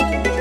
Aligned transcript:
Hej 0.00 0.31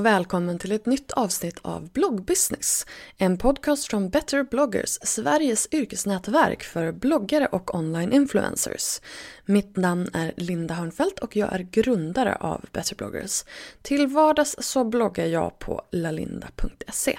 och 0.00 0.06
välkommen 0.06 0.58
till 0.58 0.72
ett 0.72 0.86
nytt 0.86 1.12
avsnitt 1.12 1.58
av 1.62 1.90
Bloggbusiness. 1.92 2.86
En 3.16 3.38
podcast 3.38 3.86
från 3.86 4.10
Better 4.10 4.44
bloggers, 4.44 4.98
Sveriges 5.02 5.68
yrkesnätverk 5.72 6.62
för 6.62 6.92
bloggare 6.92 7.46
och 7.46 7.74
online 7.74 8.12
influencers. 8.12 9.00
Mitt 9.44 9.76
namn 9.76 10.10
är 10.12 10.32
Linda 10.36 10.74
Hörnfeldt 10.74 11.18
och 11.18 11.36
jag 11.36 11.52
är 11.52 11.58
grundare 11.58 12.34
av 12.34 12.64
Better 12.72 12.96
bloggers. 12.96 13.44
Till 13.82 14.06
vardags 14.06 14.56
så 14.58 14.84
bloggar 14.84 15.26
jag 15.26 15.58
på 15.58 15.82
lalinda.se. 15.90 17.18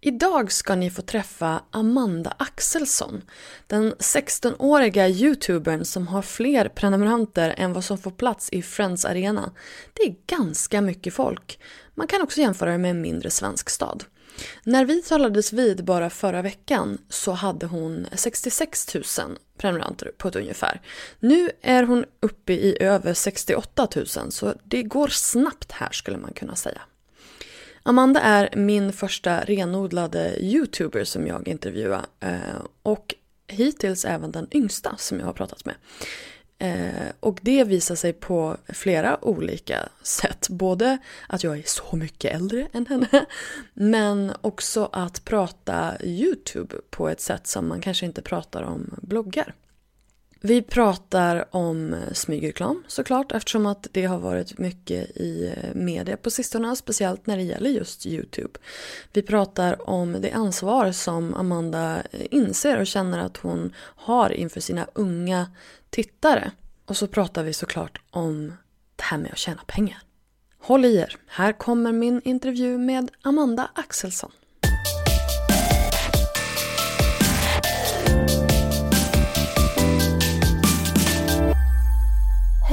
Idag 0.00 0.52
ska 0.52 0.74
ni 0.74 0.90
få 0.90 1.02
träffa 1.02 1.62
Amanda 1.70 2.34
Axelsson, 2.38 3.22
den 3.66 3.94
16-åriga 3.94 5.08
youtubern 5.08 5.84
som 5.84 6.08
har 6.08 6.22
fler 6.22 6.68
prenumeranter 6.68 7.54
än 7.56 7.72
vad 7.72 7.84
som 7.84 7.98
får 7.98 8.10
plats 8.10 8.48
i 8.52 8.62
Friends 8.62 9.04
Arena. 9.04 9.52
Det 9.92 10.02
är 10.02 10.14
ganska 10.26 10.80
mycket 10.80 11.14
folk. 11.14 11.60
Man 11.94 12.06
kan 12.06 12.22
också 12.22 12.40
jämföra 12.40 12.70
det 12.70 12.78
med 12.78 12.90
en 12.90 13.00
mindre 13.00 13.30
svensk 13.30 13.70
stad. 13.70 14.04
När 14.64 14.84
vi 14.84 15.02
talades 15.02 15.52
vid 15.52 15.84
bara 15.84 16.10
förra 16.10 16.42
veckan 16.42 16.98
så 17.08 17.32
hade 17.32 17.66
hon 17.66 18.06
66 18.12 18.94
000 18.94 19.04
prenumeranter 19.58 20.12
på 20.18 20.28
ett 20.28 20.36
ungefär. 20.36 20.80
Nu 21.20 21.50
är 21.62 21.82
hon 21.82 22.04
uppe 22.20 22.52
i 22.52 22.82
över 22.82 23.14
68 23.14 23.88
000 23.96 24.06
så 24.06 24.54
det 24.64 24.82
går 24.82 25.08
snabbt 25.08 25.72
här 25.72 25.92
skulle 25.92 26.18
man 26.18 26.32
kunna 26.32 26.56
säga. 26.56 26.82
Amanda 27.88 28.20
är 28.20 28.50
min 28.56 28.92
första 28.92 29.40
renodlade 29.40 30.36
youtuber 30.40 31.04
som 31.04 31.26
jag 31.26 31.48
intervjuar 31.48 32.06
eh, 32.20 32.38
och 32.82 33.14
hittills 33.46 34.04
även 34.04 34.32
den 34.32 34.48
yngsta 34.50 34.96
som 34.98 35.18
jag 35.18 35.26
har 35.26 35.32
pratat 35.32 35.64
med. 35.64 35.74
Eh, 36.58 37.08
och 37.20 37.38
det 37.42 37.64
visar 37.64 37.94
sig 37.94 38.12
på 38.12 38.56
flera 38.68 39.24
olika 39.24 39.88
sätt. 40.02 40.48
Både 40.50 40.98
att 41.28 41.44
jag 41.44 41.58
är 41.58 41.62
så 41.66 41.96
mycket 41.96 42.34
äldre 42.34 42.68
än 42.72 42.86
henne 42.86 43.26
men 43.74 44.32
också 44.40 44.88
att 44.92 45.24
prata 45.24 45.94
Youtube 46.04 46.76
på 46.90 47.08
ett 47.08 47.20
sätt 47.20 47.46
som 47.46 47.68
man 47.68 47.80
kanske 47.80 48.06
inte 48.06 48.22
pratar 48.22 48.62
om 48.62 48.94
bloggar. 49.02 49.54
Vi 50.46 50.62
pratar 50.62 51.44
om 51.50 51.96
smygreklam 52.12 52.84
såklart 52.86 53.32
eftersom 53.32 53.66
att 53.66 53.86
det 53.92 54.04
har 54.04 54.18
varit 54.18 54.58
mycket 54.58 55.16
i 55.16 55.52
eh, 55.56 55.74
media 55.74 56.16
på 56.16 56.30
sistone, 56.30 56.76
speciellt 56.76 57.26
när 57.26 57.36
det 57.36 57.42
gäller 57.42 57.70
just 57.70 58.06
Youtube. 58.06 58.58
Vi 59.12 59.22
pratar 59.22 59.90
om 59.90 60.12
det 60.12 60.30
ansvar 60.30 60.92
som 60.92 61.34
Amanda 61.34 62.02
eh, 62.12 62.26
inser 62.30 62.80
och 62.80 62.86
känner 62.86 63.18
att 63.18 63.36
hon 63.36 63.74
har 63.78 64.30
inför 64.30 64.60
sina 64.60 64.86
unga 64.94 65.50
tittare. 65.90 66.50
Och 66.84 66.96
så 66.96 67.06
pratar 67.06 67.42
vi 67.42 67.52
såklart 67.52 68.00
om 68.10 68.52
det 68.96 69.04
här 69.04 69.18
med 69.18 69.32
att 69.32 69.38
tjäna 69.38 69.62
pengar. 69.66 69.98
Håll 70.58 70.84
i 70.84 70.96
er, 70.96 71.16
här 71.26 71.52
kommer 71.52 71.92
min 71.92 72.20
intervju 72.24 72.78
med 72.78 73.10
Amanda 73.22 73.70
Axelsson. 73.74 74.32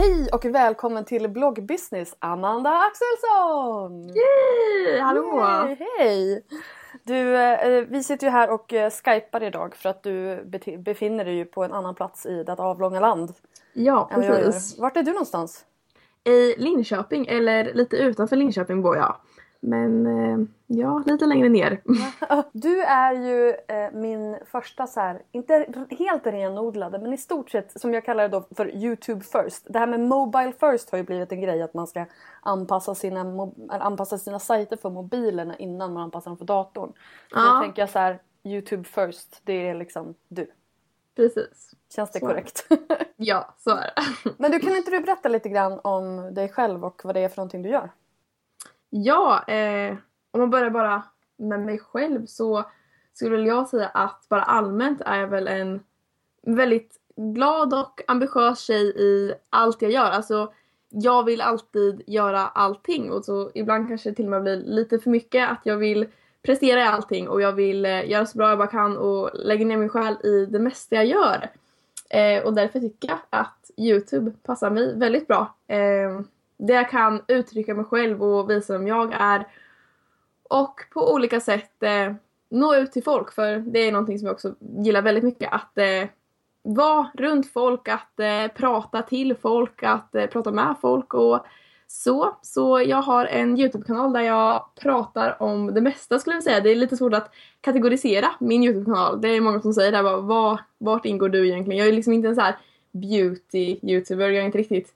Hej 0.03 0.30
och 0.31 0.46
välkommen 0.46 1.06
till 1.06 1.30
bloggbusiness 1.30 2.16
Amanda 2.19 2.69
Axelsson! 2.69 4.08
Yay! 4.08 5.00
Hallå! 5.00 5.41
Hej! 5.68 5.88
hej. 5.97 6.46
Du, 7.03 7.38
eh, 7.38 7.86
vi 7.88 8.03
sitter 8.03 8.28
ju 8.28 8.31
här 8.31 8.50
och 8.50 8.74
eh, 8.74 8.91
skypar 8.91 9.44
idag 9.44 9.75
för 9.75 9.90
att 9.90 10.03
du 10.03 10.44
befinner 10.78 11.25
dig 11.25 11.36
ju 11.36 11.46
på 11.46 11.64
en 11.64 11.74
annan 11.74 11.96
plats 11.96 12.25
i 12.25 12.44
detta 12.44 12.64
avlånga 12.64 13.00
land. 13.00 13.34
Ja, 13.74 14.09
precis. 14.14 14.80
Vart 14.80 14.97
är 14.97 15.03
du 15.03 15.12
någonstans? 15.12 15.66
I 16.24 16.56
Linköping, 16.58 17.28
eller 17.28 17.74
lite 17.74 17.97
utanför 17.97 18.35
Linköping 18.35 18.81
bor 18.81 18.96
jag. 18.96 19.16
Men 19.66 20.07
eh, 20.07 20.47
ja, 20.68 21.03
lite 21.06 21.25
längre 21.25 21.50
ner. 21.50 21.81
Du 22.51 22.81
är 22.81 23.13
ju 23.13 23.50
eh, 23.50 23.91
min 23.94 24.38
första 24.46 24.88
så 24.88 25.00
här, 25.00 25.22
inte 25.31 25.85
helt 25.90 26.28
renodlade 26.28 27.00
men 27.00 27.13
i 27.13 27.18
stort 27.18 27.50
sett 27.50 27.81
som 27.81 27.94
jag 27.94 28.06
kallar 28.06 28.23
det 28.23 28.29
då 28.29 28.47
för 28.56 28.75
Youtube 28.75 29.22
first. 29.22 29.68
Det 29.69 29.79
här 29.79 29.88
med 29.88 30.00
Mobile 30.00 30.52
first 30.52 30.90
har 30.90 30.97
ju 30.97 31.03
blivit 31.03 31.31
en 31.31 31.41
grej 31.41 31.62
att 31.62 31.73
man 31.73 31.88
ska 31.88 32.06
anpassa 32.41 32.96
sina, 32.96 33.52
anpassa 33.69 34.18
sina 34.18 34.40
sajter 34.40 34.78
för 34.78 34.90
mobilerna 34.90 35.56
innan 35.57 35.94
man 35.94 36.03
anpassar 36.03 36.31
dem 36.31 36.38
för 36.38 36.46
datorn. 36.46 36.94
Så 37.29 37.40
ja. 37.40 37.59
tänker 37.63 37.81
jag 37.81 37.90
så 37.90 38.00
här, 38.00 38.19
Youtube 38.44 38.84
first, 38.84 39.41
det 39.44 39.68
är 39.68 39.75
liksom 39.75 40.16
du. 40.28 40.47
Precis. 41.16 41.72
Känns 41.96 42.12
det 42.12 42.19
så. 42.19 42.25
korrekt? 42.25 42.68
ja, 43.16 43.56
så 43.59 43.69
är 43.69 43.94
det. 43.96 44.31
men 44.38 44.52
du 44.52 44.59
kan 44.59 44.75
inte 44.75 44.91
du 44.91 45.00
berätta 45.00 45.29
lite 45.29 45.50
grann 45.50 45.79
om 45.84 46.34
dig 46.34 46.50
själv 46.50 46.85
och 46.85 47.02
vad 47.03 47.16
det 47.16 47.19
är 47.19 47.29
för 47.29 47.38
någonting 47.38 47.62
du 47.62 47.69
gör? 47.69 47.90
Ja, 48.95 49.43
eh, 49.43 49.95
om 50.31 50.39
man 50.39 50.49
börjar 50.49 50.69
bara 50.69 51.03
med 51.37 51.59
mig 51.59 51.79
själv 51.79 52.25
så 52.25 52.63
skulle 53.13 53.47
jag 53.47 53.67
säga 53.67 53.87
att 53.87 54.25
bara 54.29 54.41
allmänt 54.43 55.01
är 55.05 55.19
jag 55.19 55.27
väl 55.27 55.47
en 55.47 55.83
väldigt 56.41 56.99
glad 57.15 57.73
och 57.73 58.01
ambitiös 58.07 58.59
tjej 58.59 58.93
i 58.97 59.33
allt 59.49 59.81
jag 59.81 59.91
gör. 59.91 60.11
Alltså, 60.11 60.53
jag 60.89 61.23
vill 61.23 61.41
alltid 61.41 62.01
göra 62.07 62.39
allting 62.39 63.11
och 63.11 63.25
så 63.25 63.51
ibland 63.53 63.87
kanske 63.87 64.09
det 64.09 64.15
till 64.15 64.25
och 64.25 64.31
med 64.31 64.41
blir 64.41 64.57
lite 64.57 64.99
för 64.99 65.09
mycket 65.09 65.49
att 65.49 65.61
jag 65.63 65.77
vill 65.77 66.07
prestera 66.41 66.79
i 66.79 66.83
allting 66.83 67.29
och 67.29 67.41
jag 67.41 67.53
vill 67.53 67.85
eh, 67.85 68.09
göra 68.09 68.25
så 68.25 68.37
bra 68.37 68.49
jag 68.49 68.57
bara 68.57 68.67
kan 68.67 68.97
och 68.97 69.29
lägga 69.33 69.65
ner 69.65 69.77
min 69.77 69.89
själ 69.89 70.17
i 70.23 70.45
det 70.45 70.59
mesta 70.59 70.95
jag 70.95 71.05
gör. 71.05 71.49
Eh, 72.09 72.43
och 72.43 72.53
därför 72.53 72.79
tycker 72.79 73.07
jag 73.07 73.19
att 73.29 73.71
Youtube 73.77 74.31
passar 74.43 74.69
mig 74.69 74.97
väldigt 74.97 75.27
bra. 75.27 75.55
Eh, 75.67 76.21
där 76.58 76.74
jag 76.74 76.90
kan 76.90 77.22
uttrycka 77.28 77.75
mig 77.75 77.86
själv 77.86 78.24
och 78.24 78.50
visa 78.50 78.74
vem 78.74 78.88
jag 78.88 79.14
är. 79.14 79.47
Och 80.50 80.81
på 80.94 81.14
olika 81.14 81.40
sätt 81.40 81.84
eh, 81.84 82.14
nå 82.50 82.75
ut 82.75 82.91
till 82.91 83.03
folk 83.03 83.34
för 83.34 83.58
det 83.58 83.80
är 83.80 83.91
någonting 83.91 84.19
som 84.19 84.25
jag 84.25 84.34
också 84.34 84.56
gillar 84.59 85.02
väldigt 85.02 85.24
mycket. 85.24 85.53
Att 85.53 85.78
eh, 85.78 86.09
vara 86.64 87.08
runt 87.14 87.52
folk, 87.52 87.88
att 87.88 88.19
eh, 88.19 88.47
prata 88.56 89.02
till 89.02 89.36
folk, 89.36 89.84
att 89.84 90.16
eh, 90.16 90.25
prata 90.25 90.52
med 90.52 90.75
folk 90.81 91.14
och 91.14 91.46
så. 91.88 92.38
Så 92.41 92.81
jag 92.81 93.02
har 93.02 93.25
en 93.25 93.59
Youtube-kanal 93.59 94.14
där 94.14 94.22
jag 94.22 94.66
pratar 94.75 95.41
om 95.41 95.74
det 95.74 95.81
mesta 95.81 96.20
skulle 96.20 96.35
jag 96.35 96.44
säga. 96.44 96.59
Det 96.59 96.72
är 96.72 96.75
lite 96.75 96.97
svårt 96.97 97.14
att 97.14 97.31
kategorisera 97.62 98.28
min 98.40 98.64
Youtube-kanal. 98.64 99.22
Det 99.22 99.28
är 99.28 99.41
många 99.41 99.62
som 99.62 99.74
säger 99.74 99.91
det 99.91 99.97
här, 99.97 100.22
bara, 100.22 100.59
vart 100.78 101.06
ingår 101.06 101.30
du 101.30 101.47
egentligen? 101.47 101.80
Jag 101.80 101.88
är 101.88 101.94
liksom 101.94 102.14
inte 102.14 102.28
en 102.28 102.35
så 102.35 102.41
här 102.41 102.58
beauty-youtuber, 102.91 104.22
jag 104.22 104.35
är 104.35 104.46
inte 104.46 104.58
riktigt 104.58 104.94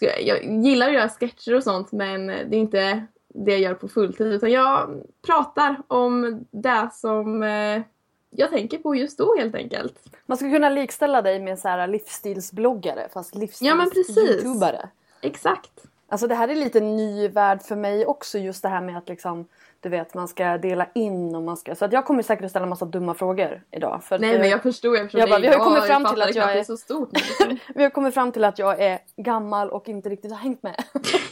jag 0.00 0.44
gillar 0.64 0.88
att 0.88 0.94
göra 0.94 1.08
sketcher 1.08 1.54
och 1.54 1.62
sånt 1.62 1.92
men 1.92 2.26
det 2.26 2.34
är 2.34 2.54
inte 2.54 3.06
det 3.34 3.50
jag 3.50 3.60
gör 3.60 3.74
på 3.74 3.88
fulltid 3.88 4.26
utan 4.26 4.50
jag 4.50 5.02
pratar 5.26 5.82
om 5.88 6.44
det 6.50 6.88
som 6.92 7.42
eh, 7.42 7.82
jag 8.30 8.50
tänker 8.50 8.78
på 8.78 8.94
just 8.94 9.18
då 9.18 9.36
helt 9.38 9.54
enkelt. 9.54 9.94
Man 10.26 10.36
skulle 10.36 10.52
kunna 10.52 10.68
likställa 10.68 11.22
dig 11.22 11.40
med 11.40 11.58
så 11.58 11.68
här 11.68 11.86
livsstilsbloggare 11.86 13.08
fast 13.12 13.34
livsstilsyoutubare. 13.34 14.80
Ja, 14.82 14.88
Exakt. 15.20 15.86
Alltså 16.08 16.26
det 16.26 16.34
här 16.34 16.48
är 16.48 16.54
lite 16.54 16.80
ny 16.80 17.28
värld 17.28 17.62
för 17.62 17.76
mig 17.76 18.06
också 18.06 18.38
just 18.38 18.62
det 18.62 18.68
här 18.68 18.80
med 18.80 18.98
att 18.98 19.08
liksom 19.08 19.46
du 19.82 19.88
vet 19.88 20.14
man 20.14 20.28
ska 20.28 20.58
dela 20.58 20.86
in 20.94 21.34
och 21.34 21.42
man 21.42 21.56
ska 21.56 21.74
så 21.74 21.84
att 21.84 21.92
jag 21.92 22.04
kommer 22.04 22.22
säkert 22.22 22.44
att 22.44 22.50
ställa 22.50 22.62
en 22.62 22.70
massa 22.70 22.84
dumma 22.84 23.14
frågor 23.14 23.62
idag. 23.70 24.04
För 24.04 24.18
Nej 24.18 24.38
men 24.38 24.48
jag 24.48 24.62
förstår, 24.62 24.96
jag 24.96 25.04
förstår. 25.04 25.20
Jag 25.20 25.28
bara, 25.28 25.40
vi 25.40 25.46
har 25.46 25.64
kommit 25.64 25.84
fram 25.84 26.04
till 26.04 26.22
att 26.22 26.34
jag 26.34 26.56
är, 26.56 26.64
så 26.64 26.76
stort 26.76 27.10
Vi 27.74 27.82
har 27.82 27.90
kommit 27.90 28.14
fram 28.14 28.32
till 28.32 28.44
att 28.44 28.58
jag 28.58 28.80
är 28.80 28.98
gammal 29.16 29.70
och 29.70 29.88
inte 29.88 30.08
riktigt 30.08 30.32
har 30.32 30.38
hängt 30.38 30.62
med. 30.62 30.84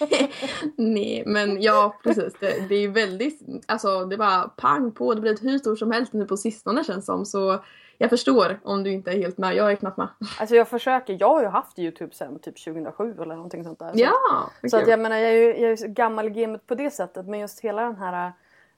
Nej 0.76 1.22
men 1.26 1.62
ja 1.62 1.98
precis 2.02 2.34
det, 2.40 2.68
det 2.68 2.74
är 2.74 2.88
väldigt, 2.88 3.40
alltså 3.66 4.04
det 4.04 4.16
var 4.16 4.48
pang 4.56 4.92
på, 4.92 5.14
det 5.14 5.20
blir 5.20 5.32
ett 5.32 5.44
hur 5.44 5.58
stort 5.58 5.78
som 5.78 5.90
helst 5.90 6.12
nu 6.12 6.24
på 6.24 6.36
sistone 6.36 6.84
känns 6.84 7.06
som 7.06 7.26
så 7.26 7.58
jag 7.98 8.10
förstår 8.10 8.60
om 8.64 8.82
du 8.82 8.92
inte 8.92 9.10
är 9.10 9.16
helt 9.16 9.38
med. 9.38 9.54
Jag 9.54 9.72
är 9.72 9.76
knappt 9.76 9.96
med. 9.96 10.08
Alltså 10.40 10.56
jag 10.56 10.68
försöker, 10.68 11.16
jag 11.20 11.28
har 11.30 11.40
ju 11.42 11.46
haft 11.48 11.78
Youtube 11.78 12.14
sen 12.14 12.38
typ 12.38 12.64
2007 12.64 13.16
eller 13.22 13.34
någonting 13.34 13.64
sånt 13.64 13.78
där. 13.78 13.92
Så, 13.92 13.98
Ja! 13.98 14.50
så 14.70 14.76
att 14.76 14.88
jag 14.88 15.00
menar 15.00 15.16
jag 15.16 15.30
är 15.30 15.34
ju 15.34 15.46
jag 15.46 15.58
är 15.60 15.68
ju 15.68 15.76
så 15.76 15.88
gammal 15.88 16.26
i 16.26 16.30
gamet 16.30 16.66
på 16.66 16.74
det 16.74 16.90
sättet 16.90 17.26
men 17.26 17.40
just 17.40 17.60
hela 17.60 17.82
den 17.82 17.96
här 17.96 18.26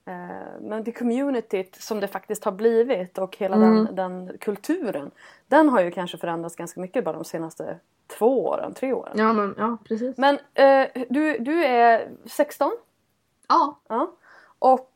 eh, 0.05 0.15
men 0.61 0.85
det 0.85 0.93
communityt 0.93 1.75
som 1.75 2.01
det 2.01 2.09
faktiskt 2.09 2.45
har 2.45 2.53
blivit 2.53 3.19
och 3.19 3.37
hela 3.37 3.57
Mm. 3.57 3.85
den, 3.85 3.95
den 3.97 4.39
kulturen. 4.39 5.11
Den 5.49 5.69
har 5.69 5.81
ju 5.81 5.91
kanske 5.91 6.19
förändrats 6.19 6.57
ganska 6.57 6.81
mycket 6.81 7.05
bara 7.05 7.13
de 7.15 7.25
senaste 7.25 7.79
två 8.19 8.47
åren, 8.47 8.75
tre 8.75 8.93
åren. 8.93 9.13
Ja, 9.19 9.33
men 9.33 9.55
ja, 9.59 9.77
precis. 9.89 10.17
Men 10.19 10.39
eh, 10.55 10.89
du, 11.09 11.39
du 11.39 11.65
är 11.65 12.09
16? 12.27 12.71
Ja, 13.49 13.81
Ja. 13.89 14.13
Och 14.59 14.90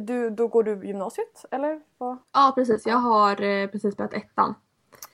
du, 0.00 0.30
då 0.30 0.48
går 0.48 0.62
du 0.62 0.86
gymnasiet 0.86 1.44
eller? 1.50 1.80
Vad? 1.98 2.18
ja 2.32 2.52
precis. 2.54 2.86
Jag 2.86 2.96
har 2.96 3.42
eh, 3.42 3.66
precis 3.66 3.96
börjat 3.96 4.14
ettan. 4.14 4.54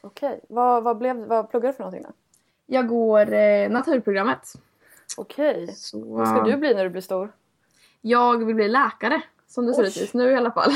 Okej, 0.00 0.40
vad, 0.48 0.82
vad, 0.82 0.98
blev, 0.98 1.16
vad 1.16 1.50
pluggar 1.50 1.68
du 1.68 1.72
för 1.72 1.82
någonting 1.82 2.02
då? 2.02 2.08
Jag 2.66 2.88
går 2.88 3.32
eh, 3.32 3.70
naturprogrammet. 3.70 4.52
Okej, 5.16 5.66
Så, 5.74 6.04
vad 6.04 6.28
ska 6.28 6.42
du 6.42 6.56
bli 6.56 6.74
när 6.74 6.84
du 6.84 6.90
blir 6.90 7.02
stor? 7.02 7.32
Jag 8.00 8.44
vill 8.44 8.54
bli 8.54 8.68
läkare. 8.68 9.22
Som 9.46 9.66
det 9.66 9.74
ser 9.74 9.82
ut 9.82 9.96
just 9.96 10.14
nu 10.14 10.30
i 10.30 10.36
alla 10.36 10.50
fall. 10.50 10.72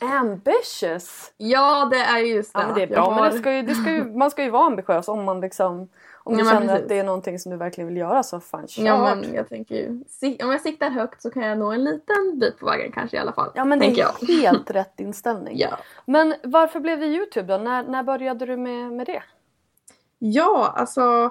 Ambitious! 0.00 1.32
ja, 1.36 1.88
det 1.90 1.98
är 1.98 2.18
ju 2.18 2.34
just 2.34 2.54
det. 2.54 2.60
Ja 2.60 2.66
men 2.66 2.74
det 2.74 2.82
är 2.82 2.86
bra, 2.86 3.10
men 3.10 3.18
har- 3.18 3.30
det 3.30 3.38
ska 3.38 3.52
ju, 3.52 3.62
det 3.62 3.74
ska 3.74 3.90
ju, 3.90 4.04
man 4.04 4.30
ska 4.30 4.42
ju 4.44 4.50
vara 4.50 4.66
ambitiös 4.66 5.08
om 5.08 5.24
man 5.24 5.40
liksom 5.40 5.88
om 6.24 6.36
du 6.36 6.40
Ja, 6.44 6.50
känner 6.50 6.60
precis. 6.66 6.82
att 6.82 6.88
det 6.88 6.98
är 6.98 7.04
någonting 7.04 7.38
som 7.38 7.50
du 7.52 7.56
verkligen 7.58 7.88
vill 7.88 7.96
göra 7.96 8.22
så 8.22 8.40
fan 8.40 8.68
kör! 8.68 8.82
Ja 8.84 9.14
men 9.14 9.34
jag 9.34 9.48
tänker 9.48 9.74
ju, 9.74 9.88
om 10.44 10.50
jag 10.50 10.60
siktar 10.60 10.90
högt 10.90 11.22
så 11.22 11.30
kan 11.30 11.42
jag 11.42 11.58
nå 11.58 11.72
en 11.72 11.84
liten 11.84 12.38
bit 12.40 12.58
på 12.58 12.66
vägen 12.66 12.92
kanske 12.92 13.16
i 13.16 13.20
alla 13.20 13.32
fall. 13.32 13.50
Ja, 13.54 13.64
men 13.64 13.78
det 13.78 13.86
är 13.86 13.98
jag. 13.98 14.28
helt 14.28 14.70
rätt 14.74 15.00
inställning. 15.00 15.58
Ja. 15.58 15.78
Men 16.06 16.34
varför 16.42 16.80
blev 16.80 17.00
det 17.00 17.06
Youtube 17.06 17.52
då? 17.58 17.64
När, 17.64 17.82
när 17.82 18.02
började 18.02 18.46
du 18.46 18.56
med, 18.56 18.92
med 18.92 19.06
det? 19.06 19.22
ja, 20.18 20.72
alltså 20.76 21.30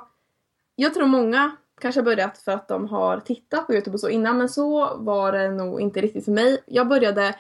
jag 0.76 0.94
tror 0.94 1.08
många 1.08 1.52
kanske 1.82 2.02
har 2.02 2.06
börjat 2.06 2.38
för 2.38 2.52
att 2.52 2.68
de 2.68 2.88
har 2.88 3.20
tittat 3.20 3.68
på 3.68 3.74
Youtube 3.74 3.94
och 3.96 4.00
så 4.00 4.10
innan 4.10 4.38
men 4.38 4.50
så 4.50 4.98
var 4.98 5.32
det 5.32 5.52
nog 5.52 5.82
inte 5.82 6.02
riktigt 6.02 6.26
för 6.26 6.32
mig. 6.32 6.58
Jag 6.66 6.88
började, 6.88 7.36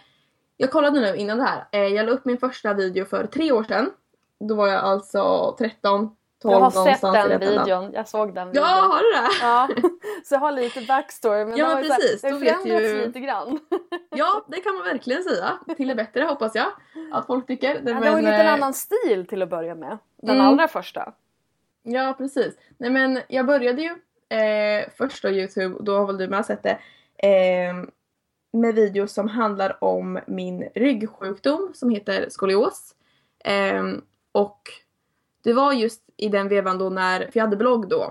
jag 0.57 0.71
kollade 0.71 0.99
nu 0.99 1.15
innan 1.15 1.37
det 1.37 1.43
här, 1.43 1.67
eh, 1.71 1.87
jag 1.87 2.05
la 2.05 2.11
upp 2.11 2.25
min 2.25 2.37
första 2.37 2.73
video 2.73 3.05
för 3.05 3.27
tre 3.27 3.51
år 3.51 3.63
sedan. 3.63 3.91
Då 4.39 4.55
var 4.55 4.67
jag 4.67 4.83
alltså 4.83 5.55
13, 5.59 5.99
12 5.99 6.09
Jag 6.43 6.59
har 6.59 6.71
sett 6.85 7.01
den 7.01 7.39
videon, 7.39 7.91
jag 7.93 8.07
såg 8.07 8.35
den 8.35 8.47
videon. 8.47 8.63
Ja, 8.67 8.73
har 8.75 8.97
du 8.99 9.11
det? 9.11 9.29
Ja, 9.41 9.69
så 10.23 10.35
jag 10.35 10.39
har 10.39 10.51
lite 10.51 10.81
backstory 10.81 11.45
men 11.45 11.57
Ja, 11.57 11.67
det 11.69 11.75
men 11.75 11.83
precis, 11.83 12.21
det 12.21 12.29
har 12.29 12.39
förändrats 12.39 12.85
ju- 12.85 13.05
lite 13.05 13.19
grann. 13.19 13.59
Ja, 14.15 14.45
det 14.47 14.61
kan 14.61 14.75
man 14.75 14.83
verkligen 14.83 15.23
säga. 15.23 15.57
Till 15.77 15.87
det 15.87 15.95
bättre 15.95 16.23
hoppas 16.23 16.55
jag 16.55 16.67
att 17.11 17.25
folk 17.27 17.47
tycker. 17.47 17.75
Ja, 17.75 17.81
det 17.81 17.93
var 17.93 18.05
ju 18.05 18.11
Men, 18.11 18.23
lite 18.23 18.35
en 18.35 18.45
eh, 18.47 18.53
annan 18.53 18.73
stil 18.73 19.25
till 19.29 19.41
att 19.41 19.49
börja 19.49 19.75
med. 19.75 19.97
Den 20.21 20.35
Mm. 20.35 20.47
allra 20.47 20.67
första. 20.67 21.13
Ja, 21.83 22.15
precis. 22.17 22.53
Nej 22.77 22.89
men 22.89 23.19
jag 23.27 23.45
började 23.45 23.81
ju 23.81 23.89
eh, 24.37 24.89
först 24.97 25.23
då 25.23 25.29
Youtube, 25.29 25.75
då 25.81 25.97
har 25.97 26.07
väl 26.07 26.17
du 26.17 26.27
med 26.27 26.45
sett 26.45 26.63
det, 26.63 26.77
eh, 27.27 27.73
med 28.53 28.75
videos 28.75 29.13
som 29.13 29.27
handlar 29.27 29.83
om 29.83 30.19
min 30.27 30.69
ryggsjukdom 30.75 31.71
som 31.73 31.89
heter 31.89 32.25
skolios. 32.29 32.95
Eh, 33.43 33.83
och 34.31 34.61
det 35.43 35.53
var 35.53 35.73
just 35.73 36.01
i 36.21 36.29
den 36.29 36.47
vevan 36.47 36.77
då 36.77 36.89
när, 36.89 37.19
för 37.19 37.31
jag 37.33 37.43
hade 37.43 37.57
blogg 37.57 37.87
då, 37.87 38.03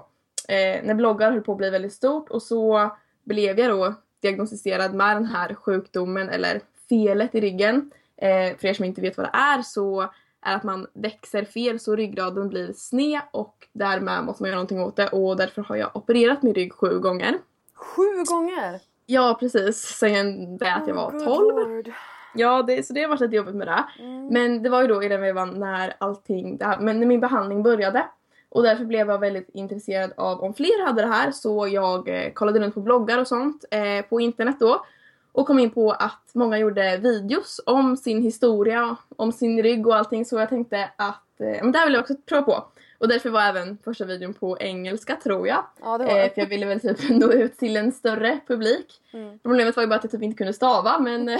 eh, 0.48 0.84
när 0.84 0.94
bloggar 0.94 1.32
höll 1.32 1.40
på 1.40 1.52
att 1.52 1.58
bli 1.58 1.70
väldigt 1.70 1.92
stort 1.92 2.30
och 2.30 2.42
så 2.42 2.90
blev 3.24 3.58
jag 3.58 3.70
då 3.70 3.94
diagnostiserad 4.22 4.94
med 4.94 5.16
den 5.16 5.26
här 5.26 5.54
sjukdomen 5.54 6.28
eller 6.28 6.60
felet 6.88 7.34
i 7.34 7.40
ryggen. 7.40 7.90
Eh, 8.16 8.56
för 8.56 8.68
er 8.68 8.74
som 8.74 8.84
inte 8.84 9.00
vet 9.00 9.16
vad 9.16 9.26
det 9.26 9.38
är 9.38 9.62
så 9.62 10.02
är 10.42 10.56
att 10.56 10.64
man 10.64 10.86
växer 10.92 11.44
fel 11.44 11.80
så 11.80 11.96
ryggraden 11.96 12.48
blir 12.48 12.72
sned 12.72 13.20
och 13.30 13.68
därmed 13.72 14.24
måste 14.24 14.42
man 14.42 14.48
göra 14.48 14.56
någonting 14.56 14.80
åt 14.80 14.96
det 14.96 15.08
och 15.08 15.36
därför 15.36 15.62
har 15.62 15.76
jag 15.76 15.96
opererat 15.96 16.42
min 16.42 16.54
rygg 16.54 16.72
sju 16.72 16.98
gånger. 16.98 17.38
Sju 17.74 18.24
gånger! 18.24 18.80
Ja 19.06 19.36
precis, 19.40 19.76
sen 19.76 20.56
det 20.58 20.72
att 20.72 20.88
jag 20.88 20.94
var 20.94 21.08
Oh, 21.08 21.12
good 21.12 21.84
12. 21.84 21.92
Ja, 22.34 22.62
det, 22.62 22.86
så 22.86 22.92
det 22.92 23.02
har 23.02 23.08
varit 23.08 23.20
lite 23.20 23.36
jobbigt 23.36 23.54
med 23.54 23.66
det. 23.66 23.84
Mm. 23.98 24.26
Men 24.26 24.62
det 24.62 24.68
var 24.68 24.82
ju 24.82 24.88
då 24.88 25.02
i 25.02 25.08
den 25.08 25.20
vevan 25.20 25.60
när 25.60 25.94
allting, 25.98 26.56
det 26.56 26.64
här, 26.64 26.78
men 26.80 27.00
när 27.00 27.06
min 27.06 27.20
behandling 27.20 27.62
började. 27.62 28.06
Och 28.48 28.62
därför 28.62 28.84
blev 28.84 29.08
jag 29.08 29.18
väldigt 29.18 29.48
intresserad 29.52 30.12
av 30.16 30.40
om 30.40 30.54
fler 30.54 30.86
hade 30.86 31.02
det 31.02 31.08
här 31.08 31.30
så 31.30 31.68
jag 31.68 32.08
eh, 32.08 32.32
kollade 32.32 32.60
runt 32.60 32.74
på 32.74 32.80
bloggar 32.80 33.18
och 33.18 33.28
sånt 33.28 33.64
eh, 33.70 34.04
på 34.08 34.20
internet 34.20 34.56
då. 34.60 34.84
Och 35.32 35.46
kom 35.46 35.58
in 35.58 35.70
på 35.70 35.92
att 35.92 36.30
många 36.32 36.58
gjorde 36.58 36.96
videos 36.96 37.60
om 37.66 37.96
sin 37.96 38.22
historia, 38.22 38.96
om 39.16 39.32
sin 39.32 39.62
rygg 39.62 39.86
och 39.86 39.96
allting 39.96 40.24
så 40.24 40.38
jag 40.38 40.48
tänkte 40.48 40.90
att 40.96 41.40
eh, 41.40 41.62
men 41.62 41.72
det 41.72 41.78
här 41.78 41.86
vill 41.86 41.94
jag 41.94 42.02
också 42.02 42.14
prova 42.26 42.42
på. 42.42 42.64
Och 43.00 43.08
därför 43.08 43.30
var 43.30 43.42
även 43.42 43.78
första 43.84 44.04
videon 44.04 44.34
på 44.34 44.58
engelska 44.60 45.16
tror 45.16 45.48
jag. 45.48 45.64
Ja 45.80 45.98
det 45.98 46.04
var 46.04 46.18
Eh, 46.18 46.32
för 46.32 46.40
jag 46.40 46.46
ville 46.46 46.66
väl 46.66 46.80
typ 46.80 46.98
nå 47.10 47.32
ut 47.32 47.58
till 47.58 47.76
en 47.76 47.92
större 47.92 48.40
publik. 48.46 49.00
Mm. 49.12 49.38
Problemet 49.38 49.76
var 49.76 49.82
ju 49.82 49.86
bara 49.86 49.94
att 49.96 50.04
jag 50.04 50.10
typ 50.10 50.22
inte 50.22 50.36
kunde 50.36 50.52
stava 50.52 50.98
men 50.98 51.28
eh, 51.28 51.38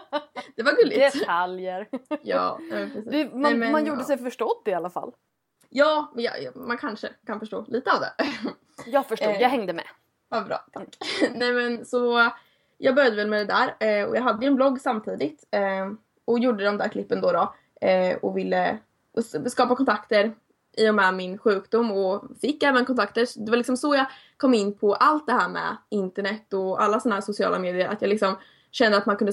det 0.56 0.62
var 0.62 0.72
gulligt. 0.72 1.18
Detaljer. 1.18 1.88
Ja. 2.22 2.58
Det, 2.70 3.32
man, 3.32 3.42
Nej, 3.42 3.54
men, 3.54 3.72
man 3.72 3.86
gjorde 3.86 4.00
ja. 4.00 4.06
sig 4.06 4.18
förstått 4.18 4.62
i 4.66 4.72
alla 4.72 4.90
fall. 4.90 5.12
Ja, 5.68 6.12
ja, 6.16 6.32
man 6.54 6.78
kanske 6.78 7.08
kan 7.26 7.40
förstå 7.40 7.64
lite 7.68 7.92
av 7.92 8.00
det. 8.00 8.12
Jag 8.86 9.06
förstod, 9.06 9.28
Eh. 9.28 9.40
jag 9.40 9.48
hängde 9.48 9.72
med. 9.72 9.86
Vad 10.28 10.46
bra, 10.46 10.64
tack. 10.72 10.96
Nej 11.34 11.52
men 11.52 11.84
så 11.84 12.30
jag 12.78 12.94
började 12.94 13.16
väl 13.16 13.28
med 13.30 13.46
det 13.46 13.54
där 13.78 13.98
eh, 14.00 14.08
och 14.08 14.16
jag 14.16 14.22
hade 14.22 14.44
ju 14.44 14.48
en 14.48 14.56
blogg 14.56 14.80
samtidigt 14.80 15.44
eh, 15.50 15.90
och 16.24 16.38
gjorde 16.38 16.64
de 16.64 16.78
där 16.78 16.88
klippen 16.88 17.20
då, 17.20 17.32
då 17.32 17.54
eh, 17.86 18.16
och 18.16 18.36
ville 18.36 18.78
skapa 19.46 19.76
kontakter 19.76 20.34
i 20.76 20.90
och 20.90 20.94
med 20.94 21.14
min 21.14 21.38
sjukdom 21.38 21.92
och 21.92 22.22
fick 22.40 22.62
även 22.62 22.84
kontakter. 22.84 23.24
Så 23.24 23.40
Det 23.40 23.50
var 23.50 23.56
liksom 23.56 23.76
så 23.76 23.94
jag 23.94 24.06
kom 24.36 24.54
in 24.54 24.78
på 24.78 24.94
allt 24.94 25.26
det 25.26 25.32
här 25.32 25.48
med 25.48 25.76
internet 25.88 26.52
och 26.52 26.82
alla 26.82 27.00
såna 27.00 27.14
här 27.14 27.22
sociala 27.22 27.58
medier 27.58 27.88
att 27.88 28.02
jag 28.02 28.08
liksom 28.08 28.36
kände 28.70 28.98
att 28.98 29.06
man 29.06 29.16
kunde 29.16 29.32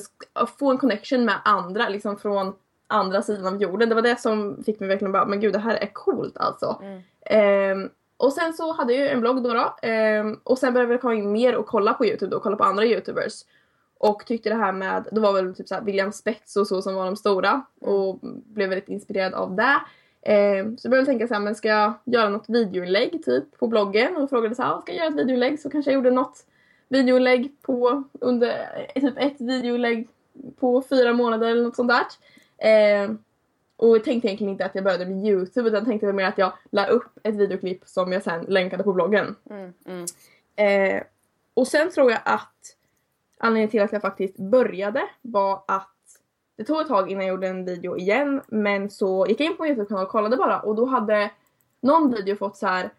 få 0.60 0.72
en 0.72 0.78
connection 0.78 1.26
med 1.26 1.36
andra 1.44 1.90
liksom 1.90 2.18
från 2.18 2.54
andra 2.88 3.22
sidan 3.22 3.54
av 3.54 3.62
jorden. 3.62 3.90
Det 3.90 3.96
var 3.96 4.02
det 4.02 4.20
som 4.20 4.64
fick 4.64 4.80
mig 4.80 4.90
verkligen 4.90 5.12
bara, 5.12 5.26
men 5.26 5.40
gud 5.40 5.54
det 5.54 5.60
här 5.60 5.76
är 5.76 5.94
coolt 5.94 6.38
alltså. 6.38 6.80
Mm. 6.82 7.02
Ehm, 7.26 7.90
och 8.18 8.34
sen 8.34 8.54
så 8.54 8.74
hade 8.74 8.94
jag 8.94 9.12
en 9.12 9.22
blogg 9.22 9.44
då, 9.44 9.54
då 9.54 9.76
ehm, 9.82 10.40
och 10.44 10.58
sen 10.58 10.74
började 10.74 10.94
jag 10.94 11.02
komma 11.02 11.16
in 11.16 11.32
mer 11.32 11.56
och 11.56 11.66
kolla 11.66 11.94
på 11.94 12.06
youtube 12.06 12.32
då, 12.32 12.40
kolla 12.40 12.56
på 12.56 12.64
andra 12.64 12.86
youtubers. 12.86 13.34
Och 14.00 14.26
tyckte 14.26 14.50
det 14.50 14.56
här 14.56 14.72
med, 14.72 15.08
då 15.12 15.22
var 15.22 15.34
väl 15.34 15.56
typ 15.56 15.68
såhär 15.68 15.82
William 15.82 16.12
Spets 16.12 16.56
och 16.56 16.68
så 16.68 16.82
som 16.82 16.96
var 16.96 17.06
de 17.06 17.16
stora 17.16 17.62
och 17.82 18.20
blev 18.46 18.70
väldigt 18.70 18.90
inspirerad 18.90 19.34
av 19.34 19.56
det. 19.56 19.80
Ehm, 20.26 20.78
så 20.78 20.86
jag 20.86 20.90
började 20.90 21.06
tänka 21.06 21.28
såhär, 21.28 21.42
men 21.42 21.56
ska 21.56 21.68
jag 21.68 21.94
göra 22.06 22.30
något 22.30 22.50
videoinlägg 22.50 23.26
typ 23.26 23.58
på 23.60 23.68
bloggen 23.68 24.18
och 24.18 24.30
frågade 24.30 24.56
såhär, 24.56 24.82
ska 24.82 24.92
jag 24.92 24.98
göra 24.98 25.08
ett 25.08 25.20
videoinlägg? 25.20 25.60
Så 25.60 25.70
kanske 25.70 25.92
jag 25.92 25.96
gjorde 25.96 26.12
något 26.12 26.46
videoinlägg 26.90 27.52
på 27.62 28.04
under 28.14 28.50
eh, 28.96 29.02
typ 29.02 29.18
ett 29.18 29.42
videoinlägg 29.42 30.08
på 30.60 30.84
fyra 30.90 31.14
månader 31.14 31.48
eller 31.48 31.64
något 31.64 31.76
sånt 31.76 31.92
där. 31.92 32.06
Ehm, 32.58 33.18
och 33.76 33.96
jag 33.96 34.04
tänkte 34.04 34.28
egentligen 34.28 34.52
inte 34.52 34.66
att 34.66 34.76
jag 34.76 34.84
började 34.84 35.06
med 35.06 35.26
Youtube 35.26 35.70
utan 35.70 35.86
tänkte 35.86 36.14
mer 36.14 36.26
att 36.26 36.38
jag 36.38 36.54
la 36.72 36.86
upp 36.86 37.20
ett 37.24 37.36
videoklipp 37.36 37.82
som 37.86 38.12
jag 38.12 38.24
sen 38.24 38.46
länkade 38.48 38.84
på 38.84 38.94
bloggen. 38.94 39.36
Mm, 39.50 39.74
mm. 39.86 40.06
Eh, 40.56 41.04
och 41.54 41.68
sen 41.68 41.92
tror 41.92 42.12
jag 42.12 42.20
att 42.26 42.76
anledningen 43.38 43.70
till 43.70 43.82
att 43.82 43.92
jag 43.92 44.02
faktiskt 44.02 44.38
började 44.38 45.04
var 45.22 45.64
att 45.68 45.90
det 46.58 46.64
tog 46.64 46.82
ett 46.82 46.88
tag 46.88 47.12
innan 47.12 47.24
jag 47.24 47.30
gjorde 47.30 47.48
en 47.48 47.66
video 47.66 47.98
igen 47.98 48.42
men 48.48 48.90
så 48.90 49.26
gick 49.30 49.40
jag 49.40 49.46
in 49.46 49.58
på 49.58 49.64
min 49.64 49.72
Youtube-kanal 49.72 50.06
och 50.06 50.12
kollade 50.12 50.38
bara 50.38 50.60
och 50.60 50.76
då 50.76 50.86
hade 50.86 51.32
någon 51.82 52.12
video 52.12 52.36
fått 52.36 52.58
så 52.58 52.68
här 52.68 52.90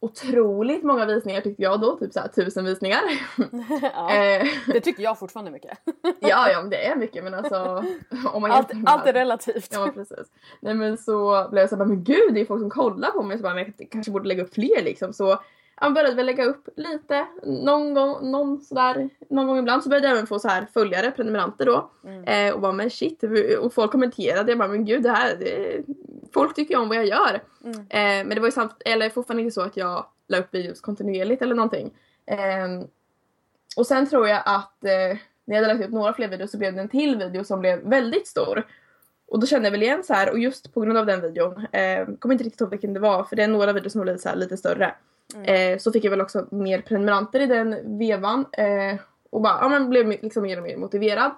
otroligt 0.00 0.82
många 0.82 1.06
visningar 1.06 1.40
tyckte 1.40 1.62
jag 1.62 1.80
då, 1.80 1.96
typ 1.96 2.12
så 2.12 2.20
här 2.20 2.28
tusen 2.28 2.64
visningar. 2.64 3.00
ja, 3.82 4.14
eh, 4.14 4.46
det 4.66 4.80
tycker 4.80 5.02
jag 5.02 5.18
fortfarande 5.18 5.50
mycket. 5.50 5.78
ja, 6.20 6.50
ja 6.50 6.60
men 6.60 6.70
det 6.70 6.86
är 6.86 6.96
mycket 6.96 7.24
men 7.24 7.34
alltså 7.34 7.84
om 8.32 8.42
man 8.42 8.50
Allt, 8.50 8.70
allt 8.86 9.06
är 9.06 9.12
relativt. 9.12 9.68
Ja 9.72 9.90
precis. 9.94 10.26
Nej 10.60 10.74
men 10.74 10.98
så 10.98 11.48
blev 11.50 11.60
jag 11.60 11.70
såhär, 11.70 11.84
men 11.84 12.04
gud 12.04 12.34
det 12.34 12.40
är 12.40 12.44
folk 12.44 12.60
som 12.60 12.70
kollar 12.70 13.10
på 13.10 13.22
mig 13.22 13.36
så 13.36 13.42
bara, 13.42 13.60
jag 13.60 13.72
kanske 13.90 14.12
borde 14.12 14.28
lägga 14.28 14.42
upp 14.42 14.54
fler 14.54 14.82
liksom. 14.82 15.12
Så 15.12 15.38
jag 15.80 15.94
började 15.94 16.14
väl 16.14 16.26
lägga 16.26 16.44
upp 16.44 16.68
lite, 16.76 17.26
någon 17.42 17.94
gång, 17.94 18.30
någon 18.30 18.60
sådär, 18.60 19.08
någon 19.30 19.46
gång 19.46 19.58
ibland 19.58 19.82
så 19.82 19.88
började 19.88 20.06
jag 20.06 20.16
även 20.16 20.26
få 20.26 20.38
så 20.38 20.48
här 20.48 20.66
följare, 20.74 21.10
prenumeranter 21.10 21.66
då. 21.66 21.90
Mm. 22.04 22.24
Eh, 22.24 22.54
och 22.54 22.60
bara 22.60 22.72
men 22.72 22.90
shit, 22.90 23.24
och 23.60 23.74
folk 23.74 23.92
kommenterade, 23.92 24.50
jag 24.50 24.58
bara 24.58 24.68
men 24.68 24.84
gud 24.84 25.02
det 25.02 25.10
här, 25.10 25.36
det, 25.36 25.82
folk 26.34 26.54
tycker 26.54 26.74
ju 26.74 26.80
om 26.80 26.88
vad 26.88 26.96
jag 26.96 27.06
gör. 27.06 27.42
Mm. 27.64 27.78
Eh, 27.78 28.26
men 28.26 28.28
det 28.28 28.40
var 28.40 28.48
ju 28.48 28.52
samt, 28.52 28.82
eller 28.84 29.10
fortfarande 29.10 29.42
inte 29.42 29.54
så 29.54 29.62
att 29.62 29.76
jag 29.76 30.06
la 30.28 30.38
upp 30.38 30.54
videos 30.54 30.80
kontinuerligt 30.80 31.42
eller 31.42 31.54
någonting. 31.54 31.94
Eh, 32.26 32.86
och 33.76 33.86
sen 33.86 34.06
tror 34.06 34.28
jag 34.28 34.42
att 34.44 34.84
eh, 34.84 35.18
när 35.44 35.56
jag 35.56 35.62
hade 35.62 35.74
lagt 35.74 35.86
ut 35.86 35.92
några 35.94 36.12
fler 36.12 36.28
videos 36.28 36.50
så 36.50 36.58
blev 36.58 36.74
det 36.74 36.80
en 36.80 36.88
till 36.88 37.16
video 37.16 37.44
som 37.44 37.60
blev 37.60 37.78
väldigt 37.78 38.26
stor. 38.26 38.66
Och 39.28 39.40
då 39.40 39.46
kände 39.46 39.66
jag 39.66 39.72
väl 39.72 39.82
igen 39.82 40.04
så 40.04 40.14
här 40.14 40.30
och 40.30 40.38
just 40.38 40.74
på 40.74 40.80
grund 40.80 40.98
av 40.98 41.06
den 41.06 41.20
videon, 41.20 41.66
eh, 41.72 42.06
kommer 42.18 42.32
inte 42.32 42.44
riktigt 42.44 42.60
ihåg 42.60 42.70
vilken 42.70 42.94
det 42.94 43.00
var 43.00 43.24
för 43.24 43.36
det 43.36 43.42
är 43.42 43.48
några 43.48 43.72
videos 43.72 43.92
som 43.92 43.98
har 43.98 44.04
blivit 44.04 44.22
så 44.22 44.34
lite 44.34 44.56
större. 44.56 44.94
Mm. 45.34 45.72
Eh, 45.72 45.78
så 45.78 45.92
fick 45.92 46.04
jag 46.04 46.10
väl 46.10 46.20
också 46.20 46.46
mer 46.50 46.80
prenumeranter 46.80 47.40
i 47.40 47.46
den 47.46 47.98
vevan 47.98 48.46
eh, 48.52 49.00
och 49.30 49.40
bara, 49.40 49.58
ja 49.60 49.68
men 49.68 49.90
blev 49.90 50.08
liksom 50.08 50.42
mer 50.42 50.56
och 50.56 50.62
mer 50.62 50.76
motiverad. 50.76 51.30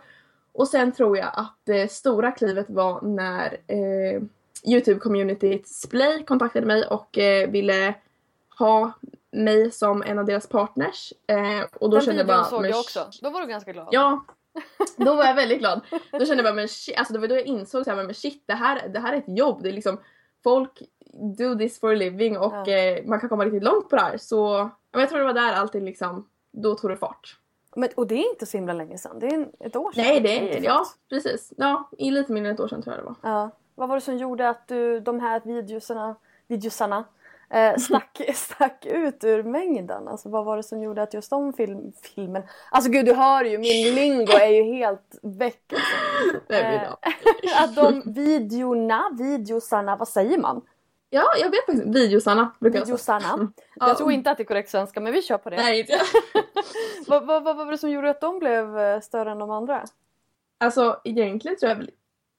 Och 0.52 0.68
sen 0.68 0.92
tror 0.92 1.18
jag 1.18 1.30
att 1.32 1.56
det 1.64 1.92
stora 1.92 2.32
klivet 2.32 2.70
var 2.70 3.02
när 3.02 3.56
eh, 3.66 4.22
Youtube-communityt 4.64 5.62
Splay 5.66 6.24
kontaktade 6.24 6.66
mig 6.66 6.86
och 6.86 7.18
eh, 7.18 7.50
ville 7.50 7.94
ha 8.58 8.92
mig 9.30 9.70
som 9.70 10.02
en 10.02 10.18
av 10.18 10.24
deras 10.24 10.46
partners. 10.46 11.12
Eh, 11.26 11.66
och 11.74 11.90
då 11.90 11.96
Den 11.96 12.04
kände 12.04 12.20
jag 12.20 12.26
bara... 12.26 12.44
såg 12.44 12.60
men 12.60 12.70
jag 12.70 12.80
också. 12.80 13.10
Då 13.22 13.30
var 13.30 13.40
du 13.40 13.46
ganska 13.46 13.72
glad. 13.72 13.88
Ja, 13.90 14.24
då 14.96 15.14
var 15.14 15.24
jag 15.24 15.34
väldigt 15.34 15.58
glad. 15.58 15.80
Då 15.90 16.18
kände 16.18 16.34
jag 16.34 16.44
bara, 16.44 16.54
men 16.54 16.68
shit, 16.68 16.98
alltså 16.98 17.12
det 17.12 17.20
var 17.20 17.28
då 17.28 17.34
jag 17.34 17.46
insåg 17.46 17.84
så 17.84 17.90
här, 17.90 18.04
men 18.04 18.14
shit, 18.14 18.42
det 18.46 18.54
här, 18.54 18.88
det 18.88 19.00
här 19.00 19.12
är 19.12 19.16
ett 19.16 19.38
jobb. 19.38 19.62
Det 19.62 19.68
är 19.68 19.72
liksom, 19.72 19.98
folk 20.42 20.82
do 21.38 21.54
this 21.58 21.80
for 21.80 21.92
a 21.92 21.94
living 21.94 22.38
och 22.38 22.52
Ja. 22.68 22.72
eh, 22.72 23.04
man 23.06 23.20
kan 23.20 23.28
komma 23.28 23.44
riktigt 23.44 23.62
långt 23.62 23.88
på 23.88 23.96
det 23.96 24.02
här. 24.02 24.16
Så 24.16 24.70
men 24.92 25.00
jag 25.00 25.08
tror 25.08 25.18
det 25.18 25.24
var 25.24 25.32
där 25.32 25.52
allting 25.52 25.84
liksom, 25.84 26.28
då 26.50 26.74
tog 26.74 26.90
det 26.90 26.96
fart. 26.96 27.38
Men, 27.76 27.88
och 27.96 28.06
det 28.06 28.14
är 28.14 28.30
inte 28.30 28.46
så 28.46 28.56
himla 28.56 28.72
länge 28.72 28.98
sedan. 28.98 29.18
Det 29.18 29.26
är 29.26 29.46
ett 29.60 29.76
år 29.76 29.92
sedan. 29.92 30.04
Nej, 30.04 30.20
det 30.20 30.34
Inte 30.36 30.58
är, 30.58 30.62
ja 30.62 30.84
precis. 31.08 31.52
Ja, 31.56 31.88
i 31.98 32.10
lite 32.10 32.32
mindre 32.32 32.50
än 32.50 32.54
ett 32.54 32.60
år 32.60 32.68
sedan 32.68 32.82
tror 32.82 32.96
jag 32.96 33.04
det 33.04 33.06
var. 33.06 33.30
Ja. 33.32 33.50
Vad 33.74 33.88
var 33.88 33.96
det 33.96 34.00
som 34.00 34.16
gjorde 34.16 34.48
att 34.48 34.68
du, 34.68 35.00
de 35.00 35.20
här 35.20 35.40
videosarna, 35.44 36.16
videosarna 36.46 37.04
eh, 37.52 37.76
stack, 37.76 38.20
stack 38.34 38.86
ut 38.86 39.24
ur 39.24 39.42
mängden? 39.42 40.08
Alltså 40.08 40.28
vad 40.28 40.44
var 40.44 40.56
det 40.56 40.62
som 40.62 40.82
gjorde 40.82 41.02
att 41.02 41.14
just 41.14 41.30
de 41.30 41.52
film, 41.52 41.92
filmen... 42.14 42.42
Alltså 42.70 42.90
gud 42.90 43.06
du 43.06 43.14
hör 43.14 43.44
ju, 43.44 43.58
min 43.58 43.94
lingo 43.94 44.32
är 44.32 44.48
ju 44.48 44.62
helt 44.62 45.18
väck. 45.22 45.72
Alltså. 45.72 46.54
Eh, 46.54 47.62
att 47.62 47.76
de 47.76 48.02
videorna, 48.14 49.10
videosarna, 49.18 49.96
vad 49.96 50.08
säger 50.08 50.38
man? 50.38 50.62
Ja, 51.10 51.24
jag 51.40 51.50
vet 51.50 51.66
faktiskt. 51.66 51.96
Videosarna 51.96 52.52
brukar 52.60 52.78
jag 52.78 52.86
säga. 52.86 53.18
Videosarna. 53.18 53.52
Ja. 53.74 53.88
Jag 53.88 53.98
tror 53.98 54.12
inte 54.12 54.30
att 54.30 54.36
det 54.36 54.42
är 54.42 54.44
korrekt 54.44 54.70
svenska 54.70 55.00
men 55.00 55.12
vi 55.12 55.22
kör 55.22 55.38
på 55.38 55.50
det. 55.50 55.56
Nej, 55.56 55.80
inte. 55.80 56.00
Vad, 57.06 57.26
vad, 57.26 57.44
vad 57.44 57.56
var 57.56 57.66
det 57.70 57.78
som 57.78 57.90
gjorde 57.90 58.10
att 58.10 58.20
de 58.20 58.38
blev 58.38 58.78
eh, 58.78 59.00
större 59.00 59.30
än 59.30 59.38
de 59.38 59.50
andra? 59.50 59.84
Alltså 60.60 61.00
egentligen 61.04 61.56
tror 61.56 61.68
jag 61.68 61.76
väl 61.76 61.90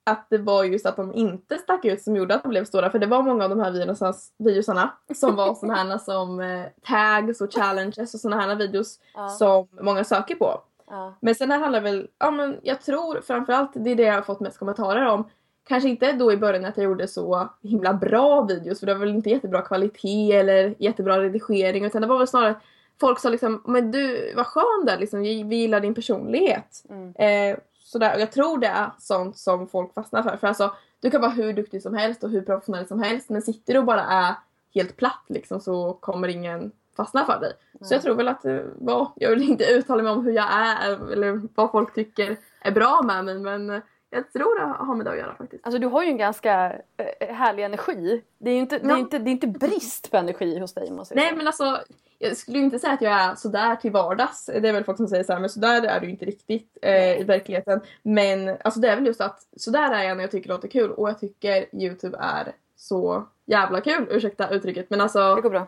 att 0.05 0.27
det 0.29 0.37
var 0.37 0.63
just 0.63 0.85
att 0.85 0.95
de 0.95 1.13
inte 1.13 1.57
stack 1.57 1.85
ut 1.85 2.01
som 2.01 2.15
gjorde 2.15 2.35
att 2.35 2.43
de 2.43 2.49
blev 2.49 2.65
stora. 2.65 2.89
För 2.89 2.99
det 2.99 3.05
var 3.07 3.21
många 3.21 3.43
av 3.43 3.49
de 3.49 3.59
här 3.59 3.71
videosarna, 3.71 4.13
videosarna 4.39 4.93
som 5.15 5.35
var 5.35 5.53
såna 5.53 5.73
här 5.75 5.97
som 5.97 6.39
eh, 6.39 6.65
tags 6.87 7.41
och 7.41 7.53
challenges 7.53 8.13
och 8.13 8.19
såna 8.19 8.41
här 8.41 8.55
videos 8.55 8.99
Ja. 9.13 9.29
som 9.29 9.67
många 9.81 10.03
söker 10.03 10.35
på. 10.35 10.61
Ja. 10.89 11.13
Men 11.21 11.35
sen 11.35 11.51
här 11.51 11.59
handlar 11.59 11.81
väl, 11.81 12.07
ja 12.19 12.31
men 12.31 12.59
jag 12.63 12.81
tror 12.81 13.21
framförallt 13.21 13.71
det 13.73 13.91
är 13.91 13.95
det 13.95 14.03
jag 14.03 14.13
har 14.13 14.21
fått 14.21 14.39
mest 14.39 14.59
kommentarer 14.59 15.05
om. 15.05 15.29
Kanske 15.67 15.89
inte 15.89 16.11
då 16.11 16.33
i 16.33 16.37
början 16.37 16.65
att 16.65 16.77
jag 16.77 16.83
gjorde 16.83 17.07
så 17.07 17.49
himla 17.61 17.93
bra 17.93 18.41
videos 18.41 18.79
för 18.79 18.85
det 18.87 18.93
var 18.93 18.99
väl 18.99 19.15
inte 19.15 19.29
jättebra 19.29 19.61
kvalitet 19.61 20.31
eller 20.31 20.75
jättebra 20.79 21.21
redigering 21.21 21.85
utan 21.85 22.01
det 22.01 22.07
var 22.07 22.17
väl 22.17 22.27
snarare 22.27 22.55
folk 22.99 23.19
sa 23.19 23.29
liksom 23.29 23.61
men 23.65 23.91
du 23.91 24.33
vad 24.35 24.47
skön 24.47 24.85
där 24.85 24.97
liksom, 24.97 25.21
vi 25.21 25.43
vi 25.43 25.55
gillar 25.55 25.79
din 25.79 25.93
personlighet. 25.93 26.83
Mm. 26.89 27.13
Eh, 27.15 27.57
sådär. 27.93 28.15
Och 28.15 28.21
jag 28.21 28.31
tror 28.31 28.57
det 28.57 28.67
är 28.67 28.91
sånt 28.99 29.37
som 29.37 29.67
folk 29.67 29.93
fastnar 29.93 30.23
för. 30.23 30.37
För 30.37 30.47
alltså 30.47 30.75
du 30.99 31.11
kan 31.11 31.21
vara 31.21 31.31
hur 31.31 31.53
duktig 31.53 31.81
som 31.81 31.93
helst 31.93 32.23
och 32.23 32.29
hur 32.29 32.41
professionell 32.41 32.87
som 32.87 33.01
helst 33.03 33.29
men 33.29 33.41
sitter 33.41 33.73
du 33.73 33.79
och 33.79 33.85
bara 33.85 34.03
är 34.03 34.35
helt 34.73 34.97
platt 34.97 35.25
liksom 35.27 35.59
så 35.59 35.93
kommer 35.93 36.27
ingen 36.27 36.71
fastna 36.97 37.25
för 37.25 37.39
dig. 37.39 37.53
Så 37.81 37.93
jag 37.93 38.01
tror 38.01 38.15
väl 38.15 38.27
att 38.27 38.41
det 38.41 38.65
var, 38.75 39.11
jag 39.15 39.29
vill 39.29 39.49
inte 39.49 39.63
uttala 39.73 40.03
mig 40.03 40.11
om 40.11 40.25
hur 40.25 40.31
jag 40.31 40.53
är 40.53 41.11
eller 41.11 41.41
vad 41.55 41.71
folk 41.71 41.93
tycker 41.93 42.37
är 42.61 42.71
bra 42.71 43.01
med 43.03 43.25
mig 43.25 43.39
men 43.39 43.81
jag 44.13 44.33
tror 44.33 44.59
det 44.59 44.65
har 44.85 44.95
med 44.95 45.05
det 45.05 45.11
att 45.11 45.17
göra 45.17 45.35
faktiskt. 45.35 45.65
Alltså 45.65 45.79
du 45.79 45.87
har 45.87 46.03
ju 46.03 46.09
en 46.09 46.17
ganska 46.17 46.73
eh, 46.97 47.35
härlig 47.35 47.63
energi. 47.63 48.23
Det 48.37 48.49
är 48.49 48.53
ju 48.53 48.59
inte, 48.59 48.79
det 48.79 48.93
är 48.93 48.97
inte, 48.97 49.19
det 49.19 49.29
är 49.29 49.31
inte 49.31 49.47
brist 49.47 50.11
på 50.11 50.17
energi 50.17 50.59
hos 50.59 50.73
dig 50.73 50.89
om 50.89 50.95
man 50.95 51.05
säger 51.05 51.21
Nej 51.21 51.35
men 51.35 51.47
alltså 51.47 51.79
jag 52.19 52.37
skulle 52.37 52.57
inte 52.59 52.79
säga 52.79 52.93
att 52.93 53.01
jag 53.01 53.13
är 53.13 53.35
sådär 53.35 53.75
till 53.75 53.91
vardags. 53.91 54.45
Det 54.45 54.69
är 54.69 54.73
väl 54.73 54.83
folk 54.83 54.97
som 54.97 55.07
säger 55.07 55.23
såhär 55.23 55.39
men 55.39 55.49
sådär 55.49 55.83
är 55.83 55.99
du 55.99 56.09
inte 56.09 56.25
riktigt 56.25 56.77
eh, 56.81 57.19
i 57.19 57.23
verkligheten. 57.23 57.81
Men 58.03 58.57
alltså 58.63 58.79
det 58.79 58.89
är 58.89 58.95
väl 58.95 59.05
just 59.05 59.21
att 59.21 59.47
sådär 59.57 59.91
är 59.91 60.03
jag 60.03 60.17
när 60.17 60.23
jag 60.23 60.31
tycker 60.31 60.47
det 60.47 60.53
låter 60.53 60.67
kul 60.67 60.91
och 60.91 61.09
jag 61.09 61.19
tycker 61.19 61.75
Youtube 61.75 62.17
är 62.21 62.51
så 62.75 63.27
jävla 63.45 63.81
kul. 63.81 64.07
Ursäkta 64.09 64.49
uttrycket 64.49 64.89
men 64.89 65.01
alltså 65.01 65.35
Det 65.35 65.41
går 65.41 65.49
bra. 65.49 65.67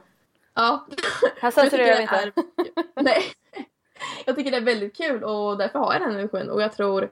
ja. 0.54 0.86
Här 1.42 1.52
censurerar 1.52 1.88
jag 1.88 1.98
tycker 1.98 2.26
inte. 2.28 2.42
är- 2.96 3.04
Nej. 3.04 3.22
Jag 4.26 4.36
tycker 4.36 4.52
det 4.52 4.58
är 4.58 4.62
väldigt 4.62 4.98
kul 4.98 5.24
och 5.24 5.58
därför 5.58 5.80
har 5.80 5.94
jag 5.94 6.02
den 6.02 6.12
energin 6.12 6.50
och 6.50 6.62
jag 6.62 6.74
tror 6.74 7.10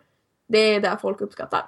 det 0.54 0.76
är 0.76 0.80
det 0.80 0.98
folk 1.02 1.22
uppskattar. 1.22 1.62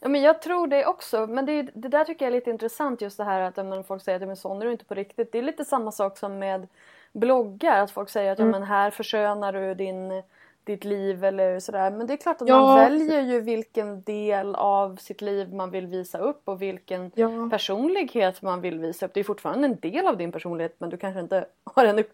Ja, 0.00 0.08
men 0.08 0.22
jag 0.22 0.42
tror 0.42 0.66
det 0.66 0.86
också. 0.86 1.26
Men 1.26 1.46
det, 1.46 1.62
det 1.62 1.88
där 1.88 2.04
tycker 2.04 2.24
jag 2.24 2.32
är 2.32 2.36
lite 2.38 2.50
intressant 2.50 3.00
just 3.00 3.16
det 3.16 3.24
här 3.24 3.40
att 3.40 3.56
ja, 3.56 3.62
men 3.64 3.84
folk 3.84 4.02
säger 4.02 4.16
att 4.16 4.20
ja, 4.22 4.26
men 4.26 4.36
sån 4.36 4.62
är 4.62 4.66
du 4.66 4.72
inte 4.72 4.84
på 4.84 4.94
riktigt. 4.94 5.32
Det 5.32 5.38
är 5.38 5.42
lite 5.42 5.64
samma 5.64 5.92
sak 5.92 6.18
som 6.18 6.38
med 6.38 6.68
bloggar. 7.12 7.80
Att 7.82 7.90
folk 7.90 8.10
säger 8.10 8.32
att 8.32 8.38
ja, 8.38 8.44
Mm. 8.44 8.60
men 8.60 8.68
här 8.68 8.90
förskönar 8.90 9.52
du 9.52 9.74
din, 9.74 10.22
ditt 10.64 10.84
liv 10.84 11.24
eller 11.24 11.60
sådär. 11.60 11.90
Men 11.90 12.06
det 12.06 12.12
är 12.12 12.16
klart 12.16 12.42
att 12.42 12.48
Ja. 12.48 12.60
man 12.60 12.76
väljer 12.78 13.20
ju 13.20 13.40
vilken 13.40 14.02
del 14.02 14.54
av 14.54 14.96
sitt 14.96 15.20
liv 15.20 15.54
man 15.54 15.70
vill 15.70 15.86
visa 15.86 16.18
upp 16.18 16.42
och 16.44 16.62
vilken 16.62 17.12
Ja. 17.14 17.28
personlighet 17.50 18.42
man 18.42 18.60
vill 18.60 18.78
visa 18.78 19.06
upp. 19.06 19.14
Det 19.14 19.20
är 19.20 19.24
fortfarande 19.24 19.66
en 19.68 19.80
del 19.80 20.06
av 20.06 20.16
din 20.16 20.32
personlighet 20.32 20.74
men 20.78 20.90
du 20.90 20.96
kanske 20.96 21.20
inte 21.20 21.44
har 21.64 21.84
en, 21.84 21.96
du 21.96 22.04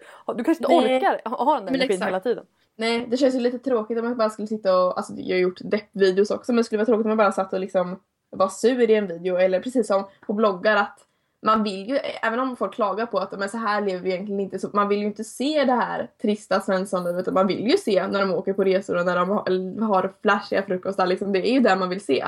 kanske 0.45 0.51
inte 0.53 0.69
Nej. 0.69 0.97
orkar 0.97 1.21
ha 1.37 1.55
den 1.61 1.69
energin 1.69 2.03
hela 2.03 2.21
tiden. 2.21 2.47
Nej, 2.77 3.07
det 3.11 3.17
känns 3.17 3.35
ju 3.35 3.41
lite 3.41 3.59
tråkigt 3.59 3.99
om 3.99 4.05
man 4.05 4.17
bara 4.17 4.31
skulle 4.31 4.49
sitta 4.49 4.79
och, 4.79 4.99
alltså 4.99 5.15
jag 5.17 5.37
har 5.37 5.41
gjort 5.41 5.61
deppvideos 5.61 6.31
också 6.31 6.53
men 6.53 6.57
det 6.57 6.65
skulle 6.65 6.79
vara 6.79 6.87
tråkigt 6.87 7.05
om 7.05 7.09
man 7.09 7.17
bara 7.17 7.33
satt 7.33 7.53
och 7.53 7.61
liksom 7.61 8.01
var 8.31 8.49
sur 8.49 8.91
i 8.91 8.95
en 8.95 9.07
video 9.07 9.37
eller 9.37 9.61
precis 9.61 9.87
som 9.87 10.05
på 10.27 10.33
bloggar 10.33 10.77
att 10.77 11.07
man 11.43 11.63
vill 11.63 11.89
ju, 11.89 11.97
även 12.23 12.41
om 12.41 12.57
folk 12.57 12.75
klagar 12.75 13.07
på 13.07 13.19
att 13.19 13.39
men 13.39 13.49
så 13.49 13.57
här 13.57 13.81
lever 13.81 14.01
vi 14.01 14.11
egentligen 14.11 14.41
inte, 14.41 14.59
så 14.59 14.69
man 14.73 14.89
vill 14.89 14.99
ju 14.99 15.07
inte 15.07 15.25
se 15.25 15.65
det 15.65 15.73
här 15.73 16.11
trista 16.23 16.61
svenssonlivet 16.61 17.21
utan 17.21 17.35
man 17.35 17.47
vill 17.47 17.71
ju 17.71 17.77
se 17.77 18.07
när 18.07 18.21
de 18.21 18.33
åker 18.33 18.53
på 18.53 18.65
resor 18.65 18.97
och 18.97 19.07
när 19.07 19.17
de 19.17 19.29
har, 19.29 19.81
har 19.87 20.13
flashiga 20.23 20.63
frukostar 20.63 21.07
liksom, 21.07 21.33
det 21.33 21.49
är 21.49 21.53
ju 21.53 21.61
det 21.61 21.77
man 21.77 21.89
vill 21.89 22.01
se. 22.01 22.27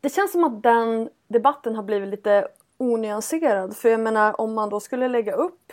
Det 0.00 0.08
känns 0.08 0.32
som 0.32 0.44
att 0.44 0.62
den 0.62 1.08
debatten 1.28 1.76
har 1.76 1.82
blivit 1.82 2.08
lite 2.08 2.48
onyanserad. 2.78 3.76
För 3.76 3.88
jag 3.88 4.00
menar 4.00 4.40
om 4.40 4.54
man 4.54 4.68
då 4.68 4.80
skulle 4.80 5.08
lägga 5.08 5.32
upp 5.32 5.72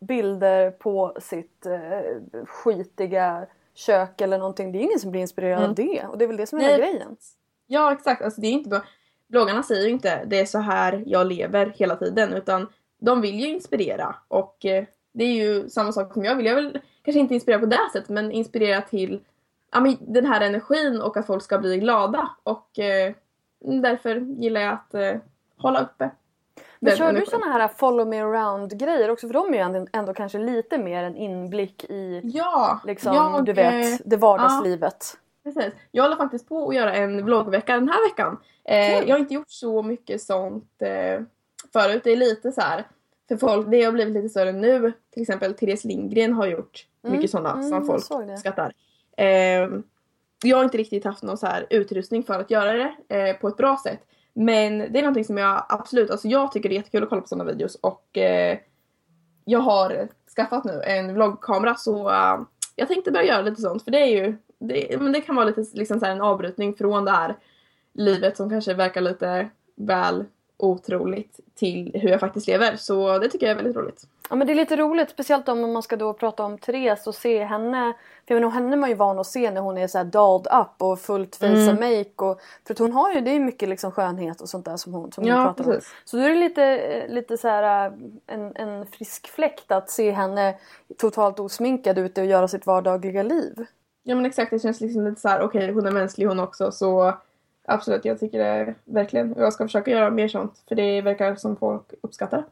bilder 0.00 0.70
på 0.70 1.16
sitt 1.20 1.66
eh, 1.66 2.44
skitiga 2.46 3.46
kök 3.74 4.20
eller 4.20 4.38
någonting. 4.38 4.72
Det 4.72 4.78
är 4.78 4.82
ingen 4.82 4.98
som 4.98 5.10
blir 5.10 5.20
inspirerad 5.20 5.58
av 5.58 5.64
Mm. 5.64 5.74
det. 5.74 6.06
Och 6.06 6.18
det 6.18 6.24
är 6.24 6.28
väl 6.28 6.36
det 6.36 6.46
som 6.46 6.58
är 6.58 6.62
Nej. 6.62 6.72
hela 6.72 6.86
grejen. 6.86 7.16
Ja 7.66 7.92
exakt, 7.92 8.22
alltså 8.22 8.40
det 8.40 8.46
är 8.46 8.52
inte 8.52 8.68
bara, 8.68 8.82
bloggarna 9.28 9.62
säger 9.62 9.82
ju 9.86 9.90
inte 9.90 10.24
det 10.24 10.40
är 10.40 10.44
så 10.46 10.58
här 10.58 11.02
jag 11.06 11.26
lever 11.26 11.72
hela 11.76 11.96
tiden 11.96 12.32
utan 12.32 12.68
de 12.98 13.20
vill 13.20 13.40
ju 13.40 13.46
inspirera 13.48 14.16
och 14.28 14.64
eh, 14.66 14.84
det 15.12 15.24
är 15.24 15.32
ju 15.32 15.68
samma 15.68 15.92
sak 15.92 16.12
som 16.12 16.24
jag 16.24 16.36
vill. 16.36 16.46
Jag 16.46 16.54
vill 16.54 16.80
kanske 17.02 17.20
inte 17.20 17.34
inspirera 17.34 17.60
på 17.60 17.66
det 17.66 17.78
sättet 17.92 18.08
men 18.08 18.32
inspirera 18.32 18.80
till 18.82 19.20
ja, 19.72 19.80
men 19.80 19.96
den 20.00 20.26
här 20.26 20.40
energin 20.40 21.00
och 21.00 21.16
att 21.16 21.26
folk 21.26 21.42
ska 21.42 21.58
bli 21.58 21.78
glada 21.78 22.30
och 22.42 22.78
eh, 22.78 23.12
därför 23.60 24.16
gillar 24.16 24.60
jag 24.60 24.72
att 24.72 24.94
eh, 24.94 25.14
hålla 25.56 25.80
uppe 25.80 26.10
Men 26.84 26.96
kör 26.96 27.12
du 27.12 27.26
såna 27.26 27.46
här 27.46 27.68
follow 27.68 28.06
me 28.08 28.20
around 28.20 28.78
grejer 28.78 29.10
också? 29.10 29.26
För 29.26 29.34
de 29.34 29.54
är 29.54 29.58
ju 29.58 29.86
ändå, 29.92 30.14
kanske 30.14 30.38
lite 30.38 30.78
mer 30.78 31.04
en 31.04 31.16
inblick 31.16 31.84
i 31.84 32.20
Ja, 32.24 32.80
liksom, 32.84 33.14
jag, 33.14 33.44
du 33.44 33.52
eh, 33.52 33.56
vet, 33.56 34.00
det 34.04 34.16
vardagslivet. 34.16 35.18
Precis. 35.44 35.72
Jag 35.90 36.02
håller 36.02 36.16
faktiskt 36.16 36.48
på 36.48 36.68
att 36.68 36.74
göra 36.74 36.94
en 36.94 37.24
vloggvecka 37.24 37.74
den 37.74 37.88
här 37.88 38.08
veckan. 38.08 38.38
Eh, 38.64 38.98
jag 38.98 39.14
har 39.14 39.18
inte 39.18 39.34
gjort 39.34 39.50
så 39.50 39.82
mycket 39.82 40.22
sånt 40.22 40.82
eh, 40.82 41.22
förut. 41.72 42.04
Det 42.04 42.12
är 42.12 42.16
lite 42.16 42.52
så 42.52 42.60
här 42.60 42.86
för 43.28 43.36
folk, 43.36 43.70
det 43.70 43.84
har 43.84 43.92
blivit 43.92 44.14
lite 44.14 44.28
större 44.28 44.52
nu. 44.52 44.92
Till 45.10 45.22
exempel 45.22 45.54
Therese 45.54 45.84
Lindgren 45.84 46.32
har 46.32 46.46
gjort 46.46 46.86
Mm, 47.04 47.16
mycket 47.16 47.30
sådana 47.30 47.50
mm, 47.52 47.62
som 47.62 47.72
jag 47.72 47.86
folk 47.86 48.28
det. 48.28 48.36
skattar. 48.36 48.72
Eh, 49.16 49.68
jag 50.42 50.56
har 50.56 50.64
inte 50.64 50.78
riktigt 50.78 51.04
haft 51.04 51.22
någon 51.22 51.38
så 51.38 51.46
här 51.46 51.66
utrustning 51.70 52.22
för 52.22 52.40
att 52.40 52.50
göra 52.50 52.72
det 52.72 52.94
eh, 53.08 53.36
på 53.36 53.48
ett 53.48 53.56
bra 53.56 53.80
sätt. 53.84 54.00
Men 54.34 54.78
det 54.78 54.98
är 54.98 55.02
någonting 55.02 55.24
som 55.24 55.38
jag 55.38 55.66
absolut, 55.68 56.10
alltså 56.10 56.28
jag 56.28 56.52
tycker 56.52 56.68
det 56.68 56.74
är 56.74 56.76
jättekul 56.76 57.02
att 57.02 57.08
kolla 57.08 57.22
på 57.22 57.28
sådana 57.28 57.50
videos 57.52 57.74
och 57.74 58.18
eh, 58.18 58.58
jag 59.44 59.60
har 59.60 60.08
skaffat 60.36 60.64
nu 60.64 60.82
en 60.82 61.14
vloggkamera 61.14 61.74
så 61.74 62.10
uh, 62.10 62.42
jag 62.76 62.88
tänkte 62.88 63.10
börja 63.10 63.26
göra 63.26 63.42
lite 63.42 63.60
sånt 63.60 63.84
för 63.84 63.90
det 63.90 63.98
är 63.98 64.06
ju, 64.06 64.36
det, 64.58 65.00
men 65.00 65.12
det 65.12 65.20
kan 65.20 65.36
vara 65.36 65.46
lite 65.46 65.64
liksom 65.72 66.00
så 66.00 66.06
här 66.06 66.12
en 66.12 66.20
avbrytning 66.20 66.74
från 66.74 67.04
det 67.04 67.10
här 67.10 67.36
livet 67.94 68.36
som 68.36 68.50
kanske 68.50 68.74
verkar 68.74 69.00
lite 69.00 69.48
väl 69.76 70.24
otroligt 70.62 71.40
till 71.54 71.90
hur 71.94 72.08
jag 72.08 72.20
faktiskt 72.20 72.46
lever. 72.46 72.76
Så 72.76 73.18
det 73.18 73.28
tycker 73.28 73.46
jag 73.46 73.50
är 73.50 73.56
väldigt 73.56 73.76
roligt. 73.76 74.02
Ja 74.30 74.36
men 74.36 74.46
det 74.46 74.52
är 74.52 74.54
lite 74.54 74.76
roligt, 74.76 75.10
speciellt 75.10 75.48
om 75.48 75.72
man 75.72 75.82
ska 75.82 75.96
då 75.96 76.12
prata 76.12 76.42
om 76.44 76.58
Therese 76.58 77.06
och 77.06 77.14
se 77.14 77.44
henne. 77.44 77.92
För 78.28 78.34
jag 78.34 78.40
menar, 78.40 78.54
henne 78.54 78.72
är 78.72 78.76
man 78.76 78.88
ju 78.88 78.94
van 78.94 79.18
att 79.18 79.26
se 79.26 79.50
när 79.50 79.60
hon 79.60 79.78
är 79.78 79.86
så 79.86 79.98
här 79.98 80.04
dolled 80.04 80.46
up 80.52 80.82
och 80.82 81.00
fullt 81.00 81.36
face 81.36 81.46
Mm. 81.46 81.74
make. 81.74 82.24
Och, 82.24 82.40
för 82.66 82.74
att 82.74 82.78
hon 82.78 82.92
har 82.92 83.12
ju, 83.14 83.20
det 83.20 83.30
är 83.30 83.40
mycket 83.40 83.68
liksom 83.68 83.92
skönhet 83.92 84.40
och 84.40 84.48
sånt 84.48 84.64
där 84.64 84.76
som 84.76 84.92
hon, 84.94 85.12
som 85.12 85.24
hon 85.24 85.30
Ja, 85.30 85.44
pratar 85.44 85.64
om. 85.64 85.70
precis. 85.70 85.90
Så 86.04 86.16
då 86.16 86.22
är 86.22 86.28
det 86.28 86.34
lite, 86.34 87.06
lite 87.08 87.38
så 87.38 87.48
här 87.48 87.92
en, 88.26 88.56
en 88.56 88.86
frisk 88.86 89.28
fläkt 89.28 89.72
att 89.72 89.90
se 89.90 90.10
henne 90.10 90.54
totalt 90.98 91.40
osminkad 91.40 91.98
ute 91.98 92.20
och 92.20 92.26
göra 92.26 92.48
sitt 92.48 92.66
vardagliga 92.66 93.22
liv. 93.22 93.66
Ja 94.02 94.14
men 94.14 94.26
exakt, 94.26 94.50
det 94.50 94.58
känns 94.58 94.80
liksom 94.80 95.04
lite 95.04 95.20
så 95.20 95.28
här: 95.28 95.40
okej 95.40 95.72
hon 95.72 95.86
är 95.86 95.90
mänsklig 95.90 96.26
hon 96.26 96.40
också 96.40 96.72
så 96.72 97.14
absolut 97.64 98.04
jag 98.04 98.20
tycker 98.20 98.38
det 98.38 98.74
verkligen. 98.84 99.32
Och 99.32 99.42
jag 99.42 99.52
ska 99.52 99.64
försöka 99.64 99.90
göra 99.90 100.10
mer 100.10 100.28
sånt 100.28 100.62
för 100.68 100.74
det 100.74 101.00
verkar 101.02 101.34
som 101.34 101.56
folk 101.56 101.94
uppskattar. 102.00 102.44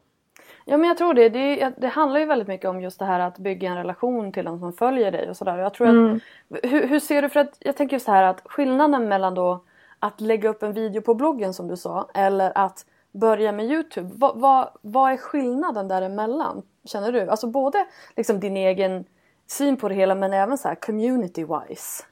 Ja 0.64 0.76
men 0.76 0.88
jag 0.88 0.98
tror 0.98 1.14
det. 1.14 1.28
det. 1.28 1.72
Det 1.78 1.88
handlar 1.88 2.20
ju 2.20 2.26
väldigt 2.26 2.48
mycket 2.48 2.68
om 2.70 2.80
just 2.80 2.98
det 2.98 3.04
här 3.04 3.20
att 3.20 3.38
bygga 3.38 3.70
en 3.70 3.76
relation 3.76 4.32
till 4.32 4.44
de 4.44 4.60
som 4.60 4.72
följer 4.72 5.12
dig 5.12 5.30
och 5.30 5.36
sådär. 5.36 5.58
Jag 5.58 5.74
tror 5.74 5.88
Mm. 5.88 6.20
att, 6.50 6.70
hur, 6.70 6.86
hur 6.86 7.00
ser 7.00 7.22
du, 7.22 7.28
för 7.28 7.40
att 7.40 7.56
jag 7.60 7.76
tänker 7.76 7.98
så 7.98 8.12
här 8.12 8.22
att 8.22 8.42
skillnaden 8.44 9.08
mellan 9.08 9.34
då 9.34 9.64
att 9.98 10.20
lägga 10.20 10.48
upp 10.48 10.62
en 10.62 10.72
video 10.72 11.02
på 11.02 11.14
bloggen 11.14 11.54
som 11.54 11.68
du 11.68 11.76
sa 11.76 12.08
eller 12.14 12.52
att 12.54 12.86
börja 13.12 13.52
med 13.52 13.66
Youtube. 13.66 14.10
Vad, 14.14 14.38
vad, 14.40 14.70
vad 14.82 15.12
är 15.12 15.16
skillnaden 15.16 15.88
däremellan? 15.88 16.62
Känner 16.84 17.12
du? 17.12 17.28
Alltså 17.28 17.46
både 17.46 17.86
liksom 18.16 18.40
din 18.40 18.56
egen 18.56 19.04
syn 19.46 19.76
på 19.76 19.88
det 19.88 19.94
hela 19.94 20.14
men 20.14 20.32
även 20.32 20.58
så 20.58 20.68
här 20.68 20.74
community 20.74 21.44
wise. 21.44 22.04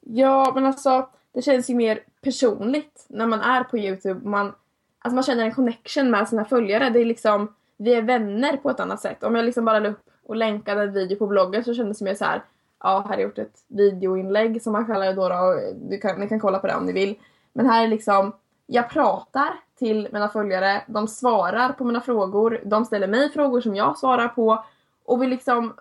Ja, 0.00 0.52
men 0.54 0.66
alltså 0.66 1.08
det 1.36 1.42
känns 1.42 1.70
ju 1.70 1.74
mer 1.74 2.00
personligt 2.22 3.06
när 3.08 3.26
man 3.26 3.40
är 3.40 3.64
på 3.64 3.78
Youtube. 3.78 4.28
Man, 4.28 4.54
alltså 4.98 5.14
man 5.14 5.24
känner 5.24 5.44
en 5.44 5.54
connection 5.54 6.10
med 6.10 6.28
sina 6.28 6.44
följare. 6.44 6.90
Det 6.90 7.00
är 7.00 7.04
liksom, 7.04 7.54
vi 7.76 7.94
är 7.94 8.02
vänner 8.02 8.56
på 8.56 8.70
ett 8.70 8.80
annat 8.80 9.00
sätt. 9.00 9.22
Om 9.22 9.34
jag 9.34 9.44
liksom 9.44 9.64
bara 9.64 9.78
la 9.78 9.88
upp 9.88 10.10
och 10.26 10.36
länkade 10.36 10.82
en 10.82 10.92
video 10.92 11.18
på 11.18 11.26
bloggen 11.26 11.64
så 11.64 11.74
kändes 11.74 11.98
det 11.98 12.04
mer 12.04 12.14
så 12.14 12.24
här. 12.24 12.42
Ja, 12.82 13.00
här 13.00 13.08
har 13.08 13.14
jag 13.14 13.22
gjort 13.22 13.38
ett 13.38 13.64
videoinlägg 13.68 14.62
som 14.62 14.72
man 14.72 14.86
kallar 14.86 15.06
det 15.06 15.12
då. 15.12 15.28
då 15.28 15.34
och 15.34 15.76
du 15.90 15.98
kan, 15.98 16.20
ni 16.20 16.28
kan 16.28 16.40
kolla 16.40 16.58
på 16.58 16.66
det 16.66 16.74
om 16.74 16.86
ni 16.86 16.92
vill. 16.92 17.14
Men 17.52 17.66
här 17.66 17.84
är 17.84 17.88
liksom, 17.88 18.32
jag 18.66 18.90
pratar 18.90 19.60
till 19.78 20.08
mina 20.12 20.28
följare. 20.28 20.82
De 20.86 21.08
svarar 21.08 21.72
på 21.72 21.84
mina 21.84 22.00
frågor. 22.00 22.60
De 22.64 22.84
ställer 22.84 23.08
mig 23.08 23.30
frågor 23.30 23.60
som 23.60 23.76
jag 23.76 23.98
svarar 23.98 24.28
på. 24.28 24.64
Och 25.04 25.22
vi 25.22 25.26
liksom 25.26 25.74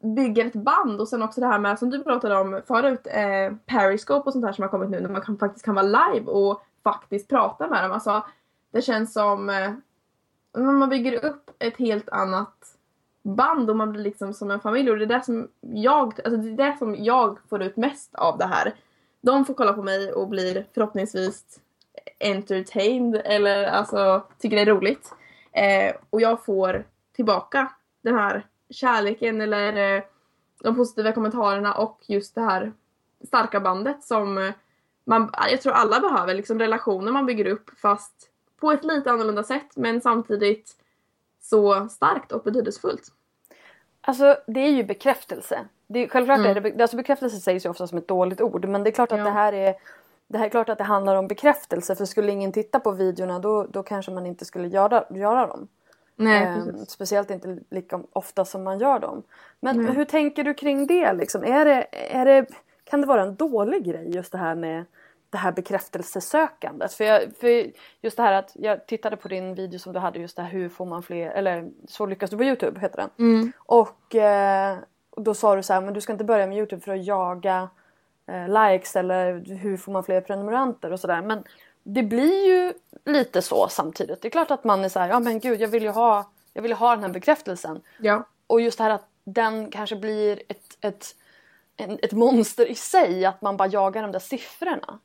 bygger 0.00 0.46
ett 0.46 0.54
band 0.54 1.00
och 1.00 1.08
sen 1.08 1.22
också 1.22 1.40
det 1.40 1.46
här 1.46 1.58
med 1.58 1.78
som 1.78 1.90
du 1.90 2.04
pratade 2.04 2.36
om 2.36 2.60
förut, 2.66 3.06
eh, 3.06 3.56
Periscope 3.66 4.26
och 4.26 4.32
sånt 4.32 4.44
här 4.44 4.52
som 4.52 4.62
har 4.62 4.68
kommit 4.68 4.90
nu 4.90 5.00
när 5.00 5.08
man 5.08 5.22
kan, 5.22 5.38
faktiskt 5.38 5.64
kan 5.64 5.74
vara 5.74 6.10
live 6.12 6.26
och 6.26 6.62
faktiskt 6.84 7.28
prata 7.28 7.68
med 7.68 7.84
dem. 7.84 7.92
Alltså, 7.92 8.24
det 8.72 8.82
känns 8.82 9.12
som 9.12 9.50
eh, 9.50 9.72
man 10.62 10.88
bygger 10.88 11.24
upp 11.24 11.50
ett 11.58 11.76
helt 11.76 12.08
annat 12.08 12.78
band 13.22 13.70
och 13.70 13.76
man 13.76 13.92
blir 13.92 14.02
liksom 14.02 14.34
som 14.34 14.50
en 14.50 14.60
familj 14.60 14.90
och 14.90 14.98
det 14.98 15.04
är 15.04 15.18
det 15.18 15.24
som 15.24 15.48
jag, 15.60 16.20
alltså 16.24 16.36
det 16.36 16.62
är 16.62 16.70
det 16.70 16.78
som 16.78 16.96
jag 16.98 17.38
får 17.48 17.62
ut 17.62 17.76
mest 17.76 18.14
av 18.14 18.38
det 18.38 18.46
här. 18.46 18.74
De 19.20 19.44
får 19.44 19.54
kolla 19.54 19.72
på 19.72 19.82
mig 19.82 20.12
och 20.12 20.28
blir 20.28 20.66
förhoppningsvis 20.74 21.60
entertained 22.20 23.22
eller 23.24 23.64
alltså 23.64 24.26
tycker 24.38 24.56
det 24.56 24.62
är 24.62 24.66
roligt. 24.66 25.14
Eh, 25.52 25.94
och 26.10 26.20
jag 26.20 26.44
får 26.44 26.84
tillbaka 27.16 27.72
den 28.02 28.14
här 28.14 28.46
kärleken 28.70 29.40
eller 29.40 29.96
eh, 29.96 30.02
de 30.62 30.76
positiva 30.76 31.12
kommentarerna 31.12 31.74
och 31.74 32.00
just 32.06 32.34
det 32.34 32.40
här 32.40 32.72
starka 33.26 33.60
bandet 33.60 34.02
som 34.04 34.38
eh, 34.38 34.52
man, 35.04 35.30
jag 35.50 35.60
tror 35.62 35.72
alla 35.72 36.00
behöver. 36.00 36.34
Liksom 36.34 36.58
relationer 36.58 37.12
man 37.12 37.26
bygger 37.26 37.46
upp 37.46 37.70
fast 37.78 38.30
på 38.60 38.72
ett 38.72 38.84
lite 38.84 39.10
annorlunda 39.10 39.42
sätt 39.44 39.76
men 39.76 40.00
samtidigt 40.00 40.76
så 41.40 41.88
starkt 41.88 42.32
och 42.32 42.42
betydelsefullt. 42.42 43.12
Alltså 44.00 44.36
det 44.46 44.60
är 44.60 44.70
ju 44.70 44.84
bekräftelse. 44.84 45.64
Det 45.86 45.98
är, 45.98 46.08
självklart 46.08 46.38
är 46.38 46.60
det, 46.60 46.82
alltså 46.82 46.96
bekräftelse 46.96 47.36
sägs 47.36 47.66
ju 47.66 47.70
ofta 47.70 47.86
som 47.86 47.98
ett 47.98 48.08
dåligt 48.08 48.40
ord 48.40 48.64
men 48.64 48.84
det 48.84 48.90
är 48.90 48.92
klart 48.92 49.12
att 49.12 49.18
Ja. 49.18 49.24
det 49.24 49.30
här 49.30 49.52
är 49.52 49.74
det 50.26 50.38
här 50.38 50.44
är 50.46 50.50
klart 50.50 50.68
att 50.68 50.78
det 50.78 50.84
handlar 50.84 51.16
om 51.16 51.28
bekräftelse 51.28 51.96
för 51.96 52.04
skulle 52.04 52.32
ingen 52.32 52.52
titta 52.52 52.80
på 52.80 52.90
videorna 52.90 53.38
då, 53.38 53.66
då 53.70 53.82
kanske 53.82 54.12
man 54.12 54.26
inte 54.26 54.44
skulle 54.44 54.68
göra, 54.68 55.04
göra 55.10 55.46
dem. 55.46 55.68
Nej, 56.18 56.42
Ehm, 56.42 56.86
speciellt 56.86 57.30
inte 57.30 57.58
lika 57.70 58.00
ofta 58.12 58.44
som 58.44 58.64
man 58.64 58.78
gör 58.78 58.98
dem. 58.98 59.22
Men 59.60 59.82
Nej. 59.82 59.94
hur 59.94 60.04
tänker 60.04 60.44
du 60.44 60.54
kring 60.54 60.86
det? 60.86 61.12
Liksom? 61.12 61.44
Är 61.44 61.64
det, 61.64 61.86
är 61.92 62.24
det? 62.24 62.46
Kan 62.84 63.00
det 63.00 63.06
vara 63.06 63.22
en 63.22 63.34
dålig 63.34 63.84
grej 63.84 64.14
just 64.14 64.32
det 64.32 64.38
här 64.38 64.54
med 64.54 64.84
det 65.30 65.38
här 65.38 65.52
bekräftelsesökandet? 65.52 66.92
För, 66.92 67.04
jag, 67.04 67.22
för 67.40 67.66
just 68.00 68.16
det 68.16 68.22
här 68.22 68.32
att 68.32 68.52
jag 68.54 68.86
tittade 68.86 69.16
på 69.16 69.28
din 69.28 69.54
video 69.54 69.78
som 69.78 69.92
du 69.92 69.98
hade 69.98 70.18
just 70.18 70.36
det 70.36 70.42
här 70.42 70.50
hur 70.50 70.68
får 70.68 70.86
man 70.86 71.02
fler, 71.02 71.30
eller 71.30 71.70
så 71.88 72.06
lyckas 72.06 72.30
du 72.30 72.36
på 72.36 72.44
Youtube 72.44 72.80
heter 72.80 72.96
den. 72.96 73.10
Mm. 73.18 73.52
Och 73.58 74.14
eh, 74.14 74.78
då 75.16 75.34
sa 75.34 75.56
du 75.56 75.62
så 75.62 75.72
här, 75.72 75.80
men 75.80 75.94
du 75.94 76.00
ska 76.00 76.12
inte 76.12 76.24
börja 76.24 76.46
med 76.46 76.58
Youtube 76.58 76.82
för 76.82 76.92
att 76.92 77.04
jaga 77.04 77.68
eh, 78.26 78.48
likes 78.48 78.96
eller 78.96 79.54
hur 79.54 79.76
får 79.76 79.92
man 79.92 80.04
fler 80.04 80.20
prenumeranter 80.20 80.92
och 80.92 81.00
sådär. 81.00 81.22
Men 81.22 81.44
det 81.94 82.02
blir 82.02 82.46
ju 82.46 82.72
lite 83.04 83.42
så 83.42 83.68
samtidigt. 83.68 84.22
Det 84.22 84.28
är 84.28 84.30
klart 84.30 84.50
att 84.50 84.64
man 84.64 84.84
är 84.84 84.88
så 84.88 84.98
här, 84.98 85.08
ja 85.08 85.20
men 85.20 85.40
gud 85.40 85.60
jag 85.60 85.68
vill 85.68 85.82
ju 85.82 85.88
ha, 85.88 86.30
jag 86.52 86.62
vill 86.62 86.72
ha 86.72 86.94
den 86.94 87.04
här 87.04 87.10
bekräftelsen. 87.10 87.80
Ja. 87.98 88.26
Och 88.46 88.60
just 88.60 88.78
det 88.78 88.84
här 88.84 88.90
att 88.90 89.08
den 89.24 89.70
kanske 89.70 89.96
blir 89.96 90.42
ett, 90.48 90.78
ett, 90.80 91.06
en, 91.76 91.98
ett 92.02 92.12
monster 92.12 92.66
i 92.66 92.74
sig, 92.74 93.24
att 93.24 93.42
man 93.42 93.56
bara 93.56 93.68
jagar 93.68 94.02
de 94.02 94.12
där 94.12 94.18
siffrorna. 94.18 94.98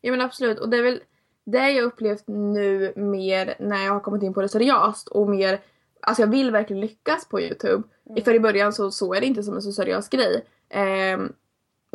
ja 0.00 0.10
men 0.10 0.20
absolut 0.20 0.58
och 0.58 0.68
det 0.68 0.76
är 0.76 0.82
väl 0.82 1.02
det 1.44 1.70
jag 1.70 1.84
upplevt 1.84 2.24
nu 2.26 2.92
mer 2.96 3.54
när 3.58 3.84
jag 3.84 3.92
har 3.92 4.00
kommit 4.00 4.22
in 4.22 4.34
på 4.34 4.42
det 4.42 4.48
seriöst 4.48 5.08
och 5.08 5.28
mer 5.28 5.60
Alltså 6.00 6.22
jag 6.22 6.28
vill 6.28 6.50
verkligen 6.50 6.80
lyckas 6.80 7.28
på 7.28 7.40
Youtube. 7.40 7.82
För 8.24 8.34
i 8.34 8.40
början 8.40 8.72
så 8.72 8.90
såg 8.90 9.16
jag 9.16 9.22
det 9.22 9.26
inte 9.26 9.42
som 9.42 9.54
en 9.54 9.62
så 9.62 9.72
seriös 9.72 10.08
grej. 10.08 10.44
Ehm, 10.68 11.32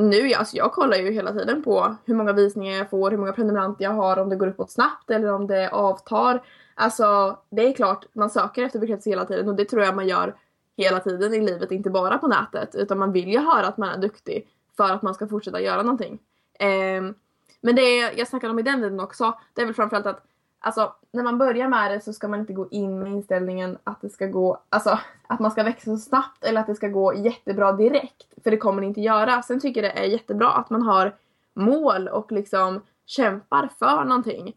nu, 0.10 0.34
alltså 0.34 0.58
jag 0.58 0.72
kollar 0.72 0.98
ju 0.98 1.12
hela 1.12 1.34
tiden 1.34 1.64
på 1.64 1.96
hur 2.06 2.16
många 2.16 2.34
visningar 2.34 2.78
jag 2.78 2.90
får, 2.90 3.12
hur 3.12 3.18
många 3.18 3.34
prenumeranter 3.34 3.84
jag 3.84 3.92
har, 3.92 4.20
om 4.20 4.30
det 4.30 4.36
går 4.36 4.48
uppåt 4.48 4.72
snabbt 4.72 5.10
eller 5.10 5.34
om 5.34 5.48
det 5.48 5.70
avtar. 5.70 6.44
Alltså 6.76 7.38
det 7.50 7.68
är 7.68 7.74
klart, 7.74 8.06
man 8.14 8.30
söker 8.30 8.64
efter 8.64 8.80
bekräftelse 8.80 9.10
hela 9.10 9.26
tiden 9.26 9.50
och 9.50 9.56
det 9.56 9.66
tror 9.66 9.84
jag 9.84 9.96
man 9.96 10.08
gör 10.08 10.36
hela 10.78 11.00
tiden 11.00 11.34
i 11.34 11.42
livet, 11.42 11.72
inte 11.72 11.90
bara 11.90 12.18
på 12.18 12.28
nätet. 12.28 12.76
Utan 12.76 13.00
man 13.00 13.12
vill 13.12 13.30
ju 13.30 13.40
höra 13.40 13.68
att 13.68 13.78
man 13.78 13.90
är 13.90 13.98
duktig 13.98 14.48
för 14.78 14.90
att 14.90 15.02
man 15.02 15.14
ska 15.14 15.28
fortsätta 15.28 15.62
göra 15.62 15.84
någonting. 15.84 16.20
Eh, 16.60 17.14
men 17.62 17.76
det 17.76 17.98
jag 17.98 18.28
snackade 18.28 18.52
om 18.52 18.60
i 18.60 18.64
den 18.64 18.82
videon 18.82 19.00
också, 19.00 19.40
det 19.54 19.62
är 19.62 19.66
väl 19.66 19.76
framförallt 19.76 20.06
att 20.06 20.24
Alltså 20.64 20.96
när 21.12 21.24
man 21.24 21.38
börjar 21.38 21.68
med 21.68 21.92
det 21.92 22.02
så 22.02 22.14
ska 22.14 22.28
man 22.28 22.40
inte 22.40 22.54
gå 22.54 22.68
in 22.70 23.00
med 23.00 23.12
inställningen 23.12 23.78
att 23.84 24.02
det 24.02 24.10
ska 24.10 24.26
gå, 24.26 24.62
alltså 24.70 25.00
att 25.28 25.40
man 25.40 25.52
ska 25.52 25.64
växa 25.64 25.86
så 25.86 25.98
snabbt 25.98 26.44
eller 26.44 26.62
att 26.62 26.68
det 26.68 26.76
ska 26.76 26.88
gå 26.88 27.14
jättebra 27.14 27.72
direkt. 27.72 28.44
För 28.44 28.52
det 28.52 28.58
kommer 28.58 28.82
det 28.82 28.88
inte 28.88 29.02
göra. 29.02 29.42
Sen 29.42 29.60
tycker 29.60 29.84
jag 29.84 29.96
det 29.96 30.00
är 30.00 30.06
jättebra 30.06 30.50
att 30.50 30.70
man 30.70 30.82
har 30.82 31.16
mål 31.54 32.08
och 32.08 32.32
liksom 32.32 32.82
kämpar 33.06 33.70
för 33.80 34.04
någonting. 34.04 34.54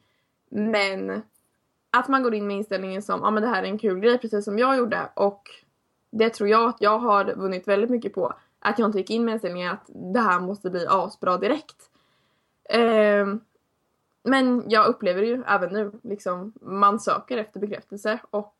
Men 0.48 1.22
att 1.90 2.08
man 2.08 2.22
går 2.22 2.34
in 2.34 2.46
med 2.46 2.56
inställningen 2.56 3.02
som, 3.02 3.20
ja 3.20 3.30
men 3.30 3.42
det 3.42 3.48
här 3.48 3.62
är 3.62 3.66
en 3.66 3.78
kul 3.78 4.00
grej 4.00 4.18
precis 4.18 4.44
som 4.44 4.58
jag 4.58 4.76
gjorde 4.76 5.08
och 5.14 5.50
det 6.10 6.30
tror 6.30 6.48
jag 6.48 6.68
att 6.68 6.80
jag 6.80 6.98
har 6.98 7.34
vunnit 7.34 7.68
väldigt 7.68 7.90
mycket 7.90 8.14
på. 8.14 8.34
Att 8.58 8.78
jag 8.78 8.88
inte 8.88 8.98
gick 8.98 9.10
in 9.10 9.24
med 9.24 9.32
inställningen 9.32 9.72
att 9.72 9.90
det 10.14 10.20
här 10.20 10.40
måste 10.40 10.70
bli 10.70 10.86
asbra 10.88 11.36
direkt. 11.36 11.90
Ehm, 12.68 13.40
men 14.24 14.64
jag 14.70 14.86
upplever 14.86 15.22
ju 15.22 15.42
även 15.46 15.72
nu, 15.72 15.92
liksom, 16.02 16.52
man 16.60 17.00
söker 17.00 17.38
efter 17.38 17.60
bekräftelse 17.60 18.18
och 18.30 18.54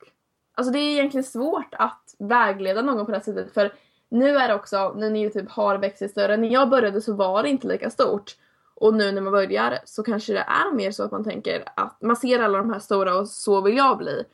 alltså 0.55 0.73
det 0.73 0.79
är 0.79 0.93
egentligen 0.93 1.25
svårt 1.25 1.75
att 1.79 2.15
vägleda 2.19 2.83
någon 2.83 3.07
på 3.07 3.11
det 3.11 3.17
här 3.17 3.25
sättet 3.25 3.55
för 3.55 3.73
nu 4.09 4.37
är 4.37 4.49
det 4.49 4.55
också, 4.55 4.95
nu 4.97 5.11
när 5.11 5.21
Youtube 5.21 5.45
typ 5.45 5.53
har 5.53 5.79
växt 5.79 5.99
sig 5.99 6.09
större, 6.09 6.37
när 6.37 6.49
jag 6.49 6.69
började 6.69 7.01
så 7.01 7.15
var 7.15 7.43
det 7.43 7.49
inte 7.49 7.67
lika 7.67 7.91
stort. 7.91 8.37
Och 8.75 8.95
nu 8.95 9.13
när 9.13 9.21
man 9.21 9.33
börjar 9.33 9.79
så 9.85 10.03
kanske 10.03 10.33
det 10.33 10.39
är 10.49 10.75
mer 10.75 10.91
så 10.91 11.03
att 11.03 11.11
man 11.11 11.25
tänker 11.25 11.65
att 11.77 12.03
man 12.03 12.17
ser 12.17 12.39
alla 12.39 12.59
de 12.59 12.73
här 12.73 12.79
stora 12.79 13.17
och 13.17 13.29
så 13.29 13.61
vill 13.61 13.77
jag 13.77 13.99
bli. 13.99 14.25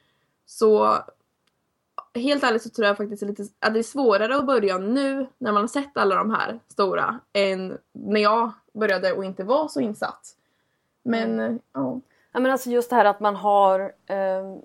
Så 0.47 0.99
helt 2.14 2.45
ärligt 2.45 2.62
så 2.62 2.71
tror 2.71 2.87
jag 2.87 2.97
faktiskt 2.97 3.23
lite, 3.23 3.45
att 3.59 3.75
det 3.75 3.81
är 3.81 3.83
svårare 3.83 4.37
att 4.37 4.47
börja 4.47 4.79
nu 4.79 5.27
när 5.38 5.53
man 5.53 5.62
har 5.62 5.69
sett 5.69 5.97
alla 5.97 6.14
de 6.14 6.31
här 6.31 6.61
stora 6.69 7.19
än 7.33 7.79
när 7.93 8.21
jag 8.21 8.53
började 8.75 9.12
och 9.12 9.25
inte 9.25 9.45
var 9.45 9.69
så 9.69 9.81
insatt. 9.81 10.37
Men 11.03 11.41
eh, 11.41 11.53
ja. 11.75 12.01
Ja, 12.33 12.41
men 12.41 12.53
alltså 12.53 12.71
just 12.71 12.91
det 12.91 12.97
här 12.97 13.05
att 13.05 13.21
man 13.21 13.37
har, 13.37 13.81
eh, 14.07 14.17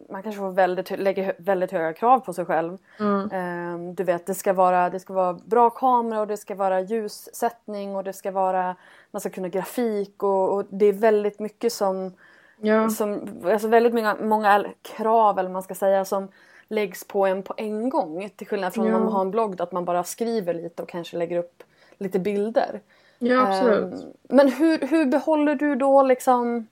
man 0.09 0.23
kanske 0.23 0.39
får 0.39 0.51
väldigt, 0.51 0.99
lägger 0.99 1.33
väldigt 1.37 1.71
höga 1.71 1.93
krav 1.93 2.19
på 2.19 2.33
sig 2.33 2.45
själv. 2.45 2.77
Mm. 2.99 3.31
Eh, 3.31 3.93
du 3.93 4.03
vet, 4.03 4.25
det 4.25 4.33
ska, 4.35 4.53
vara, 4.53 4.89
det 4.89 4.99
ska 4.99 5.13
vara 5.13 5.33
bra 5.33 5.69
kamera 5.69 6.19
och 6.21 6.27
det 6.27 6.37
ska 6.37 6.55
vara 6.55 6.81
ljussättning 6.81 7.95
och 7.95 8.03
det 8.03 8.13
ska 8.13 8.31
vara, 8.31 8.75
man 9.11 9.19
ska 9.19 9.29
kunna 9.29 9.49
grafik 9.49 10.23
och, 10.23 10.53
och 10.53 10.65
det 10.69 10.85
är 10.85 10.93
väldigt 10.93 11.39
mycket 11.39 11.73
som, 11.73 12.13
Ja. 12.57 12.89
som 12.89 13.27
alltså 13.45 13.67
väldigt 13.67 13.93
många, 13.93 14.15
många 14.21 14.65
krav 14.81 15.39
eller 15.39 15.49
man 15.49 15.63
ska 15.63 15.75
säga 15.75 16.05
som 16.05 16.27
läggs 16.67 17.07
på 17.07 17.25
en 17.25 17.43
på 17.43 17.53
en 17.57 17.89
gång. 17.89 18.29
Till 18.35 18.47
skillnad 18.47 18.73
från 18.73 18.87
Ja. 18.87 18.95
om 18.95 19.03
man 19.03 19.13
har 19.13 19.21
en 19.21 19.31
blogg 19.31 19.61
att 19.61 19.71
man 19.71 19.85
bara 19.85 20.03
skriver 20.03 20.53
lite 20.53 20.83
och 20.83 20.89
kanske 20.89 21.17
lägger 21.17 21.39
upp 21.39 21.63
lite 21.97 22.19
bilder. 22.19 22.81
Ja, 23.19 23.47
absolut. 23.47 23.93
Ehm, 23.93 24.11
Men 24.29 24.49
hur, 24.49 24.79
hur 24.87 25.05
behåller 25.05 25.55
du 25.55 25.75
då 25.75 26.03
liksom 26.03 26.67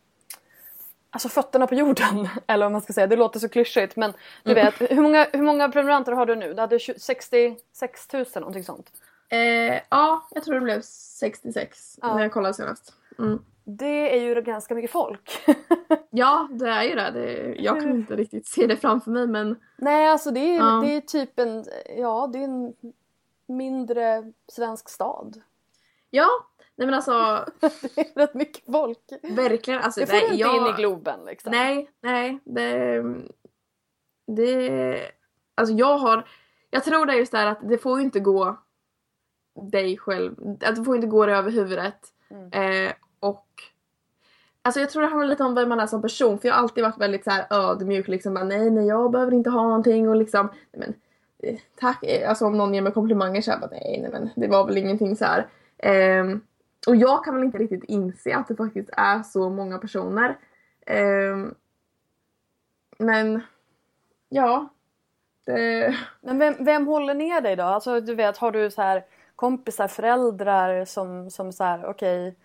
Alltså 1.09 1.29
fötterna 1.29 1.67
på 1.67 1.75
jorden, 1.75 2.27
eller 2.47 2.65
vad 2.65 2.71
man 2.71 2.81
ska 2.81 2.93
säga, 2.93 3.07
det 3.07 3.15
låter 3.15 3.39
så 3.39 3.49
klyschigt 3.49 3.95
men 3.95 4.13
du 4.43 4.51
Mm. 4.51 4.65
vet, 4.65 4.91
hur 4.91 5.01
många, 5.01 5.27
hur 5.33 5.41
många 5.41 5.69
prenumeranter 5.69 6.11
har 6.11 6.25
du 6.25 6.35
nu? 6.35 6.53
Du 6.53 6.61
hade 6.61 6.79
20 6.79 6.99
66 6.99 8.13
000 8.13 8.25
någonting 8.35 8.63
sånt. 8.63 8.91
Eh, 9.29 9.79
ja, 9.89 10.27
jag 10.31 10.43
tror 10.43 10.55
det 10.55 10.61
blev 10.61 10.81
66 10.81 11.99
Ja. 12.01 12.15
när 12.15 12.21
jag 12.23 12.31
kollade 12.31 12.53
senast. 12.53 12.93
Mm. 13.19 13.39
Det 13.63 14.17
är 14.17 14.21
ju 14.21 14.41
ganska 14.41 14.75
mycket 14.75 14.91
folk. 14.91 15.39
Ja, 16.15 16.47
det 16.51 16.69
är 16.69 16.83
ju 16.83 16.95
det. 16.95 17.11
det 17.11 17.55
jag 17.59 17.81
kan 17.81 17.91
inte 17.91 18.15
riktigt 18.15 18.47
se 18.47 18.67
det 18.67 18.77
framför 18.77 19.11
mig 19.11 19.27
men 19.27 19.55
Nej 19.77 20.07
alltså 20.07 20.31
det 20.31 20.39
är, 20.39 20.57
Ja. 20.57 20.81
det 20.85 20.95
är 20.95 21.01
typ 21.01 21.39
en, 21.39 21.65
ja 21.97 22.29
det 22.33 22.39
är 22.39 22.43
en 22.43 22.73
mindre 23.47 24.31
svensk 24.47 24.89
stad. 24.89 25.41
Ja, 26.15 26.29
nej 26.75 26.85
men 26.87 26.93
alltså 26.93 27.11
Det 27.95 28.15
är 28.15 28.19
rätt 28.19 28.33
mycket 28.33 28.65
folk. 28.65 28.99
verkligen. 29.23 29.81
Alltså, 29.81 29.99
Det 29.99 30.05
får 30.05 30.13
nej, 30.13 30.21
du 30.27 30.33
inte 30.33 30.41
jag, 30.41 30.67
in 30.69 30.73
i 30.73 30.77
Globen 30.77 31.25
liksom. 31.25 31.51
Nej, 31.51 31.89
nej. 32.01 32.39
Det, 32.43 33.03
det... 34.27 35.11
Alltså 35.55 35.75
jag 35.75 35.97
har... 35.97 36.27
Jag 36.69 36.83
tror 36.83 37.05
det 37.05 37.13
är 37.13 37.17
just 37.17 37.31
det 37.31 37.37
här 37.37 37.47
att 37.47 37.69
det 37.69 37.77
får 37.77 37.99
ju 37.99 38.05
inte 38.05 38.19
gå 38.19 38.57
dig 39.71 39.97
själv, 39.97 40.35
att 40.65 40.75
det 40.75 40.83
får 40.83 40.95
inte 40.95 41.07
gå 41.07 41.25
dig 41.25 41.35
över 41.35 41.51
huvudet. 41.51 42.13
Mm. 42.29 42.87
Eh, 42.87 42.93
och 43.19 43.47
Alltså 44.65 44.79
jag 44.79 44.89
tror 44.89 45.01
det 45.01 45.07
handlar 45.07 45.27
lite 45.27 45.43
om 45.43 45.55
vem 45.55 45.69
man 45.69 45.79
är 45.79 45.87
som 45.87 46.01
person 46.01 46.39
för 46.39 46.47
jag 46.47 46.55
har 46.55 46.61
alltid 46.61 46.83
varit 46.83 46.97
väldigt 46.97 47.23
så 47.23 47.31
här 47.31 47.45
ödmjuk 47.49 48.07
liksom 48.07 48.33
bara, 48.33 48.43
nej 48.43 48.69
nej 48.69 48.87
jag 48.87 49.11
behöver 49.11 49.33
inte 49.33 49.49
ha 49.49 49.63
någonting 49.63 50.09
och 50.09 50.15
liksom 50.15 50.49
nej, 50.71 50.79
men, 50.79 50.93
eh, 51.53 51.59
tack, 51.79 52.03
eh, 52.03 52.29
alltså 52.29 52.45
om 52.45 52.57
någon 52.57 52.73
ger 52.73 52.81
mig 52.81 52.91
komplimanger 52.91 53.41
så 53.41 53.51
här 53.51 53.59
bara 53.59 53.69
nej 53.71 53.99
nej 54.01 54.11
men 54.11 54.29
det 54.35 54.47
var 54.47 54.65
väl 54.65 54.77
ingenting 54.77 55.15
så 55.15 55.25
här. 55.25 55.47
Ehm, 55.83 56.41
och 56.87 56.95
jag 56.95 57.25
kan 57.25 57.35
väl 57.35 57.43
inte 57.43 57.57
riktigt 57.57 57.83
inse 57.83 58.35
att 58.35 58.47
det 58.47 58.55
faktiskt 58.55 58.89
är 58.93 59.23
så 59.23 59.49
många 59.49 59.77
personer. 59.77 60.37
Ehm, 60.85 61.55
men 62.97 63.41
ja. 64.29 64.69
Det, 65.45 65.95
Men 66.21 66.39
vem, 66.39 66.55
vem 66.59 66.87
håller 66.87 67.13
ner 67.13 67.41
dig 67.41 67.55
då? 67.55 67.63
Alltså 67.63 68.01
du 68.01 68.15
vet, 68.15 68.37
har 68.37 68.51
du 68.51 68.71
så 68.71 68.81
här 68.81 69.05
kompisar, 69.35 69.87
föräldrar 69.87 70.85
som, 70.85 71.29
som 71.29 71.51
så 71.51 71.63
här, 71.63 71.85
okej 71.85 72.35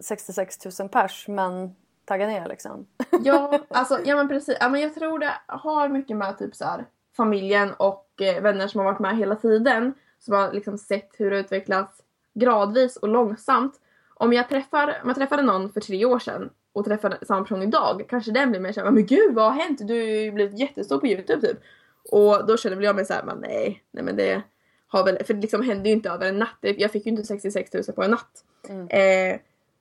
66 0.00 0.58
000 0.80 0.88
pers 0.88 1.28
men 1.28 1.74
tagga 2.04 2.26
ner 2.26 2.48
liksom. 2.48 2.86
Ja, 3.24 3.58
alltså, 3.68 3.98
ja 4.04 4.16
men 4.16 4.28
precis. 4.28 4.56
Ja, 4.60 4.68
men 4.68 4.80
jag 4.80 4.94
tror 4.94 5.18
det 5.18 5.32
har 5.46 5.88
mycket 5.88 6.16
med 6.16 6.38
typ 6.38 6.54
så 6.54 6.64
här, 6.64 6.84
familjen 7.16 7.72
och 7.72 8.08
eh, 8.20 8.42
vänner 8.42 8.68
som 8.68 8.78
har 8.78 8.84
varit 8.84 9.00
med 9.00 9.16
hela 9.16 9.36
tiden. 9.36 9.94
Som 10.18 10.34
har 10.34 10.52
liksom 10.52 10.78
sett 10.78 11.10
hur 11.18 11.30
det 11.30 11.38
utvecklats 11.38 12.01
gradvis 12.34 12.96
och 12.96 13.08
långsamt. 13.08 13.80
Om 14.14 14.32
jag, 14.32 14.48
träffar, 14.48 15.00
om 15.02 15.08
jag 15.08 15.16
träffade 15.16 15.42
någon 15.42 15.72
för 15.72 15.80
tre 15.80 16.04
år 16.04 16.18
sedan 16.18 16.50
och 16.72 16.84
träffar 16.84 17.18
samma 17.22 17.42
person 17.42 17.62
idag 17.62 18.04
kanske 18.08 18.32
den 18.32 18.50
blir 18.50 18.60
mer 18.60 18.72
såhär 18.72 18.90
men 18.90 19.06
gud 19.06 19.34
vad 19.34 19.44
har 19.44 19.62
hänt? 19.62 19.88
Du 19.88 19.94
har 19.94 20.00
ju 20.00 20.32
blivit 20.32 20.58
jättestor 20.58 20.98
på 20.98 21.06
youtube 21.06 21.46
typ. 21.46 21.58
Och 22.10 22.46
då 22.46 22.56
känner 22.56 22.76
väl 22.76 22.84
jag 22.84 22.96
mig 22.96 23.04
såhär 23.04 23.22
men 23.22 23.38
nej, 23.38 23.82
nej 23.90 24.04
men 24.04 24.16
det 24.16 24.42
har 24.86 25.04
väl, 25.04 25.24
för 25.24 25.34
det 25.34 25.40
liksom 25.40 25.62
hände 25.62 25.88
ju 25.88 25.94
inte 25.94 26.10
över 26.10 26.28
en 26.28 26.38
natt. 26.38 26.58
Jag 26.60 26.90
fick 26.90 27.06
ju 27.06 27.10
inte 27.10 27.24
66 27.24 27.72
000 27.72 27.84
på 27.94 28.02
en 28.02 28.10
natt. 28.10 28.44
Mm. 28.68 28.88
Eh, 28.88 29.40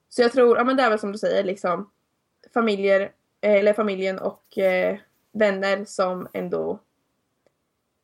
så 0.09 0.21
jag 0.21 0.31
tror, 0.31 0.57
ja 0.57 0.63
men 0.63 0.77
det 0.77 0.83
är 0.83 0.89
väl 0.89 0.99
som 0.99 1.11
du 1.11 1.17
säger 1.17 1.43
liksom 1.43 1.89
familjer, 2.53 3.01
eh, 3.41 3.53
eller 3.53 3.73
familjen 3.73 4.19
och 4.19 4.57
eh, 4.57 4.97
vänner 5.31 5.85
som 5.85 6.27
ändå 6.33 6.79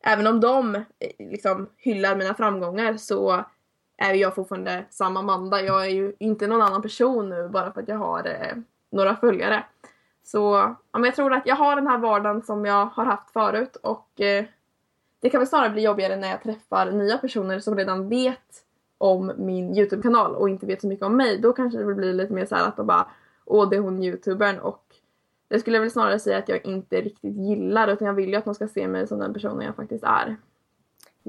Även 0.02 0.26
om 0.26 0.40
de 0.40 0.74
eh, 0.74 0.82
liksom 1.18 1.68
hyllar 1.76 2.16
mina 2.16 2.34
framgångar 2.34 2.96
så 2.96 3.44
är 3.98 4.14
jag 4.14 4.34
fortfarande 4.34 4.84
samma 4.90 5.20
Amanda. 5.20 5.62
Jag 5.62 5.86
är 5.86 5.90
ju 5.90 6.12
inte 6.18 6.46
någon 6.46 6.62
annan 6.62 6.82
person 6.82 7.28
nu 7.28 7.48
bara 7.48 7.72
för 7.72 7.80
att 7.80 7.88
jag 7.88 7.96
har 7.98 8.26
eh, 8.26 8.56
några 8.90 9.16
följare. 9.16 9.64
Så 10.24 10.38
ja, 10.92 10.98
men 10.98 11.04
jag 11.04 11.14
tror 11.14 11.32
att 11.32 11.46
jag 11.46 11.56
har 11.56 11.76
den 11.76 11.86
här 11.86 11.98
vardagen 11.98 12.42
som 12.42 12.64
jag 12.64 12.86
har 12.86 13.04
haft 13.04 13.30
förut 13.30 13.76
och 13.76 14.20
eh, 14.20 14.44
det 15.20 15.30
kan 15.30 15.40
väl 15.40 15.48
snarare 15.48 15.70
bli 15.70 15.82
jobbigare 15.82 16.16
när 16.16 16.28
jag 16.28 16.42
träffar 16.42 16.90
nya 16.90 17.18
personer 17.18 17.60
som 17.60 17.76
redan 17.76 18.08
vet 18.08 18.64
om 18.98 19.32
min 19.36 19.76
Youtube-kanal 19.76 20.34
och 20.34 20.48
inte 20.48 20.66
vet 20.66 20.80
så 20.80 20.86
mycket 20.86 21.06
om 21.06 21.16
mig. 21.16 21.38
Då 21.38 21.52
kanske 21.52 21.78
det 21.78 21.94
blir 21.94 22.12
lite 22.12 22.32
mer 22.32 22.46
så 22.46 22.54
här 22.54 22.68
att 22.68 22.76
de 22.76 22.86
bara 22.86 23.06
Åh, 23.44 23.68
det 23.68 23.76
är 23.76 23.80
hon 23.80 24.02
youtubern 24.02 24.58
och 24.58 24.84
det 25.48 25.60
skulle 25.60 25.76
jag 25.76 25.82
väl 25.82 25.90
snarare 25.90 26.18
säga 26.18 26.38
att 26.38 26.48
jag 26.48 26.66
inte 26.66 27.00
riktigt 27.00 27.36
gillar 27.36 27.88
utan 27.88 28.06
jag 28.06 28.14
vill 28.14 28.28
ju 28.28 28.36
att 28.36 28.46
man 28.46 28.54
ska 28.54 28.68
se 28.68 28.88
mig 28.88 29.06
som 29.06 29.18
den 29.18 29.32
personen 29.32 29.66
jag 29.66 29.76
faktiskt 29.76 30.04
är. 30.04 30.36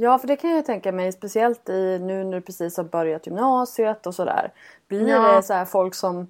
Ja, 0.01 0.17
för 0.17 0.27
det 0.27 0.35
kan 0.35 0.49
jag 0.49 0.65
tänka 0.65 0.91
mig 0.91 1.11
speciellt 1.11 1.69
i 1.69 1.99
nu 2.01 2.23
när 2.23 2.31
du 2.37 2.41
precis 2.41 2.77
har 2.77 2.83
börjat 2.83 3.27
gymnasiet 3.27 4.07
och 4.07 4.15
sådär. 4.15 4.51
Blir 4.87 5.07
Ja. 5.07 5.35
det 5.35 5.43
så 5.43 5.53
här 5.53 5.65
folk 5.65 5.95
som 5.95 6.27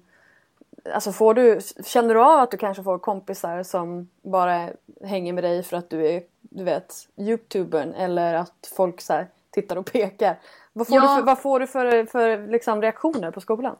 Alltså 0.94 1.12
får 1.12 1.34
du, 1.34 1.60
känner 1.84 2.14
du 2.14 2.20
av 2.20 2.38
att 2.40 2.50
du 2.50 2.56
kanske 2.56 2.82
får 2.82 2.98
kompisar 2.98 3.62
som 3.62 4.08
bara 4.22 4.68
hänger 5.04 5.32
med 5.32 5.44
dig 5.44 5.62
för 5.62 5.76
att 5.76 5.90
du 5.90 6.06
är, 6.06 6.22
du 6.40 6.64
vet, 6.64 6.94
youtubern 7.16 7.94
eller 7.94 8.34
att 8.34 8.72
folk 8.76 9.00
så 9.00 9.12
här 9.12 9.26
tittar 9.50 9.76
och 9.76 9.92
pekar? 9.92 10.38
Vad 10.72 10.86
får 10.86 10.96
Ja. 10.96 11.02
du 11.02 11.08
för, 11.16 11.22
vad 11.26 11.38
får 11.38 11.60
du 11.60 11.66
för, 11.66 12.04
för 12.04 12.46
liksom 12.48 12.82
reaktioner 12.82 13.30
på 13.30 13.40
skolan? 13.40 13.76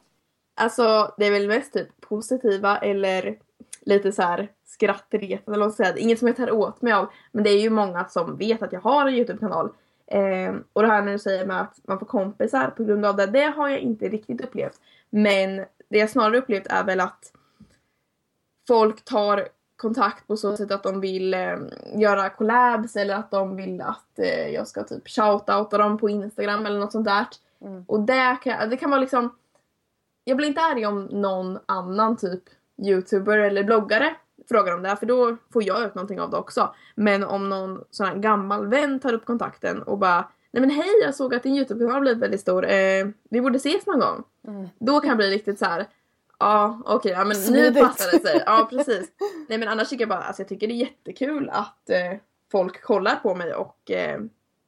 Alltså 0.55 1.13
det 1.17 1.25
är 1.25 1.31
väl 1.31 1.47
mest 1.47 1.73
typ 1.73 2.01
positiva 2.01 2.77
eller 2.77 3.37
lite 3.81 4.11
så 4.11 4.21
här 4.21 4.47
skrattretande 4.71 5.71
ska 5.71 5.83
säga. 5.83 5.97
Inget 5.97 6.19
som 6.19 6.27
jag 6.27 6.37
tar 6.37 6.51
åt 6.51 6.81
mig 6.81 6.93
av. 6.93 7.07
Men 7.31 7.43
det 7.43 7.49
är 7.49 7.61
ju 7.61 7.69
många 7.69 8.05
som 8.05 8.37
vet 8.37 8.61
att 8.61 8.73
jag 8.73 8.81
har 8.81 9.07
en 9.07 9.13
Youtube-kanal. 9.13 9.69
Ehm, 10.07 10.63
och 10.73 10.81
det 10.81 10.87
här 10.87 11.01
när 11.01 11.11
du 11.11 11.19
säger 11.19 11.45
med 11.45 11.61
att 11.61 11.79
man 11.83 11.99
får 11.99 12.05
kompisar 12.05 12.67
på 12.67 12.83
grund 12.83 13.05
av 13.05 13.15
det. 13.15 13.25
Det 13.25 13.43
har 13.43 13.69
jag 13.69 13.79
inte 13.79 14.09
riktigt 14.09 14.41
upplevt. 14.41 14.79
Men 15.09 15.65
det 15.89 15.97
jag 15.97 16.09
snarare 16.09 16.37
upplevt 16.37 16.67
är 16.67 16.83
väl 16.83 16.99
att 16.99 17.31
folk 18.67 19.05
tar 19.05 19.47
kontakt 19.75 20.27
på 20.27 20.37
så 20.37 20.57
sätt 20.57 20.71
att 20.71 20.83
de 20.83 21.01
vill 21.01 21.33
eh, 21.33 21.57
göra 21.95 22.29
collabs 22.29 22.95
eller 22.95 23.15
att 23.15 23.31
de 23.31 23.55
vill 23.55 23.81
att 23.81 24.19
eh, 24.19 24.47
jag 24.47 24.67
ska 24.67 24.83
typ 24.83 25.09
shoutouta 25.09 25.77
dem 25.77 25.97
på 25.97 26.09
Instagram 26.09 26.65
eller 26.65 26.79
något 26.79 26.91
sånt 26.91 27.05
där. 27.05 27.25
Mm. 27.61 27.83
Och 27.87 27.99
det 27.99 28.37
kan, 28.43 28.69
det 28.69 28.77
kan 28.77 28.89
vara 28.89 29.01
liksom 29.01 29.35
jag 30.23 30.37
blir 30.37 30.47
inte 30.47 30.61
arg 30.61 30.85
om 30.85 31.03
någon 31.03 31.59
annan 31.65 32.17
typ 32.17 32.43
youtuber 32.81 33.37
eller 33.37 33.63
bloggare 33.63 34.15
frågar 34.49 34.73
om 34.73 34.83
det 34.83 34.95
för 34.95 35.05
då 35.05 35.37
får 35.53 35.63
jag 35.63 35.83
ut 35.83 35.95
någonting 35.95 36.19
av 36.19 36.29
det 36.29 36.37
också. 36.37 36.75
Men 36.95 37.23
om 37.23 37.49
någon 37.49 37.83
sån 37.91 38.05
här 38.07 38.15
gammal 38.15 38.67
vän 38.67 38.99
tar 38.99 39.13
upp 39.13 39.25
kontakten 39.25 39.81
och 39.81 39.97
bara 39.97 40.27
Nej 40.53 40.61
men 40.61 40.69
hej 40.69 40.89
jag 41.03 41.15
såg 41.15 41.35
att 41.35 41.43
din 41.43 41.55
youtube-kanal 41.55 42.01
blivit 42.01 42.23
väldigt 42.23 42.41
stor, 42.41 42.65
eh, 42.65 43.07
vi 43.29 43.41
borde 43.41 43.57
ses 43.57 43.85
någon 43.85 43.99
gång. 43.99 44.23
Mm. 44.47 44.69
Då 44.79 44.99
kan 44.99 45.07
jag 45.07 45.17
bli 45.17 45.29
riktigt 45.29 45.59
så 45.59 45.65
här. 45.65 45.87
Ja 46.39 46.81
okej, 46.85 47.11
ja, 47.11 47.17
men 47.17 47.27
nu 47.27 47.43
Smidigt. 47.43 47.83
passar 47.83 48.11
det 48.11 48.27
sig. 48.27 48.43
Ja 48.45 48.67
precis. 48.69 49.11
Nej 49.49 49.57
men 49.57 49.67
annars 49.67 49.89
tycker 49.89 50.01
jag 50.01 50.09
bara, 50.09 50.21
alltså 50.21 50.41
jag 50.41 50.49
tycker 50.49 50.67
det 50.67 50.73
är 50.73 50.75
jättekul 50.75 51.49
att 51.49 51.89
eh, 51.89 52.19
folk 52.51 52.83
kollar 52.83 53.15
på 53.15 53.35
mig 53.35 53.53
och 53.53 53.91
eh, 53.91 54.19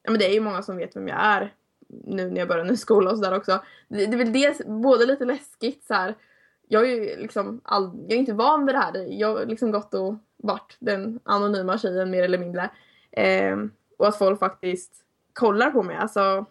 ja 0.02 0.10
men 0.10 0.18
det 0.18 0.26
är 0.26 0.34
ju 0.34 0.40
många 0.40 0.62
som 0.62 0.76
vet 0.76 0.96
vem 0.96 1.08
jag 1.08 1.18
är 1.20 1.52
nu 1.88 2.30
när 2.30 2.38
jag 2.38 2.48
börjar 2.48 2.64
ny 2.64 2.76
skola 2.76 3.10
och 3.10 3.18
sådär 3.18 3.36
också. 3.36 3.60
Det, 3.88 4.06
det 4.06 4.14
är 4.14 4.18
väl 4.18 4.32
det, 4.32 4.66
både 4.66 5.06
lite 5.06 5.24
läskigt 5.24 5.84
så 5.86 5.94
här. 5.94 6.14
Jag 6.68 6.82
är 6.82 6.86
ju 6.88 7.16
liksom 7.16 7.60
all, 7.64 7.90
jag 8.02 8.12
är 8.12 8.16
inte 8.20 8.32
van 8.32 8.66
vid 8.66 8.74
det 8.74 8.78
här. 8.78 9.06
Jag 9.08 9.34
har 9.34 9.46
liksom 9.46 9.70
gått 9.70 9.94
och 9.94 10.14
varit 10.36 10.76
den 10.78 11.20
anonyma 11.24 11.78
tjejen 11.78 12.10
mer 12.10 12.22
eller 12.22 12.38
mindre. 12.38 12.70
Ehm, 13.12 13.70
och 13.98 14.08
att 14.08 14.18
folk 14.18 14.38
faktiskt 14.38 14.92
kollar 15.32 15.70
på 15.70 15.82
mig. 15.82 15.96
Alltså 15.96 16.44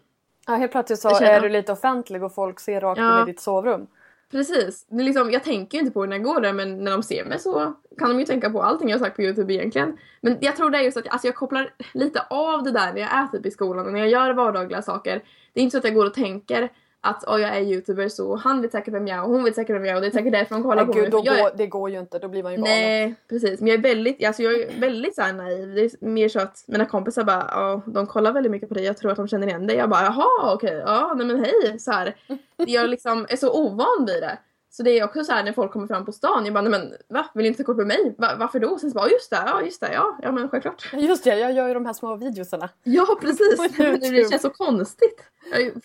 Ja, 0.48 0.54
helt 0.54 0.72
plötsligt 0.72 1.00
så 1.00 1.10
är 1.10 1.42
du 1.42 1.50
lite 1.50 1.72
offentlig 1.72 2.24
och 2.24 2.36
folk 2.36 2.60
ser 2.60 2.82
rakt 2.82 3.00
Ja. 3.00 3.22
in 3.22 3.28
i 3.28 3.32
ditt 3.32 3.40
sovrum. 3.40 3.88
Precis. 4.32 4.86
Det 4.90 5.04
liksom, 5.04 5.32
jag 5.32 5.44
tänker 5.44 5.78
ju 5.78 5.80
inte 5.80 5.94
på 5.94 6.04
det 6.06 6.10
när 6.10 6.16
jag 6.16 6.24
går 6.26 6.42
där 6.42 6.54
men 6.54 6.84
när 6.84 6.92
de 6.92 7.04
ser 7.04 7.26
mig 7.26 7.40
så 7.40 7.74
kan 7.98 8.10
de 8.10 8.20
ju 8.20 8.26
tänka 8.26 8.50
på 8.50 8.62
allting 8.62 8.90
jag 8.90 8.98
har 8.98 9.06
sagt 9.06 9.16
på 9.16 9.22
Youtube 9.22 9.54
egentligen. 9.54 9.98
Men 10.22 10.38
jag 10.42 10.56
tror 10.56 10.70
det 10.70 10.78
är 10.78 10.82
just 10.82 10.98
att 10.98 11.08
alltså 11.08 11.28
jag 11.28 11.36
kopplar 11.36 11.74
lite 11.94 12.22
av 12.30 12.64
det 12.64 12.72
där 12.72 12.94
när 12.94 13.02
jag 13.02 13.14
är 13.14 13.28
typ 13.28 13.46
i 13.46 13.52
skolan 13.52 13.86
och 13.86 13.92
när 13.94 14.00
jag 14.00 14.10
gör 14.10 14.34
vardagliga 14.34 14.82
saker. 14.82 15.24
Det 15.54 15.60
är 15.60 15.64
inte 15.64 15.72
så 15.72 15.78
att 15.78 15.84
jag 15.84 15.94
går 15.96 16.06
och 16.06 16.14
tänker 16.14 16.70
att 17.06 17.24
oh, 17.28 17.42
jag 17.42 17.58
är 17.58 17.62
youtuber 17.62 18.10
så 18.10 18.36
han 18.36 18.62
vet 18.62 18.72
säkert 18.72 18.94
vem 18.94 19.08
jag 19.08 19.18
är 19.18 19.24
och 19.24 19.30
hon 19.30 19.44
vet 19.44 19.56
säkert 19.56 19.76
vem 19.76 19.86
jag 19.86 19.92
är 19.92 19.96
och 19.96 20.02
det 20.02 20.08
är 20.08 20.12
säkert 20.12 20.32
därför 20.32 20.56
de 20.56 20.64
kollar 20.64 20.86
på 20.86 20.92
gud, 20.92 21.02
mig. 21.02 21.12
då 21.12 21.18
är- 21.18 21.42
går, 21.42 21.52
det 21.58 21.68
går 21.68 21.90
ju 21.90 22.00
inte. 22.00 22.20
Då 22.20 22.28
blir 22.28 22.44
man 22.44 22.52
ju 22.52 22.58
galen. 22.58 22.72
Nej 22.74 23.16
precis 23.30 23.60
men 23.60 23.68
jag 23.68 23.78
är 23.78 23.82
väldigt, 23.82 24.26
alltså 24.26 24.44
jag 24.44 24.54
är 24.54 24.80
väldigt 24.80 25.16
såhär 25.16 25.34
naiv. 25.34 25.76
Det 25.76 25.82
är 25.82 26.06
mer 26.06 26.30
så 26.30 26.40
att 26.40 26.64
mina 26.68 26.86
kompisar 26.86 27.24
bara 27.24 27.48
ja 27.52 27.82
de 27.86 28.08
kollar 28.08 28.32
väldigt 28.32 28.52
mycket 28.52 28.70
på 28.70 28.76
dig, 28.76 28.84
jag 28.86 28.98
tror 28.98 29.12
att 29.12 29.18
de 29.18 29.28
känner 29.28 29.48
igen 29.48 29.68
dig. 29.68 29.78
Jag 29.78 29.90
bara 29.90 30.04
jaha 30.04 30.54
okej, 30.54 30.84
ja 30.86 31.14
nej 31.18 31.28
men 31.28 31.40
hej 31.40 31.80
så 31.80 31.92
här. 31.92 32.16
Jag 32.58 32.90
liksom 32.90 33.26
är 33.30 33.36
så 33.36 33.54
ovan 33.54 34.06
vid 34.08 34.22
det. 34.24 34.38
Så 34.76 34.84
det 34.84 35.00
är 35.00 35.04
också 35.04 35.24
så 35.24 35.32
här 35.32 35.44
när 35.44 35.54
folk 35.54 35.72
kommer 35.72 35.88
fram 35.88 36.06
på 36.06 36.12
stan, 36.12 36.46
jag 36.46 36.54
bara 36.54 36.62
nej 36.62 36.72
men 36.72 36.94
va? 37.08 37.26
Vill 37.34 37.46
inte 37.46 37.64
ta 37.64 37.66
kort 37.66 37.78
på 37.78 37.86
mig? 37.86 38.16
Va, 38.18 38.36
varför 38.40 38.60
då? 38.60 38.78
Sen 38.78 38.92
så 38.92 38.96
bara 38.96 39.10
just 39.10 39.30
det, 39.30 39.44
ja 39.46 39.62
just 39.62 39.82
det, 39.82 39.94
ja, 39.94 40.18
ja 40.22 40.32
men 40.32 40.50
självklart. 40.50 40.94
Just 40.94 41.24
det, 41.24 41.38
jag 41.40 41.54
gör 41.54 41.68
ju 41.68 41.74
de 41.74 41.86
här 41.86 41.94
små 41.94 42.16
videosarna. 42.16 42.70
Ja 42.84 43.18
precis, 43.22 43.78
det 43.78 44.30
känns 44.30 44.42
så 44.42 44.50
konstigt. 44.50 45.26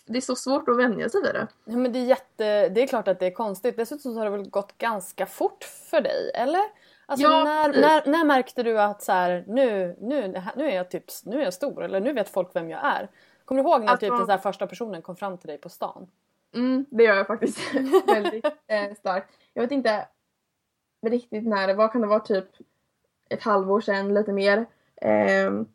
Det 0.06 0.16
är 0.16 0.20
så 0.20 0.36
svårt 0.36 0.68
att 0.68 0.76
vänja 0.76 1.08
sig 1.08 1.22
vid 1.22 1.34
det. 1.34 1.46
Ja, 1.64 1.76
men 1.76 1.92
det 1.92 1.98
är 1.98 2.04
jätte, 2.04 2.68
det 2.68 2.82
är 2.82 2.86
klart 2.86 3.08
att 3.08 3.20
det 3.20 3.26
är 3.26 3.30
konstigt. 3.30 3.76
Dessutom 3.76 4.12
så 4.14 4.18
har 4.18 4.24
det 4.24 4.30
väl 4.30 4.50
gått 4.50 4.78
ganska 4.78 5.26
fort 5.26 5.64
för 5.64 6.00
dig, 6.00 6.30
eller? 6.34 6.62
Alltså 7.06 7.26
Ja, 7.26 7.44
när, 7.44 7.68
när, 7.80 8.10
när 8.10 8.24
märkte 8.24 8.62
du 8.62 8.80
att 8.80 9.02
så 9.02 9.12
här, 9.12 9.44
nu, 9.46 9.96
nu, 10.00 10.42
nu 10.56 10.70
är 10.70 10.76
jag 10.76 10.90
typ, 10.90 11.04
nu 11.24 11.40
är 11.40 11.44
jag 11.44 11.54
stor 11.54 11.84
eller 11.84 12.00
nu 12.00 12.12
vet 12.12 12.28
folk 12.28 12.50
vem 12.54 12.70
jag 12.70 12.80
är? 12.84 13.08
Kommer 13.44 13.62
du 13.62 13.68
ihåg 13.68 13.84
när 13.84 13.96
typ 13.96 14.10
Alltså- 14.10 14.16
den 14.16 14.26
så 14.26 14.32
här 14.32 14.38
första 14.38 14.66
personen 14.66 15.02
kom 15.02 15.16
fram 15.16 15.38
till 15.38 15.48
dig 15.48 15.58
på 15.58 15.68
stan? 15.68 16.06
Mm, 16.54 16.86
det 16.90 17.04
gör 17.04 17.16
jag 17.16 17.26
faktiskt 17.26 17.74
väldigt 18.06 18.46
eh, 18.66 18.94
starkt. 18.96 19.32
Jag 19.54 19.62
vet 19.62 19.72
inte 19.72 20.08
riktigt 21.06 21.46
när 21.46 21.66
det 21.66 21.74
var, 21.74 21.88
kan 21.88 22.00
det 22.00 22.06
vara 22.06 22.20
typ 22.20 22.48
ett 23.30 23.42
halvår 23.42 23.80
sedan, 23.80 24.14
lite 24.14 24.32
mer. 24.32 24.66
Ehm, 24.96 25.66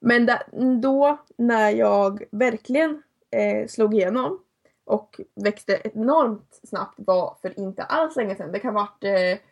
men 0.00 0.26
da, 0.26 0.42
då 0.82 1.18
när 1.36 1.70
jag 1.70 2.24
verkligen 2.30 3.02
eh, 3.30 3.66
slog 3.66 3.94
igenom 3.94 4.42
och 4.84 5.20
växte 5.34 5.80
enormt 5.84 6.60
snabbt 6.62 6.94
var 6.96 7.36
för 7.42 7.60
inte 7.60 7.82
alls 7.82 8.16
länge 8.16 8.36
sedan. 8.36 8.52
Det 8.52 8.58
kan 8.58 8.76
ha 8.76 8.82
varit 8.82 9.04
eh, 9.04 9.44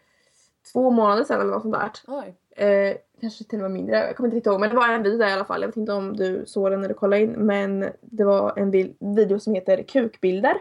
två 0.72 0.90
månader 0.90 1.24
sedan 1.24 1.40
eller 1.40 1.50
något 1.50 1.62
sånt 1.62 1.74
där. 1.74 1.90
Oj. 2.06 2.34
Eh, 2.58 2.96
kanske 3.20 3.44
till 3.44 3.58
och 3.58 3.62
med 3.62 3.70
mindre, 3.70 3.96
jag 3.96 4.16
kommer 4.16 4.26
inte 4.28 4.36
riktigt 4.36 4.50
ihåg. 4.50 4.60
Men 4.60 4.70
det 4.70 4.76
var 4.76 4.88
en 4.88 5.02
video 5.02 5.18
där 5.18 5.28
i 5.28 5.32
alla 5.32 5.44
fall. 5.44 5.60
Jag 5.60 5.68
vet 5.68 5.76
inte 5.76 5.92
om 5.92 6.16
du 6.16 6.42
såg 6.46 6.70
den 6.70 6.80
när 6.80 6.88
du 6.88 6.94
kollade 6.94 7.22
in. 7.22 7.30
Men 7.32 7.86
det 8.00 8.24
var 8.24 8.58
en 8.58 8.70
video 9.16 9.38
som 9.40 9.54
heter 9.54 9.82
Kukbilder. 9.82 10.54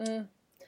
Mm. 0.00 0.24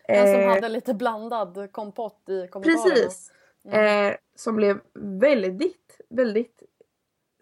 Den 0.08 0.26
som 0.32 0.40
Eh, 0.40 0.48
hade 0.48 0.68
lite 0.68 0.94
blandad 0.94 1.68
kompott 1.72 2.28
i 2.28 2.48
kommentarerna. 2.48 2.94
Precis. 2.94 3.32
Eh, 3.68 4.14
som 4.37 4.56
blev 4.56 4.80
väldigt, 4.98 6.00
väldigt 6.10 6.62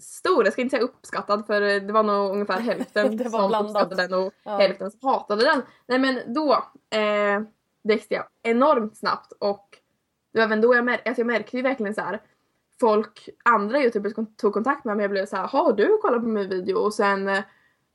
stor, 0.03 0.45
jag 0.45 0.53
ska 0.53 0.63
inte 0.63 0.77
säga 0.77 0.83
uppskattad 0.85 1.47
för 1.47 1.61
det 1.81 1.93
var 1.93 2.03
nog 2.03 2.31
ungefär 2.33 2.61
hälften 2.61 3.19
som 3.19 3.31
blandat. 3.49 3.63
uppskattade 3.65 4.03
den 4.09 4.15
och 4.27 4.33
Ja. 4.45 4.57
hälften 4.59 4.91
som 4.91 5.09
hatade 5.09 5.45
den. 5.45 5.63
Nej 5.87 5.99
men 5.99 6.35
då 6.35 6.53
eh, 6.91 7.43
växte 7.83 8.15
jag 8.15 8.25
enormt 8.43 8.97
snabbt 8.97 9.33
och 9.33 9.79
det 10.33 10.39
var 10.39 10.45
även 10.47 10.61
då 10.61 10.75
jag, 10.75 10.85
mär- 10.89 11.01
alltså 11.05 11.21
jag 11.21 11.27
märkte 11.27 11.57
ju 11.57 11.63
verkligen 11.63 11.95
så 11.95 12.01
här 12.01 12.21
folk, 12.83 13.29
andra 13.43 13.79
youtubers 13.79 14.13
tog 14.37 14.53
kontakt 14.53 14.85
med 14.85 14.97
mig 14.97 15.05
och 15.05 15.11
blev 15.11 15.27
så 15.27 15.37
här, 15.37 15.47
har 15.47 15.73
du 15.73 15.99
kollat 16.03 16.23
på 16.23 16.29
min 16.29 16.49
video? 16.49 16.77
Och 16.77 16.95
sen 16.95 17.29
eh, 17.29 17.43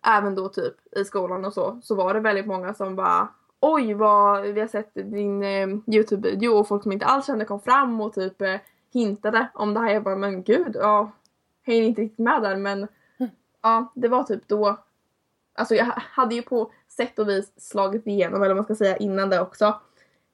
även 0.08 0.36
då 0.36 0.50
typ 0.50 0.74
i 0.98 1.06
skolan 1.06 1.46
och 1.46 1.54
så, 1.54 1.80
så 1.84 1.96
var 1.96 2.14
det 2.14 2.20
väldigt 2.20 2.48
många 2.48 2.74
som 2.74 2.96
bara 2.96 3.28
Oj 3.60 3.94
vad 3.94 4.42
vi 4.42 4.60
har 4.60 4.68
sett 4.68 4.94
din 4.94 5.44
eh, 5.44 5.68
youtube-video 5.68 6.50
och 6.50 6.68
folk 6.68 6.84
som 6.84 6.92
inte 6.92 7.06
alls 7.06 7.26
kände 7.26 7.46
kom 7.46 7.62
fram 7.62 8.02
och 8.02 8.14
typ 8.14 8.42
eh, 8.42 8.56
hintade 8.94 9.48
om 9.54 9.74
det 9.74 9.80
här. 9.80 9.94
Jag 9.94 10.04
bara 10.04 10.16
men 10.16 10.44
gud, 10.44 10.76
ja, 10.76 11.12
hänger 11.64 11.84
inte 11.84 12.02
riktigt 12.02 12.26
med 12.26 12.42
där 12.42 12.56
men 12.56 12.88
ja, 13.62 13.92
det 13.96 14.08
var 14.08 14.24
typ 14.24 14.48
då 14.48 14.78
Alltså 15.56 15.76
jag 15.76 15.86
hade 15.96 16.36
ju 16.36 16.42
på 16.42 16.72
sätt 16.88 17.20
och 17.20 17.30
vis 17.30 17.52
slagit 17.58 18.08
igenom 18.08 18.42
eller 18.42 18.56
vad 18.56 18.56
man 18.56 18.64
ska 18.64 18.76
säga 18.76 18.98
innan 18.98 19.30
det 19.30 19.42
också. 19.42 19.80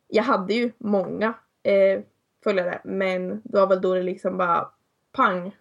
Jag 0.07 0.23
hade 0.23 0.53
ju 0.53 0.71
många 0.77 1.33
eh, 1.63 2.03
följare 2.43 2.82
men 2.84 3.41
det 3.43 3.60
var 3.60 3.67
väl 3.67 3.82
då 3.82 3.93
det 3.95 4.03
liksom 4.03 4.38
bara 4.38 4.69
pang. 5.12 5.56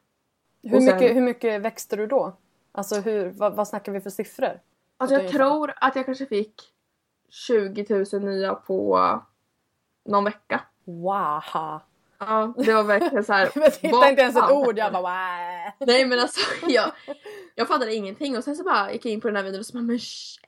Hur, 0.63 0.81
sen- 0.81 0.97
mycket, 0.97 1.17
hur 1.17 1.21
mycket 1.21 1.61
växte 1.61 1.97
du 1.97 2.07
då? 2.07 2.37
Alltså 2.73 3.01
hur, 3.01 3.31
vad, 3.31 3.55
vad 3.57 3.69
snackar 3.69 3.93
vi 3.93 4.01
för 4.01 4.11
siffror? 4.11 4.61
Alltså 4.97 5.17
jag 5.17 5.33
tror 5.33 5.73
att 5.77 5.97
jag 5.97 6.07
kanske 6.07 6.27
fick 6.27 6.55
20 7.29 8.05
000 8.13 8.23
nya 8.23 8.55
på 8.55 9.21
någon 10.05 10.25
vecka. 10.25 10.61
Wow! 10.85 11.81
Ja, 12.19 12.55
det 12.57 12.75
var 12.75 12.83
verkligen 12.83 13.25
så 13.25 13.33
här. 13.33 13.51
Jag 13.83 13.93
vad 13.93 14.09
inte 14.09 14.23
ens 14.23 14.37
ett 14.37 14.51
ord, 14.51 14.79
jag 14.79 14.93
bara 14.93 15.03
wow. 15.03 15.87
Nej 15.87 16.07
men 16.07 16.19
alltså 16.19 16.41
jag, 16.69 16.93
jag 17.55 17.69
fattade 17.69 17.95
ingenting 17.95 18.37
och 18.37 18.45
sen 18.45 18.57
så 18.57 18.65
bara 18.65 18.93
gick 18.93 19.07
jag 19.07 19.13
in 19.13 19.21
på 19.21 19.29
den 19.29 19.37
här 19.37 19.43
videon 19.43 19.61
och 19.61 19.67
så 19.67 19.73
bara 19.73 19.83
men 19.83 19.99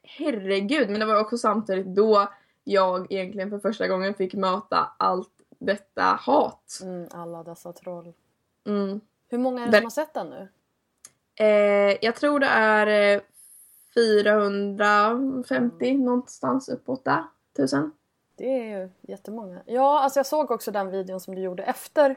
herregud. 0.03 0.91
Men 0.91 1.01
det 1.01 1.07
var 1.07 1.21
också 1.21 1.39
samtidigt 1.39 1.87
då 1.87 2.29
jag 2.65 3.13
egentligen 3.13 3.51
för 3.51 3.59
första 3.59 3.89
gången 3.89 4.15
fick 4.15 4.35
möta 4.35 4.91
allt 4.97 5.31
detta 5.59 6.03
hat. 6.03 6.79
Mm, 6.83 7.09
alla 7.11 7.43
dessa 7.43 7.73
troll. 7.73 8.13
Mm. 8.67 9.01
Hur 9.29 9.39
många 9.39 9.63
är 9.63 9.67
det 9.71 9.77
som 9.77 9.85
har 9.85 9.91
sett 9.91 10.15
den 10.15 10.31
nu? 10.31 10.49
Eh, 11.37 11.99
jag 12.03 12.17
tror 12.17 12.41
det 12.41 12.47
är 12.47 13.15
eh, 13.17 13.21
450 13.95 15.95
någonstans 15.99 16.69
uppåt 16.69 17.05
där. 17.05 17.25
Tusen. 17.57 17.93
Det 18.37 18.61
är 18.61 18.81
ju 18.81 18.91
jättemånga. 19.01 19.63
Ja, 19.67 20.01
alltså 20.01 20.19
jag 20.19 20.27
såg 20.27 20.51
också 20.51 20.71
den 20.71 20.91
videon 20.91 21.21
som 21.21 21.35
du 21.35 21.41
gjorde 21.43 21.63
efter, 21.63 22.11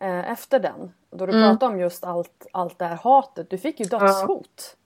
eh, 0.00 0.30
efter 0.32 0.58
den. 0.58 0.92
Då 1.10 1.26
du 1.26 1.32
Mm. 1.32 1.50
pratade 1.50 1.72
om 1.74 1.80
just 1.80 2.04
allt, 2.04 2.46
allt 2.52 2.78
det 2.78 2.84
här 2.84 2.96
hatet. 2.96 3.50
Du 3.50 3.58
fick 3.58 3.80
ju 3.80 3.86
dödshot. 3.86 4.76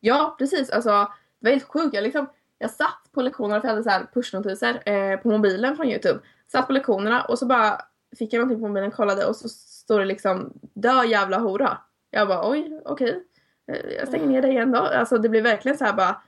Ja 0.00 0.34
precis, 0.38 0.70
alltså 0.70 0.90
det 1.38 1.46
var 1.46 1.50
helt 1.50 1.64
sjukt. 1.64 1.94
Jag, 1.94 2.02
liksom, 2.02 2.26
jag 2.58 2.70
satt 2.70 3.08
på 3.12 3.22
lektionerna 3.22 3.60
för 3.60 3.68
jag 3.68 3.72
hade 3.72 3.84
så 3.84 3.90
här 3.90 4.06
pushnotiser 4.14 4.88
eh, 4.88 5.16
på 5.20 5.28
mobilen 5.28 5.76
från 5.76 5.86
youtube. 5.88 6.20
Satt 6.52 6.66
på 6.66 6.72
lektionerna 6.72 7.24
och 7.24 7.38
så 7.38 7.46
bara 7.46 7.80
fick 8.18 8.32
jag 8.32 8.40
någonting 8.40 8.60
på 8.60 8.68
mobilen, 8.68 8.90
kollade 8.90 9.26
och 9.26 9.36
så 9.36 9.48
står 9.48 9.98
det 9.98 10.04
liksom 10.04 10.52
dö 10.60 11.04
jävla 11.04 11.38
hora. 11.38 11.78
Jag 12.10 12.28
bara 12.28 12.50
oj 12.50 12.80
okej. 12.84 13.24
Eh, 13.72 13.90
Jag 13.98 14.08
stänger 14.08 14.26
ner 14.26 14.42
det 14.42 14.48
igen 14.48 14.72
då. 14.72 14.78
Alltså 14.78 15.18
det 15.18 15.28
blev 15.28 15.42
verkligen 15.42 15.78
så 15.78 15.84
här 15.84 15.92
bara. 15.92 16.22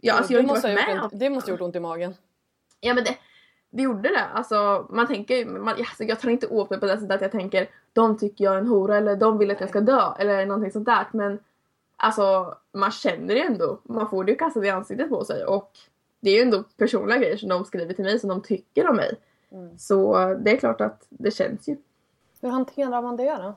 Ja, 0.00 0.14
alltså, 0.14 0.32
jag 0.32 0.42
har 0.42 0.56
inte 0.56 0.68
varit 0.68 0.86
med 0.88 1.02
ont, 1.02 1.12
det 1.16 1.30
måste 1.30 1.50
ha 1.50 1.54
gjort 1.54 1.62
ont 1.62 1.76
i 1.76 1.80
magen. 1.80 2.14
Ja 2.80 2.94
men 2.94 3.04
det, 3.04 3.16
det 3.70 3.82
gjorde 3.82 4.08
det. 4.08 4.24
Alltså 4.34 4.86
man 4.90 5.06
tänker 5.06 5.36
ju, 5.36 5.44
man, 5.44 5.74
alltså, 5.74 6.04
jag 6.04 6.20
tar 6.20 6.30
inte 6.30 6.46
åt 6.46 6.70
mig 6.70 6.80
på 6.80 6.86
det 6.86 6.98
sättet 6.98 7.10
att 7.10 7.20
jag 7.20 7.32
tänker 7.32 7.68
de 7.92 8.18
tycker 8.18 8.44
jag 8.44 8.54
är 8.54 8.58
en 8.58 8.66
hora 8.66 8.96
eller 8.96 9.16
de 9.16 9.38
vill 9.38 9.50
att 9.50 9.60
jag 9.60 9.68
ska 9.68 9.80
dö 9.80 10.12
eller 10.18 10.46
någonting 10.46 10.72
sånt 10.72 10.86
där. 10.86 11.06
Men 11.12 11.38
alltså 11.96 12.56
man 12.72 12.90
känner 12.90 13.34
det 13.34 13.42
ändå. 13.42 13.80
Man 13.84 14.10
får 14.10 14.24
det 14.24 14.32
ju 14.32 14.38
kastat 14.38 14.64
i 14.64 14.70
ansiktet 14.70 15.08
på 15.08 15.24
sig 15.24 15.44
och 15.44 15.70
det 16.20 16.30
är 16.30 16.34
ju 16.34 16.42
ändå 16.42 16.62
personliga 16.76 17.18
grejer 17.18 17.36
som 17.36 17.48
de 17.48 17.64
skriver 17.64 17.94
till 17.94 18.04
mig 18.04 18.18
som 18.18 18.28
de 18.28 18.42
tycker 18.42 18.88
om 18.88 18.96
mig. 18.96 19.16
Mm. 19.52 19.78
Så 19.78 20.26
det 20.34 20.50
är 20.50 20.56
klart 20.56 20.80
att 20.80 21.06
det 21.08 21.30
känns 21.30 21.68
ju. 21.68 21.76
Hur 22.40 22.48
hanterar 22.48 23.02
man 23.02 23.16
det 23.16 23.36
då? 23.36 23.56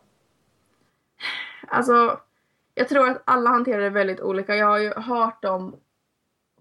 Alltså 1.68 2.20
jag 2.76 2.90
tror 2.90 3.10
att 3.10 3.22
alla 3.26 3.50
hanterar 3.50 3.82
det 3.82 3.90
väldigt 3.90 4.22
olika. 4.22 4.56
Jag 4.56 4.68
har 4.68 4.78
ju 4.78 4.94
hört 4.94 5.46
om 5.46 5.76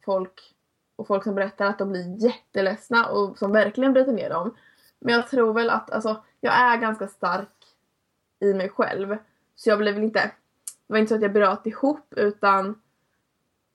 folk 0.05 0.55
och 0.97 1.07
folk 1.07 1.25
som 1.25 1.35
berättar 1.35 1.67
att 1.67 1.79
de 1.79 1.91
blir 1.91 2.25
jätteledsna 2.25 3.07
och 3.07 3.39
som 3.39 3.53
verkligen 3.53 3.93
bryter 3.93 4.13
ner 4.13 4.31
dem. 4.31 4.57
Men 4.99 5.15
jag 5.15 5.29
tror 5.29 5.53
väl 5.53 5.71
att 5.71 5.91
alltså, 5.91 6.23
jag 6.41 6.55
är 6.55 6.77
ganska 6.77 7.09
stark 7.09 7.67
i 8.41 8.55
mig 8.55 8.69
själv. 8.69 9.17
Så 9.55 9.71
jag 9.71 9.79
blev 9.79 9.95
väl 9.95 10.05
inte, 10.05 10.21
det 10.87 10.93
var 10.93 10.99
inte 10.99 11.09
så 11.09 11.15
att 11.15 11.23
jag 11.23 11.33
bröt 11.33 11.67
ihop 11.67 12.15
utan 12.17 12.81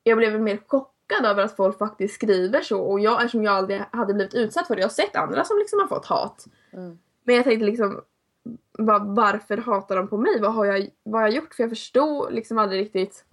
jag 0.04 0.18
blev 0.18 0.42
mer 0.42 0.58
chockad 0.68 0.99
över 1.26 1.44
att 1.44 1.56
folk 1.56 1.78
faktiskt 1.78 2.14
skriver 2.16 2.62
så 2.62 2.82
och 2.82 3.00
jag 3.00 3.16
eftersom 3.22 3.44
jag 3.44 3.54
aldrig 3.56 3.82
hade 3.92 4.14
blivit 4.14 4.34
utsatt 4.34 4.68
för 4.68 4.76
det, 4.76 4.82
jag 4.82 4.88
har 4.88 4.94
sett 4.94 5.16
andra 5.16 5.44
som 5.44 5.58
liksom 5.58 5.80
har 5.80 5.88
fått 5.88 6.06
hat. 6.06 6.46
Mm. 6.74 7.00
Men 7.24 7.36
jag 7.36 7.44
tänkte 7.44 7.66
liksom 7.66 8.02
va- 8.80 9.04
varför 9.08 9.58
hatar 9.58 9.96
de 9.96 10.08
på 10.08 10.18
mig? 10.18 10.42
Vad 10.42 10.54
har 10.54 10.66
jag, 10.66 10.90
vad 11.04 11.22
har 11.22 11.28
jag 11.28 11.36
gjort? 11.36 11.54
För 11.54 11.64
jag 11.64 11.70
förstod 11.70 12.34
liksom 12.34 12.58
aldrig 12.58 12.82
riktigt 12.82 13.26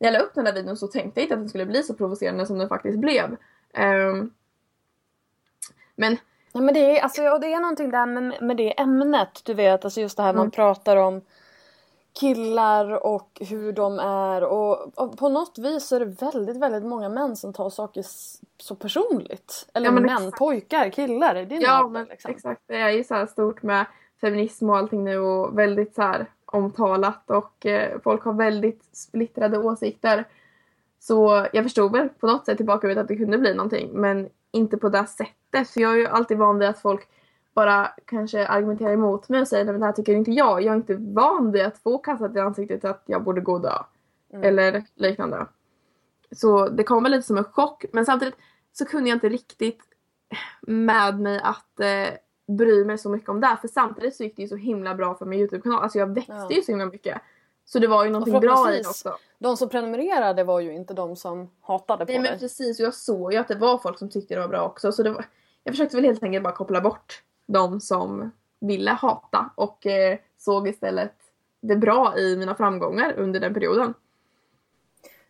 när 0.00 0.08
jag 0.08 0.12
la 0.12 0.24
upp 0.26 0.34
den 0.34 0.44
där 0.44 0.52
videon 0.52 0.76
så 0.76 0.86
tänkte 0.86 1.20
jag 1.20 1.24
inte 1.24 1.34
att 1.34 1.40
den 1.40 1.48
skulle 1.48 1.66
bli 1.66 1.82
så 1.82 1.94
provocerande 1.94 2.46
som 2.46 2.58
den 2.58 2.68
faktiskt 2.68 2.98
blev. 2.98 3.36
Ehm, 3.74 4.30
men 5.96 6.16
Nej, 6.52 6.64
men 6.64 6.74
det 6.74 6.98
är, 6.98 7.02
alltså, 7.02 7.22
och 7.28 7.40
det 7.40 7.52
är 7.52 7.60
någonting 7.60 7.90
där 7.90 8.06
med, 8.06 8.42
med 8.42 8.56
det 8.56 8.80
ämnet, 8.80 9.40
du 9.44 9.54
vet, 9.54 9.84
alltså 9.84 10.00
just 10.00 10.16
det 10.16 10.22
här 10.22 10.32
man 10.32 10.40
Mm. 10.40 10.50
pratar 10.50 10.96
om 10.96 11.20
killar 12.20 13.06
och 13.06 13.42
hur 13.50 13.72
de 13.72 13.98
är 13.98 14.44
och, 14.44 14.98
och 14.98 15.18
på 15.18 15.28
något 15.28 15.58
vis 15.58 15.92
är 15.92 16.00
det 16.00 16.06
väldigt, 16.06 16.56
väldigt 16.56 16.84
många 16.84 17.08
män 17.08 17.36
som 17.36 17.52
tar 17.52 17.70
saker 17.70 18.04
så 18.58 18.74
personligt. 18.74 19.68
Eller 19.74 19.86
Ja, 19.86 19.92
män, 19.92 20.04
exakt. 20.04 20.38
pojkar, 20.38 20.90
killar, 20.90 21.34
det 21.34 21.56
är 21.56 21.62
Ja, 21.62 21.88
men 21.88 22.04
liksom. 22.04 22.30
exakt. 22.30 22.62
Det 22.66 22.76
är 22.76 22.90
ju 22.90 23.04
så 23.04 23.14
här 23.14 23.26
stort 23.26 23.62
med 23.62 23.86
feminism 24.20 24.70
och 24.70 24.76
allting 24.76 25.04
nu 25.04 25.18
och 25.18 25.58
väldigt 25.58 25.94
så 25.94 26.02
här 26.02 26.26
omtalat 26.46 27.30
och 27.30 27.66
eh, 27.66 27.98
folk 28.04 28.22
har 28.24 28.32
väldigt 28.32 28.84
splittrade 28.92 29.58
åsikter. 29.58 30.24
Så 31.00 31.46
jag 31.52 31.64
förstod 31.64 31.92
väl 31.92 32.08
på 32.08 32.26
något 32.26 32.46
sätt 32.46 32.56
tillbaka 32.56 33.00
att 33.00 33.08
det 33.08 33.16
kunde 33.16 33.38
bli 33.38 33.54
någonting 33.54 33.90
men 33.92 34.28
inte 34.50 34.76
på 34.76 34.88
det 34.88 35.06
sättet. 35.06 35.68
För 35.68 35.80
jag 35.80 35.92
är 35.92 35.96
ju 35.96 36.06
alltid 36.06 36.38
van 36.38 36.58
vid 36.58 36.68
att 36.68 36.78
folk 36.78 37.08
bara 37.58 37.86
kanske 38.04 38.46
argumenterar 38.46 38.92
emot 38.92 39.28
mig 39.28 39.40
och 39.40 39.48
säger 39.48 39.64
nej 39.64 39.72
men 39.72 39.80
det 39.80 39.86
här 39.86 39.92
tycker 39.92 40.12
inte 40.14 40.30
jag. 40.30 40.62
Jag 40.62 40.72
är 40.72 40.76
inte 40.76 40.94
van 40.94 41.52
vid 41.52 41.62
att 41.66 41.78
få 41.78 41.98
kastat 41.98 42.36
i 42.36 42.38
ansiktet 42.38 42.84
att 42.84 43.02
jag 43.06 43.22
borde 43.24 43.40
gå 43.40 43.52
och 43.52 43.60
dö. 43.60 43.72
Mm. 44.32 44.44
Eller 44.44 44.84
liknande. 44.94 45.46
Så 46.32 46.68
det 46.68 46.84
kom 46.84 47.02
väl 47.02 47.12
lite 47.12 47.26
som 47.26 47.38
en 47.38 47.44
chock 47.44 47.84
men 47.92 48.06
samtidigt 48.06 48.34
så 48.72 48.84
kunde 48.84 49.08
jag 49.10 49.16
inte 49.16 49.28
riktigt 49.28 49.80
med 50.60 51.20
mig 51.20 51.40
att 51.42 51.80
eh, 51.80 52.14
bry 52.56 52.84
mig 52.84 52.98
så 52.98 53.08
mycket 53.10 53.28
om 53.28 53.40
det. 53.40 53.58
För 53.60 53.68
samtidigt 53.68 54.16
så 54.16 54.22
gick 54.22 54.36
det 54.36 54.42
ju 54.42 54.48
så 54.48 54.56
himla 54.56 54.94
bra 54.94 55.14
för 55.14 55.26
min 55.26 55.40
Youtube-kanal. 55.40 55.82
Alltså 55.82 55.98
jag 55.98 56.14
växte 56.14 56.32
Ja. 56.32 56.50
ju 56.50 56.62
så 56.62 56.72
himla 56.72 56.86
mycket. 56.86 57.20
Så 57.64 57.78
det 57.78 57.86
var 57.86 58.04
ju 58.04 58.10
någonting 58.10 58.40
bra 58.40 58.74
i 58.74 58.82
det 58.82 58.88
också. 58.88 59.16
De 59.38 59.56
som 59.56 59.68
prenumererade 59.68 60.44
var 60.44 60.60
ju 60.60 60.74
inte 60.74 60.94
de 60.94 61.16
som 61.16 61.50
hatade 61.60 62.06
på 62.06 62.12
Nej 62.12 62.20
men 62.20 62.30
dig. 62.30 62.38
precis, 62.40 62.80
och 62.80 62.86
jag 62.86 62.94
såg 62.94 63.32
ju 63.32 63.38
att 63.38 63.48
det 63.48 63.54
var 63.54 63.78
folk 63.78 63.98
som 63.98 64.10
tyckte 64.10 64.34
det 64.34 64.40
var 64.40 64.48
bra 64.48 64.62
också. 64.66 64.92
Så 64.92 65.02
det 65.02 65.10
var, 65.10 65.24
jag 65.62 65.74
försökte 65.74 65.96
väl 65.96 66.04
helt 66.04 66.22
enkelt 66.22 66.44
bara 66.44 66.54
koppla 66.54 66.80
bort 66.80 67.22
de 67.48 67.80
som 67.80 68.30
ville 68.60 68.90
hata 68.90 69.50
och 69.54 69.86
eh, 69.86 70.18
såg 70.36 70.68
istället 70.68 71.14
det 71.60 71.76
bra 71.76 72.18
i 72.18 72.36
mina 72.36 72.54
framgångar 72.54 73.12
under 73.16 73.40
den 73.40 73.54
perioden. 73.54 73.94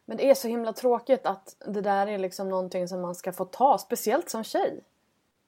Men 0.04 0.16
det 0.16 0.30
är 0.30 0.34
så 0.34 0.48
himla 0.48 0.72
tråkigt 0.72 1.26
att 1.26 1.56
det 1.66 1.80
där 1.80 2.06
är 2.06 2.18
liksom 2.18 2.48
någonting 2.48 2.88
som 2.88 3.00
man 3.00 3.14
ska 3.14 3.32
få 3.32 3.44
ta, 3.44 3.78
speciellt 3.78 4.30
som 4.30 4.44
tjej. 4.44 4.80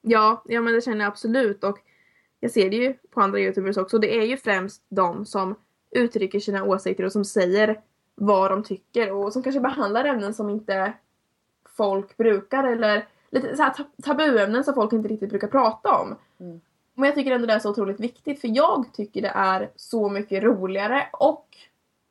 Ja, 0.00 0.42
ja 0.46 0.60
men 0.60 0.74
det 0.74 0.80
känner 0.80 1.04
jag 1.04 1.08
absolut 1.08 1.64
och 1.64 1.78
jag 2.40 2.50
ser 2.50 2.70
det 2.70 2.76
ju 2.76 2.94
på 3.10 3.20
andra 3.20 3.40
youtubers 3.40 3.76
också. 3.76 3.98
Det 3.98 4.18
är 4.18 4.22
ju 4.24 4.36
främst 4.36 4.82
de 4.88 5.26
som 5.26 5.54
uttrycker 5.90 6.40
sina 6.40 6.64
åsikter 6.64 7.04
och 7.04 7.12
som 7.12 7.24
säger 7.24 7.80
vad 8.14 8.50
de 8.50 8.62
tycker 8.62 9.12
och 9.12 9.32
som 9.32 9.42
kanske 9.42 9.60
behandlar 9.60 10.04
ämnen 10.04 10.34
som 10.34 10.50
inte 10.50 10.92
folk 11.76 12.16
brukar 12.16 12.64
eller 12.64 13.08
lite 13.30 13.56
så 13.56 13.62
här 13.62 13.70
tab- 13.70 14.02
tabuämnen 14.02 14.64
som 14.64 14.74
folk 14.74 14.92
inte 14.92 15.08
riktigt 15.08 15.30
brukar 15.30 15.48
prata 15.48 15.98
om. 15.98 16.16
Mm. 16.40 16.60
Men 16.94 17.04
jag 17.06 17.14
tycker 17.14 17.30
ändå 17.30 17.46
det 17.46 17.52
är 17.52 17.58
så 17.58 17.70
otroligt 17.70 18.00
viktigt 18.00 18.40
för 18.40 18.48
jag 18.56 18.84
tycker 18.92 19.22
det 19.22 19.32
är 19.34 19.70
så 19.76 20.08
mycket 20.08 20.42
roligare 20.42 21.06
och 21.12 21.46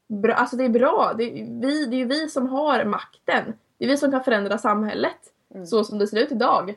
bra, 0.08 0.34
alltså 0.34 0.56
det 0.56 0.66
är 0.66 0.70
bra. 0.70 1.14
Det 1.18 1.24
är, 1.24 1.46
vi, 1.62 1.86
det 1.86 1.96
är 1.96 2.00
ju 2.00 2.06
vi 2.06 2.30
som 2.30 2.48
har 2.48 2.86
makten. 2.86 3.54
Det 3.78 3.86
är 3.86 3.90
vi 3.90 3.98
som 3.98 4.12
kan 4.12 4.24
förändra 4.24 4.58
samhället 4.58 5.34
Mm. 5.56 5.66
så 5.66 5.84
som 5.84 6.00
det 6.00 6.08
ser 6.08 6.18
ut 6.18 6.32
idag. 6.32 6.76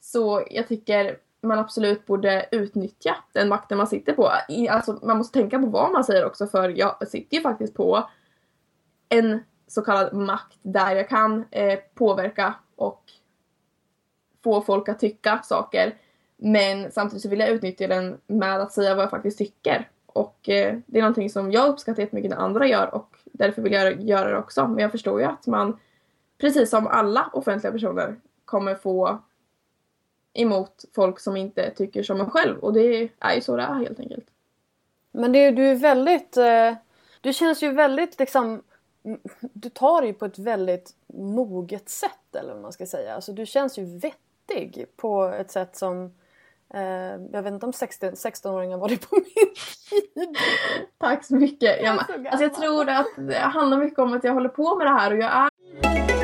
Så 0.00 0.42
jag 0.50 0.68
tycker 0.68 1.18
man 1.40 1.58
absolut 1.58 2.06
borde 2.06 2.46
utnyttja 2.50 3.16
den 3.32 3.48
makten 3.48 3.78
man 3.78 3.86
sitter 3.86 4.12
på. 4.12 4.30
Alltså, 4.70 4.98
man 5.02 5.18
måste 5.18 5.38
tänka 5.38 5.58
på 5.58 5.66
vad 5.66 5.92
man 5.92 6.04
säger 6.04 6.26
också 6.26 6.46
för 6.46 6.68
jag 6.68 7.08
sitter 7.08 7.36
ju 7.36 7.42
faktiskt 7.42 7.74
på 7.74 8.08
en 9.08 9.40
så 9.66 9.82
kallad 9.82 10.12
makt 10.12 10.58
där 10.62 10.96
jag 10.96 11.08
kan 11.08 11.44
eh, 11.50 11.78
påverka 11.94 12.54
och 12.76 13.02
få 14.44 14.60
folk 14.60 14.88
att 14.88 14.98
tycka 14.98 15.40
saker. 15.44 15.94
Men 16.36 16.92
samtidigt 16.92 17.22
så 17.22 17.28
vill 17.28 17.40
jag 17.40 17.48
utnyttja 17.48 17.86
den 17.86 18.20
med 18.26 18.60
att 18.60 18.72
säga 18.72 18.94
vad 18.94 19.02
jag 19.02 19.10
faktiskt 19.10 19.38
tycker. 19.38 19.88
och 20.06 20.48
eh, 20.48 20.78
det 20.86 20.98
är 20.98 21.02
någonting 21.02 21.30
som 21.30 21.52
jag 21.52 21.68
uppskattar 21.68 22.02
jättemycket 22.02 22.30
när 22.30 22.38
andra 22.38 22.66
gör 22.66 22.94
och 22.94 23.16
därför 23.24 23.62
vill 23.62 23.72
jag 23.72 24.02
göra 24.02 24.30
det 24.30 24.38
också. 24.38 24.68
Men 24.68 24.78
jag 24.78 24.90
förstår 24.90 25.20
ju 25.20 25.26
att 25.26 25.46
man, 25.46 25.78
precis 26.38 26.70
som 26.70 26.86
alla 26.86 27.30
offentliga 27.32 27.72
personer, 27.72 28.16
kommer 28.44 28.74
få 28.74 29.18
emot 30.32 30.84
folk 30.94 31.20
som 31.20 31.36
inte 31.36 31.70
tycker 31.70 32.02
som 32.02 32.20
en 32.20 32.30
själv 32.30 32.58
och 32.58 32.72
det 32.72 33.10
är 33.18 33.34
ju 33.34 33.40
så 33.40 33.56
det 33.56 33.62
är 33.62 33.74
helt 33.74 34.00
enkelt. 34.00 34.26
Men 35.12 35.32
det, 35.32 35.50
du 35.50 35.66
är 35.66 35.74
väldigt, 35.74 36.36
eh, 36.36 36.74
du 37.20 37.32
känns 37.32 37.62
ju 37.62 37.72
väldigt 37.72 38.18
liksom, 38.18 38.62
du 39.40 39.68
tar 39.68 40.00
det 40.00 40.06
ju 40.06 40.14
på 40.14 40.24
ett 40.24 40.38
väldigt 40.38 40.94
moget 41.06 41.88
sätt 41.88 42.36
eller 42.36 42.52
vad 42.52 42.62
man 42.62 42.72
ska 42.72 42.86
säga. 42.86 43.14
Alltså 43.14 43.32
du 43.32 43.46
känns 43.46 43.78
ju 43.78 43.84
vettig 43.84 44.20
på 44.96 45.24
ett 45.24 45.50
sätt 45.50 45.76
som 45.76 46.04
eh, 46.74 46.82
jag 47.32 47.42
vet 47.42 47.52
inte 47.52 47.66
om 47.66 47.72
16-åringar 47.72 48.78
var 48.78 48.88
det 48.88 49.08
på 49.08 49.16
min 49.16 49.54
tid. 50.14 50.36
Tack 50.98 51.24
så 51.24 51.34
mycket. 51.34 51.82
Jag, 51.82 51.98
alltså 51.98 52.42
jag 52.42 52.54
tror 52.54 52.88
att 52.88 53.06
det 53.16 53.38
handlar 53.38 53.78
mycket 53.78 53.98
om 53.98 54.12
att 54.12 54.24
jag 54.24 54.34
håller 54.34 54.48
på 54.48 54.76
med 54.76 54.86
det 54.86 54.90
här 54.90 55.10
och 55.10 55.18
jag 55.18 55.30
är 55.30 56.23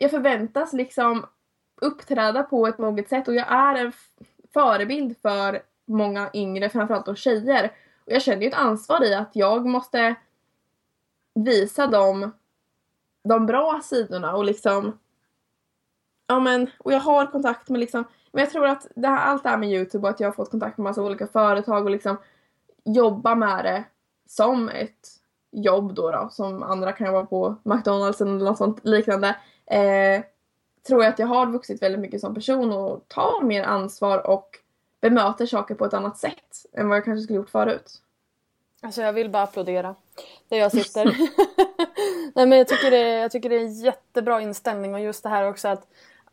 Jag 0.00 0.10
förväntas 0.10 0.72
liksom 0.72 1.26
uppträda 1.80 2.42
på 2.42 2.66
ett 2.66 2.78
moget 2.78 3.08
sätt 3.08 3.28
och 3.28 3.34
jag 3.34 3.52
är 3.52 3.74
en 3.74 3.92
förebild 4.54 5.16
för 5.22 5.62
många 5.84 6.30
yngre, 6.34 6.68
framförallt 6.68 7.06
då 7.06 7.14
tjejer. 7.14 7.72
Och 8.06 8.12
jag 8.12 8.22
känner 8.22 8.42
ju 8.42 8.48
ett 8.48 8.54
ansvar 8.54 9.04
i 9.04 9.14
att 9.14 9.30
jag 9.32 9.66
måste 9.66 10.14
visa 11.34 11.86
dem 11.86 12.30
de 13.24 13.46
bra 13.46 13.80
sidorna 13.84 14.36
och 14.36 14.44
liksom 14.44 14.98
ja 16.26 16.40
men, 16.40 16.70
och 16.78 16.92
jag 16.92 17.00
har 17.00 17.26
kontakt 17.26 17.68
med 17.68 17.80
liksom, 17.80 18.04
men 18.32 18.44
jag 18.44 18.50
tror 18.50 18.66
att 18.66 18.86
det 18.94 19.08
här, 19.08 19.26
allt 19.26 19.42
det 19.42 19.48
här 19.48 19.58
med 19.58 19.70
Youtube 19.72 20.06
och 20.06 20.10
att 20.10 20.20
jag 20.20 20.28
har 20.28 20.32
fått 20.32 20.50
kontakt 20.50 20.78
med 20.78 20.84
massa 20.84 21.02
olika 21.02 21.26
företag 21.26 21.84
och 21.84 21.90
liksom 21.90 22.16
jobba 22.84 23.34
med 23.34 23.64
det 23.64 23.84
som 24.26 24.68
ett 24.68 25.08
jobb 25.50 25.94
då, 25.94 26.10
då 26.10 26.28
som 26.32 26.62
andra 26.62 26.92
kan 26.92 27.06
jobba 27.06 27.26
på 27.26 27.56
McDonalds 27.62 28.20
eller 28.20 28.32
något 28.32 28.58
sånt 28.58 28.84
liknande. 28.84 29.36
Eh, 29.70 30.22
tror 30.86 31.02
jag 31.02 31.12
att 31.12 31.18
jag 31.18 31.26
har 31.26 31.46
vuxit 31.46 31.82
väldigt 31.82 32.00
mycket 32.00 32.20
som 32.20 32.34
person 32.34 32.72
och 32.72 33.08
tar 33.08 33.42
mer 33.42 33.62
ansvar 33.62 34.26
och 34.26 34.48
bemöter 35.00 35.46
saker 35.46 35.74
på 35.74 35.84
ett 35.84 35.94
annat 35.94 36.18
sätt 36.18 36.64
än 36.72 36.88
vad 36.88 36.96
jag 36.96 37.04
kanske 37.04 37.22
skulle 37.22 37.36
gjort 37.36 37.50
förut. 37.50 37.92
Alltså 38.82 39.02
jag 39.02 39.12
vill 39.12 39.30
bara 39.30 39.42
applådera 39.42 39.94
där 40.48 40.56
jag 40.56 40.72
sitter. 40.72 41.04
Nej 42.34 42.46
men 42.46 42.58
jag 42.58 42.68
tycker, 42.68 42.90
det, 42.90 43.08
jag 43.08 43.30
tycker 43.30 43.48
det 43.48 43.56
är 43.56 43.60
en 43.60 43.80
jättebra 43.80 44.40
inställning 44.40 44.94
och 44.94 45.00
just 45.00 45.22
det 45.22 45.28
här 45.28 45.48
också 45.48 45.68
att 45.68 45.86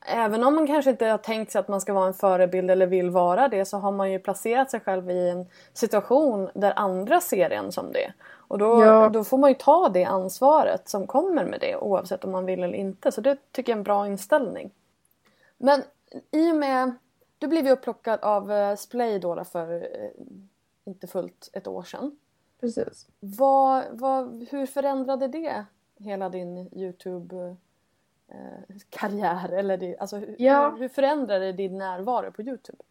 även 0.07 0.43
om 0.43 0.55
man 0.55 0.67
kanske 0.67 0.91
inte 0.91 1.05
har 1.05 1.17
tänkt 1.17 1.51
sig 1.51 1.59
att 1.59 1.67
man 1.67 1.81
ska 1.81 1.93
vara 1.93 2.07
en 2.07 2.13
förebild 2.13 2.71
eller 2.71 2.87
vill 2.87 3.09
vara 3.09 3.47
det 3.47 3.65
så 3.65 3.77
har 3.77 3.91
man 3.91 4.11
ju 4.11 4.19
placerat 4.19 4.71
sig 4.71 4.79
själv 4.79 5.11
i 5.11 5.29
en 5.29 5.45
situation 5.73 6.49
där 6.53 6.73
andra 6.75 7.21
ser 7.21 7.49
en 7.49 7.71
som 7.71 7.91
det. 7.91 8.13
Och 8.47 8.57
då, 8.57 8.83
ja. 8.83 9.09
då 9.09 9.23
får 9.23 9.37
man 9.37 9.49
ju 9.49 9.55
ta 9.55 9.89
det 9.89 10.03
ansvaret 10.03 10.89
som 10.89 11.07
kommer 11.07 11.45
med 11.45 11.59
det 11.59 11.77
oavsett 11.77 12.23
om 12.23 12.31
man 12.31 12.45
vill 12.45 12.63
eller 12.63 12.77
inte. 12.77 13.11
Så 13.11 13.21
det 13.21 13.37
tycker 13.51 13.71
jag 13.71 13.75
är 13.75 13.79
en 13.79 13.83
bra 13.83 14.07
inställning. 14.07 14.71
Men 15.57 15.81
i 16.31 16.51
och 16.51 16.55
med, 16.55 16.95
du 17.37 17.47
blev 17.47 17.65
ju 17.65 17.71
upplockad 17.71 18.19
av 18.21 18.51
uh, 18.51 18.75
Splay 18.75 19.19
då, 19.19 19.43
för 19.43 19.73
uh, 19.73 20.09
inte 20.85 21.07
fullt 21.07 21.49
ett 21.53 21.67
år 21.67 21.83
sedan. 21.83 22.17
Precis. 22.59 23.07
Vad, 23.19 23.83
vad, 23.91 24.47
hur 24.49 24.65
förändrade 24.65 25.27
det 25.27 25.65
hela 25.97 26.29
din 26.29 26.57
Youtube 26.57 27.35
eh, 27.35 27.53
karriär? 28.89 29.49
Eller 29.49 29.77
det, 29.77 29.97
alltså, 29.97 30.21
ja. 30.37 30.69
hur, 30.69 30.79
hur 30.79 30.89
förändrade 30.89 31.51
din 31.51 31.77
närvaro 31.77 32.31
på 32.31 32.41
Youtube? 32.41 32.83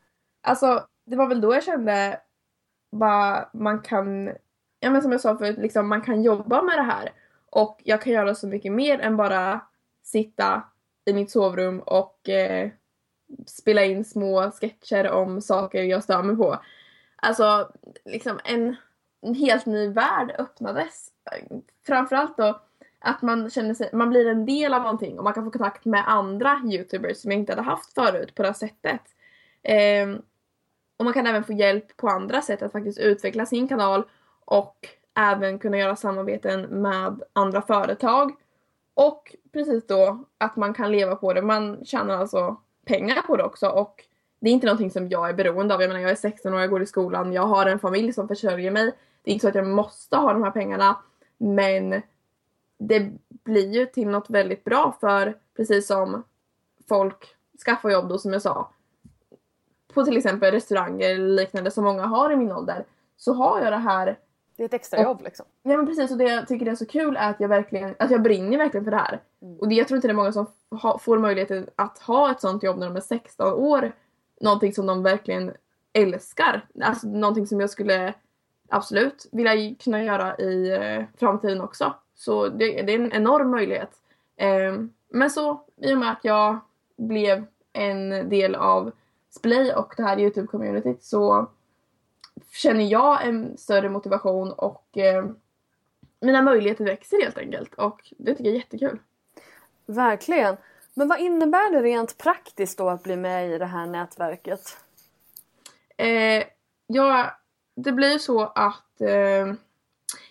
Alltså 0.43 0.87
det 1.05 1.17
var 1.17 1.29
väl 1.29 1.41
då 1.41 1.55
jag 1.55 1.65
kände 1.65 2.21
vad 2.91 3.47
man 3.53 3.83
kan, 3.83 4.27
ja 4.81 4.91
men 4.91 5.03
som 5.03 5.13
jag 5.13 5.21
sa 5.21 5.37
förut, 5.37 5.59
liksom, 5.59 5.89
man 5.89 6.03
kan 6.03 6.23
jobba 6.23 6.63
med 6.63 6.79
det 6.79 6.83
här. 6.83 7.13
Och 7.51 7.81
jag 7.85 8.03
kan 8.03 8.13
göra 8.13 8.35
så 8.35 8.47
mycket 8.47 8.73
mer 8.73 8.99
än 8.99 9.17
bara 9.17 9.61
sitta 10.03 10.63
i 11.05 11.13
mitt 11.13 11.31
sovrum 11.31 11.81
och 11.81 12.29
eh, 12.29 12.71
spela 13.47 13.85
in 13.85 14.05
små 14.05 14.51
sketcher 14.51 15.11
om 15.11 15.41
saker 15.41 15.83
jag 15.83 16.05
stör 16.05 16.23
mig 16.23 16.37
på. 16.37 16.59
Alltså, 17.17 17.73
liksom 18.05 18.41
en, 18.45 18.77
en 19.21 19.35
helt 19.35 19.67
ny 19.67 19.89
värld 19.89 20.35
öppnades. 20.39 21.09
Framförallt 21.87 22.37
då 22.37 22.61
att 23.05 23.23
man 23.23 23.51
känner 23.51 23.75
sig, 23.75 23.91
man 23.93 24.11
blir 24.11 24.27
en 24.27 24.47
del 24.47 24.75
av 24.75 24.83
någonting 24.83 25.19
och 25.19 25.25
man 25.25 25.33
kan 25.33 25.45
få 25.45 25.51
kontakt 25.51 25.85
med 25.85 26.05
andra 26.07 26.61
youtubers 26.65 27.17
som 27.17 27.31
jag 27.31 27.41
inte 27.41 27.53
hade 27.53 27.63
haft 27.63 27.95
förut 27.95 28.35
på 28.35 28.43
det 28.43 28.49
här 28.49 28.55
sättet. 28.55 29.01
Eh, 29.63 30.09
och 30.97 31.05
man 31.05 31.15
kan 31.15 31.27
även 31.27 31.45
få 31.45 31.53
hjälp 31.53 31.97
på 31.97 32.09
andra 32.09 32.43
sätt 32.43 32.63
att 32.63 32.73
faktiskt 32.73 32.99
utveckla 32.99 33.47
sin 33.47 33.69
kanal 33.69 34.05
och 34.45 34.89
även 35.15 35.59
kunna 35.59 35.79
göra 35.79 35.97
samarbeten 35.97 36.63
med 36.63 37.23
andra 37.33 37.63
företag. 37.63 38.33
Och 38.95 39.37
precis 39.53 39.87
då 39.87 40.25
att 40.39 40.57
man 40.57 40.75
kan 40.75 40.93
leva 40.93 41.17
på 41.17 41.33
det. 41.33 41.43
Man 41.43 41.85
tjänar 41.85 42.17
alltså 42.17 42.57
pengar 42.85 43.23
på 43.23 43.37
det 43.37 43.45
också 43.45 43.69
och 43.69 44.05
det 44.41 44.51
är 44.51 44.53
inte 44.53 44.67
någonting 44.67 44.91
som 44.91 45.09
jag 45.09 45.29
är 45.29 45.35
beroende 45.35 45.75
av. 45.75 45.81
Jag 45.81 45.89
menar 45.89 46.01
jag 46.01 46.11
är 46.11 46.15
16 46.15 46.55
år, 46.55 46.61
jag 46.61 46.71
går 46.71 46.83
i 46.83 46.87
skolan, 46.87 47.33
jag 47.33 47.47
har 47.47 47.67
en 47.67 47.79
familj 47.79 48.13
som 48.13 48.29
försörjer 48.29 48.71
mig. 48.71 48.93
Det 49.23 49.31
är 49.31 49.33
inte 49.33 49.43
så 49.43 49.49
att 49.49 49.55
jag 49.55 49.67
måste 49.67 50.17
ha 50.17 50.33
de 50.33 50.43
här 50.43 50.51
pengarna 50.51 50.97
men 51.39 52.03
det 52.79 53.13
blir 53.29 53.73
ju 53.73 53.87
till 53.87 54.09
något 54.09 54.31
väldigt 54.31 54.65
bra 54.65 54.97
för 55.01 55.39
precis 55.57 55.87
som 55.87 56.23
folk 56.89 57.37
skaffar 57.67 57.91
jobb 57.91 58.09
då 58.09 58.19
som 58.19 58.33
jag 58.33 58.43
sa 58.43 58.71
på 59.95 60.05
till 60.05 60.17
exempel 60.17 60.51
restauranger 60.51 61.11
eller 61.11 61.29
liknande 61.29 61.71
som 61.71 61.85
många 61.85 62.07
har 62.07 62.31
i 62.31 62.37
min 62.37 62.53
ålder 62.53 62.85
så 63.17 63.33
har 63.33 63.61
jag 63.61 63.73
det 63.73 63.77
här 63.77 64.19
det 64.57 64.63
är 64.63 64.67
ett 64.67 64.75
extrajobb 64.75 65.23
liksom. 65.25 65.47
Ja 65.63 65.77
men 65.77 65.87
precis 65.87 66.11
och 66.11 66.19
det 66.19 66.25
jag 66.25 66.49
tycker 66.49 66.67
är 66.67 66.75
så 66.75 66.87
kul 66.87 67.17
är 67.17 67.31
att 67.31 67.41
jag 67.41 67.49
verkligen, 67.49 67.95
att 67.99 68.11
jag 68.11 68.23
brinner 68.23 68.59
verkligen 68.59 68.85
för 68.85 68.91
det 68.91 68.97
här. 68.97 69.21
Mm. 69.43 69.59
Och 69.59 69.69
det, 69.69 69.75
jag 69.75 69.89
tror 69.89 69.97
inte 69.97 70.09
det 70.09 70.13
är 70.13 70.17
många 70.17 70.33
som 70.33 70.47
ha, 70.71 70.99
får 70.99 71.19
möjligheten 71.19 71.69
att 71.77 71.99
ha 71.99 72.31
ett 72.31 72.41
sånt 72.41 72.63
jobb 72.63 72.79
när 72.79 72.87
de 72.87 72.97
är 72.97 73.01
16 73.01 73.53
år. 73.53 73.93
Någonting 74.41 74.73
som 74.73 74.87
de 74.87 75.03
verkligen 75.03 75.53
älskar. 75.93 76.67
Alltså 76.83 77.09
någonting 77.09 77.47
som 77.47 77.61
jag 77.61 77.71
skulle 77.71 78.15
absolut 78.69 79.29
vilja 79.33 79.75
kunna 79.75 80.05
göra 80.05 80.37
i 80.37 80.71
eh, 80.71 81.05
framtiden 81.19 81.61
också. 81.61 81.95
Så 82.25 82.49
det, 82.49 82.83
det, 82.83 82.93
är 82.93 82.99
en 82.99 83.13
enorm 83.13 83.51
möjlighet. 83.51 83.91
Eh, 84.37 84.75
men 85.09 85.31
så 85.31 85.65
i 85.77 85.95
och 85.95 85.99
med 85.99 86.11
att 86.11 86.25
jag 86.25 86.59
blev 86.97 87.47
en 87.73 88.29
del 88.29 88.55
av 88.55 88.93
Splay 89.31 89.73
och 89.73 89.95
det 89.97 90.03
här 90.03 90.17
Youtube-communityt 90.17 91.01
så 91.01 91.51
känner 92.53 92.85
jag 92.85 93.27
en 93.27 93.57
större 93.57 93.89
motivation 93.89 94.53
och 94.53 94.99
eh, 94.99 95.25
mina 96.21 96.43
möjligheter 96.43 96.85
växer 96.85 97.23
helt 97.23 97.39
enkelt 97.39 97.75
och 97.75 98.13
det 98.19 98.35
tycker 98.35 98.45
jag 98.45 98.55
är 98.55 98.59
jättekul. 98.59 98.99
Verkligen. 99.87 100.57
Men 100.95 101.09
vad 101.09 101.21
innebär 101.21 101.73
det 101.73 101.83
rent 101.83 102.19
praktiskt 102.19 102.79
då 102.79 102.89
att 102.89 103.03
bli 103.03 103.17
med 103.17 103.51
i 103.51 103.59
det 103.59 103.67
här 103.67 103.87
nätverket? 103.87 104.79
Eh, 105.97 106.45
ja, 106.87 107.31
det 107.75 107.93
blir 107.93 108.19
så 108.19 108.43
att 108.43 109.01
eh, 109.01 109.55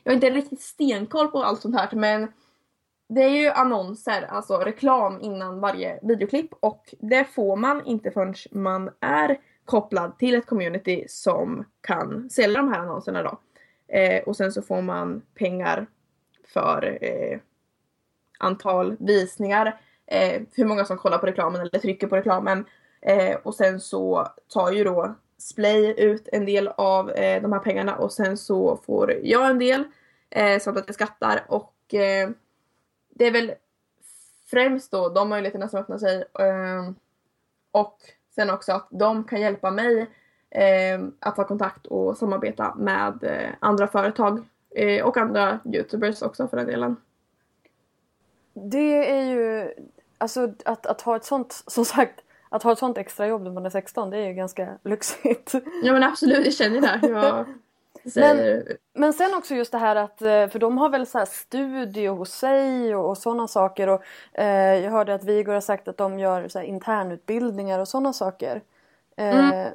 jag 0.03 0.11
har 0.11 0.15
inte 0.15 0.29
riktigt 0.29 0.61
stenkoll 0.61 1.27
på 1.27 1.43
allt 1.43 1.61
sånt 1.61 1.75
här 1.75 1.89
men 1.91 2.31
det 3.09 3.21
är 3.21 3.29
ju 3.29 3.49
annonser, 3.49 4.21
alltså 4.21 4.57
reklam 4.57 5.21
innan 5.21 5.59
varje 5.59 5.99
videoklipp 6.01 6.49
och 6.59 6.93
det 6.99 7.25
får 7.25 7.55
man 7.55 7.85
inte 7.85 8.11
förrän 8.11 8.33
man 8.51 8.89
är 8.99 9.39
kopplad 9.65 10.17
till 10.17 10.35
ett 10.35 10.45
community 10.45 11.05
som 11.07 11.65
kan 11.81 12.29
sälja 12.29 12.61
de 12.61 12.73
här 12.73 12.79
annonserna 12.79 13.23
då. 13.23 13.39
Eh, 13.87 14.23
och 14.23 14.35
sen 14.35 14.51
så 14.51 14.61
får 14.61 14.81
man 14.81 15.21
pengar 15.35 15.87
för 16.53 16.97
eh, 17.01 17.39
antal 18.39 18.95
visningar, 18.99 19.79
eh, 20.07 20.41
hur 20.55 20.65
många 20.65 20.85
som 20.85 20.97
kollar 20.97 21.17
på 21.17 21.25
reklamen 21.25 21.61
eller 21.61 21.79
trycker 21.79 22.07
på 22.07 22.15
reklamen. 22.15 22.65
Eh, 23.01 23.35
och 23.43 23.55
sen 23.55 23.79
så 23.79 24.27
tar 24.53 24.71
ju 24.71 24.83
då 24.83 25.15
Splay 25.43 25.93
ut 25.97 26.29
en 26.31 26.45
del 26.45 26.67
av 26.67 27.11
eh, 27.11 27.41
de 27.41 27.53
här 27.53 27.59
pengarna 27.59 27.95
och 27.95 28.11
sen 28.11 28.37
så 28.37 28.77
får 28.77 29.19
jag 29.23 29.49
en 29.49 29.59
del 29.59 29.83
eh, 30.29 30.59
samt 30.59 30.77
att 30.77 30.87
jag 30.87 30.95
skattar 30.95 31.45
och 31.47 31.93
eh, 31.93 32.29
det 33.09 33.25
är 33.25 33.31
väl 33.31 33.53
främst 34.45 34.91
då 34.91 35.09
de 35.09 35.29
möjligheterna 35.29 35.69
som 35.69 35.79
öppnar 35.79 35.97
sig 35.97 36.23
eh, 36.39 36.91
och 37.71 37.97
sen 38.35 38.49
också 38.49 38.71
att 38.73 38.87
de 38.89 39.23
kan 39.23 39.41
hjälpa 39.41 39.71
mig 39.71 40.09
eh, 40.49 41.01
att 41.19 41.37
ha 41.37 41.47
kontakt 41.47 41.87
och 41.87 42.17
samarbeta 42.17 42.75
med 42.75 43.23
eh, 43.23 43.49
andra 43.59 43.87
företag 43.87 44.43
eh, 44.75 45.05
och 45.05 45.17
andra 45.17 45.59
youtubers 45.65 46.21
också 46.21 46.47
för 46.47 46.57
den 46.57 46.67
delen. 46.67 46.95
Det 48.53 49.11
är 49.11 49.23
ju, 49.23 49.73
alltså 50.17 50.53
att, 50.65 50.85
att 50.85 51.01
ha 51.01 51.15
ett 51.15 51.25
sånt, 51.25 51.63
som 51.67 51.85
sagt, 51.85 52.22
att 52.53 52.63
ha 52.63 52.71
ett 52.71 52.79
sånt 52.79 52.97
extrajobb 52.97 53.43
när 53.43 53.51
man 53.51 53.65
är 53.65 53.69
16 53.69 54.09
det 54.09 54.17
är 54.17 54.27
ju 54.27 54.33
ganska 54.33 54.77
lyxigt. 54.83 55.53
Ja 55.83 55.93
men 55.93 56.03
absolut, 56.03 56.45
jag 56.45 56.53
känner 56.53 56.81
det. 56.81 57.07
Jag 57.07 57.45
men, 58.15 58.63
men 58.93 59.13
sen 59.13 59.33
också 59.33 59.55
just 59.55 59.71
det 59.71 59.77
här 59.77 59.95
att, 59.95 60.21
eh, 60.21 60.47
för 60.47 60.59
de 60.59 60.77
har 60.77 60.89
väl 60.89 61.07
så 61.07 61.17
här 61.17 61.25
studio 61.25 62.15
hos 62.15 62.31
sig 62.31 62.95
och, 62.95 63.09
och 63.09 63.17
sådana 63.17 63.47
saker 63.47 63.87
och 63.89 64.03
eh, 64.33 64.83
jag 64.83 64.91
hörde 64.91 65.13
att 65.13 65.23
Vigor 65.23 65.53
har 65.53 65.61
sagt 65.61 65.87
att 65.87 65.97
de 65.97 66.19
gör 66.19 66.47
så 66.47 66.59
här 66.59 66.65
internutbildningar 66.65 67.79
och 67.79 67.87
sådana 67.87 68.13
saker. 68.13 68.61
Eh, 69.17 69.49
mm. 69.49 69.73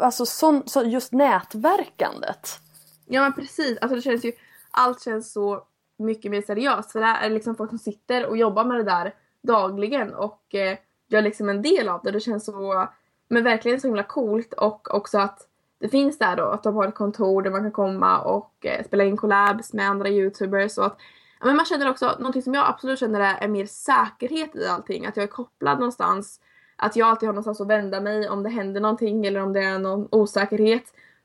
Alltså 0.00 0.26
sån, 0.26 0.62
så 0.66 0.82
just 0.82 1.12
nätverkandet. 1.12 2.58
Ja 3.06 3.22
men 3.22 3.32
precis, 3.32 3.78
alltså 3.78 3.96
det 3.96 4.02
känns 4.02 4.24
ju, 4.24 4.32
allt 4.70 5.02
känns 5.02 5.32
så 5.32 5.62
mycket 5.98 6.30
mer 6.30 6.42
seriöst 6.42 6.92
för 6.92 7.00
det 7.00 7.06
är 7.06 7.30
liksom 7.30 7.56
folk 7.56 7.70
som 7.70 7.78
sitter 7.78 8.26
och 8.26 8.36
jobbar 8.36 8.64
med 8.64 8.76
det 8.76 8.84
där 8.84 9.14
dagligen 9.42 10.14
och 10.14 10.54
eh, 10.54 10.78
jag 11.08 11.18
är 11.18 11.22
liksom 11.22 11.48
en 11.48 11.62
del 11.62 11.88
av 11.88 12.00
det. 12.04 12.10
Det 12.10 12.20
känns 12.20 12.44
så, 12.44 12.88
men 13.28 13.44
verkligen 13.44 13.80
så 13.80 13.86
himla 13.86 14.02
coolt. 14.02 14.52
Och 14.52 14.94
också 14.94 15.18
att 15.18 15.48
det 15.78 15.88
finns 15.88 16.18
där 16.18 16.36
då 16.36 16.44
att 16.44 16.62
de 16.62 16.74
har 16.74 16.88
ett 16.88 16.94
kontor 16.94 17.42
där 17.42 17.50
man 17.50 17.62
kan 17.62 17.72
komma 17.72 18.20
och 18.20 18.66
eh, 18.66 18.84
spela 18.84 19.04
in 19.04 19.16
collabs 19.16 19.72
med 19.72 19.88
andra 19.88 20.08
youtubers. 20.08 20.78
Och 20.78 20.86
att 20.86 20.98
men 21.40 21.56
man 21.56 21.66
känner 21.66 21.90
också, 21.90 22.16
någonting 22.18 22.42
som 22.42 22.54
jag 22.54 22.68
absolut 22.68 22.98
känner 22.98 23.20
är, 23.20 23.44
är 23.44 23.48
mer 23.48 23.66
säkerhet 23.66 24.56
i 24.56 24.66
allting, 24.66 25.06
att 25.06 25.16
jag 25.16 25.24
är 25.24 25.28
kopplad 25.28 25.78
någonstans, 25.78 26.40
att 26.76 26.96
jag 26.96 27.08
alltid 27.08 27.28
har 27.28 27.32
någonstans 27.32 27.60
att 27.60 27.68
vända 27.68 28.00
mig 28.00 28.28
om 28.28 28.42
det 28.42 28.48
händer 28.48 28.80
någonting 28.80 29.26
eller 29.26 29.40
om 29.40 29.52
det 29.52 29.60
är 29.60 29.78
någon 29.78 30.08
osäkerhet. 30.10 30.84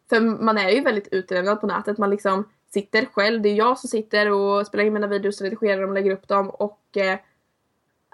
För 0.09 0.19
man 0.21 0.57
är 0.57 0.69
ju 0.69 0.82
väldigt 0.82 1.07
utlämnad 1.07 1.61
på 1.61 1.67
nätet, 1.67 1.97
man 1.97 2.09
liksom 2.09 2.49
sitter 2.73 3.05
själv, 3.05 3.41
det 3.41 3.49
är 3.49 3.55
jag 3.55 3.79
som 3.79 3.89
sitter 3.89 4.32
och 4.32 4.67
spelar 4.67 4.86
in 4.86 4.93
mina 4.93 5.07
videos 5.07 5.41
och 5.41 5.45
redigerar 5.45 5.82
dem 5.82 5.89
och 5.89 5.95
lägger 5.95 6.11
upp 6.11 6.27
dem 6.27 6.49
och 6.49 6.97
eh, 6.97 7.19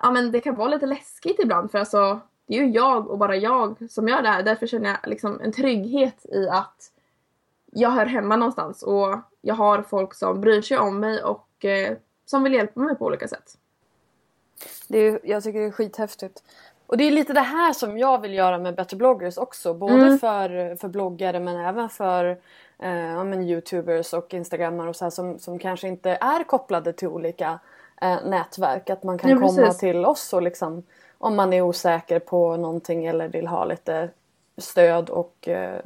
ja 0.01 0.11
men 0.11 0.31
det 0.31 0.39
kan 0.39 0.55
vara 0.55 0.67
lite 0.67 0.85
läskigt 0.85 1.39
ibland 1.39 1.71
för 1.71 1.79
alltså 1.79 2.19
det 2.47 2.57
är 2.57 2.63
ju 2.63 2.71
jag 2.71 3.09
och 3.09 3.17
bara 3.17 3.35
jag 3.35 3.89
som 3.89 4.07
gör 4.07 4.21
det 4.21 4.29
här. 4.29 4.43
Därför 4.43 4.67
känner 4.67 4.89
jag 4.89 5.09
liksom 5.09 5.41
en 5.41 5.51
trygghet 5.51 6.25
i 6.25 6.49
att 6.49 6.91
jag 7.71 7.89
hör 7.89 8.05
hemma 8.05 8.35
någonstans 8.35 8.83
och 8.83 9.19
jag 9.41 9.55
har 9.55 9.81
folk 9.81 10.13
som 10.13 10.41
bryr 10.41 10.61
sig 10.61 10.77
om 10.77 10.99
mig 10.99 11.23
och 11.23 11.65
eh, 11.65 11.97
som 12.25 12.43
vill 12.43 12.53
hjälpa 12.53 12.79
mig 12.79 12.95
på 12.95 13.05
olika 13.05 13.27
sätt. 13.27 13.57
Det 14.87 14.97
är, 14.97 15.19
jag 15.23 15.43
tycker 15.43 15.59
det 15.59 15.65
är 15.65 15.71
skithäftigt. 15.71 16.43
Och 16.87 16.97
det 16.97 17.03
är 17.03 17.11
lite 17.11 17.33
det 17.33 17.39
här 17.39 17.73
som 17.73 17.97
jag 17.97 18.21
vill 18.21 18.33
göra 18.33 18.57
med 18.57 18.75
Better 18.75 18.97
bloggers 18.97 19.37
också. 19.37 19.73
Både 19.73 19.93
mm. 19.93 20.19
för, 20.19 20.75
för 20.75 20.87
bloggare 20.87 21.39
men 21.39 21.57
även 21.57 21.89
för 21.89 22.25
eh, 22.79 22.91
ja, 22.91 23.23
men 23.23 23.43
youtubers 23.43 24.13
och 24.13 24.33
instagrammar 24.33 24.87
och 24.87 24.95
så 24.95 25.05
här, 25.05 25.09
som, 25.09 25.39
som 25.39 25.59
kanske 25.59 25.87
inte 25.87 26.09
är 26.11 26.43
kopplade 26.43 26.93
till 26.93 27.07
olika 27.07 27.59
eh, 28.01 28.25
nätverk. 28.25 28.89
Att 28.89 29.03
man 29.03 29.17
kan 29.17 29.29
ja, 29.29 29.37
komma 29.39 29.73
till 29.73 30.05
oss 30.05 30.33
och 30.33 30.41
liksom 30.41 30.83
om 31.17 31.35
man 31.35 31.53
är 31.53 31.61
osäker 31.61 32.19
på 32.19 32.57
någonting 32.57 33.05
eller 33.05 33.27
vill 33.27 33.47
ha 33.47 33.65
lite 33.65 34.09
stöd 34.57 35.09
och 35.09 35.47
eh, 35.47 35.81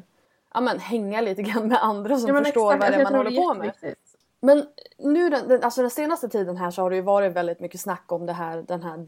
ja, 0.53 0.62
men, 0.62 0.80
hänga 0.80 1.22
lite 1.22 1.41
grann 1.41 1.68
med 1.68 1.84
andra 1.84 2.18
som 2.18 2.36
ja, 2.36 2.43
förstår 2.43 2.74
exakt, 2.74 2.84
vad 2.84 2.91
det 2.91 3.01
är 3.01 3.03
man 3.03 3.16
håller 3.16 3.41
på 3.41 3.53
med. 3.53 3.95
Men 4.43 4.66
nu 4.97 5.30
den, 5.30 5.47
den, 5.47 5.64
alltså 5.64 5.82
den 5.82 5.89
senaste 5.89 6.30
tiden 6.30 6.57
här 6.57 6.72
så 6.72 6.82
har 6.82 6.89
det 6.89 6.95
ju 6.95 7.01
varit 7.01 7.34
väldigt 7.34 7.59
mycket 7.59 7.82
snack 7.82 8.12
om 8.12 8.26
det 8.26 8.34
här, 8.34 8.64
den 8.68 8.84
här 8.84 9.05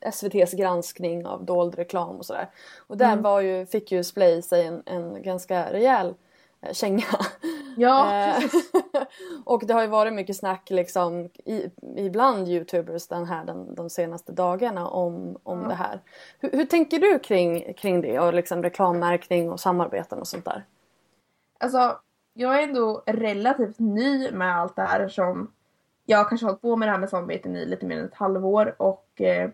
eh, 0.00 0.08
SVTs 0.08 0.52
granskning 0.52 1.26
av 1.26 1.44
dold 1.44 1.74
reklam 1.74 2.16
och 2.16 2.26
sådär. 2.26 2.50
Och 2.86 2.96
där 2.96 3.12
mm. 3.12 3.22
var 3.22 3.40
ju, 3.40 3.66
fick 3.66 3.92
ju 3.92 4.04
Splay 4.04 4.42
sig 4.42 4.66
en, 4.66 4.82
en 4.86 5.22
ganska 5.22 5.72
rejäl 5.72 6.14
känga. 6.72 7.04
Ja, 7.76 8.14
eh, 8.14 8.44
och 9.44 9.66
det 9.66 9.74
har 9.74 9.82
ju 9.82 9.88
varit 9.88 10.12
mycket 10.12 10.36
snack 10.36 10.70
liksom 10.70 11.24
i, 11.44 11.70
ibland 11.96 12.48
youtubers 12.48 13.08
den 13.08 13.24
här, 13.24 13.44
den, 13.44 13.74
de 13.74 13.90
senaste 13.90 14.32
dagarna 14.32 14.88
om, 14.88 15.38
om 15.42 15.62
ja. 15.62 15.68
det 15.68 15.74
här. 15.74 16.00
Hur, 16.38 16.50
hur, 16.52 16.64
tänker 16.64 16.98
du 16.98 17.18
kring, 17.18 17.74
kring 17.74 18.00
det 18.00 18.20
och 18.20 18.34
liksom 18.34 18.62
reklammärkning 18.62 19.50
och 19.50 19.60
samarbeten 19.60 20.18
och 20.18 20.28
sånt 20.28 20.44
där? 20.44 20.64
Alltså, 21.58 21.98
jag 22.34 22.58
är 22.58 22.62
ändå 22.62 23.02
relativt 23.06 23.78
ny 23.78 24.30
med 24.30 24.56
allt 24.56 24.76
det 24.76 24.82
här 24.82 25.08
som 25.08 25.50
jag 26.06 26.28
kanske 26.28 26.46
har 26.46 26.50
hållit 26.50 26.62
på 26.62 26.76
med 26.76 26.88
det 26.88 26.92
här 26.92 26.98
med 26.98 27.10
samarbeten 27.10 27.56
i 27.56 27.66
lite 27.66 27.86
mer 27.86 27.98
än 27.98 28.04
ett 28.04 28.14
halvår 28.14 28.74
och 28.78 29.20
eh, 29.20 29.50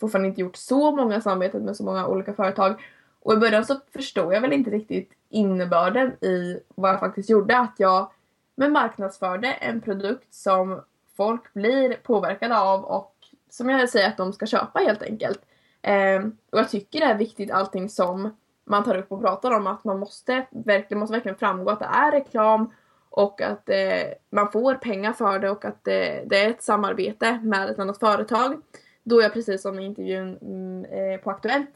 fortfarande 0.00 0.28
inte 0.28 0.40
gjort 0.40 0.56
så 0.56 0.96
många 0.96 1.20
samarbeten 1.20 1.64
med 1.64 1.76
så 1.76 1.84
många 1.84 2.06
olika 2.06 2.32
företag. 2.32 2.80
Och 3.22 3.32
i 3.32 3.36
början 3.36 3.64
så 3.64 3.76
förstod 3.92 4.34
jag 4.34 4.40
väl 4.40 4.52
inte 4.52 4.70
riktigt 4.70 5.12
innebörden 5.28 6.24
i 6.24 6.60
vad 6.74 6.90
jag 6.90 7.00
faktiskt 7.00 7.30
gjorde. 7.30 7.58
Att 7.58 7.74
jag 7.76 8.10
men 8.54 8.72
marknadsförde 8.72 9.52
en 9.52 9.80
produkt 9.80 10.34
som 10.34 10.80
folk 11.16 11.52
blir 11.52 11.94
påverkade 11.94 12.58
av 12.58 12.84
och 12.84 13.14
som 13.50 13.68
jag 13.68 13.88
säger 13.88 14.08
att 14.08 14.16
de 14.16 14.32
ska 14.32 14.46
köpa 14.46 14.78
helt 14.78 15.02
enkelt. 15.02 15.40
Eh, 15.82 16.20
och 16.50 16.58
jag 16.58 16.70
tycker 16.70 17.00
det 17.00 17.06
är 17.06 17.18
viktigt 17.18 17.50
allting 17.50 17.88
som 17.88 18.36
man 18.64 18.84
tar 18.84 18.96
upp 18.96 19.12
och 19.12 19.20
pratar 19.20 19.50
om 19.50 19.66
att 19.66 19.84
man 19.84 19.98
måste 19.98 20.46
verkligen, 20.50 20.98
måste 20.98 21.12
verkligen 21.12 21.38
framgå 21.38 21.70
att 21.70 21.78
det 21.78 21.90
är 21.92 22.12
reklam 22.12 22.72
och 23.10 23.42
att 23.42 23.68
eh, 23.68 24.12
man 24.30 24.52
får 24.52 24.74
pengar 24.74 25.12
för 25.12 25.38
det 25.38 25.50
och 25.50 25.64
att 25.64 25.88
eh, 25.88 26.26
det 26.26 26.44
är 26.44 26.50
ett 26.50 26.62
samarbete 26.62 27.40
med 27.42 27.70
ett 27.70 27.78
annat 27.78 27.98
företag. 27.98 28.62
Då 29.02 29.22
jag 29.22 29.32
precis 29.32 29.62
som 29.62 29.78
i 29.78 29.84
intervjun 29.84 30.38
mm, 30.42 30.84
eh, 30.84 31.20
på 31.20 31.30
Aktuellt 31.30 31.70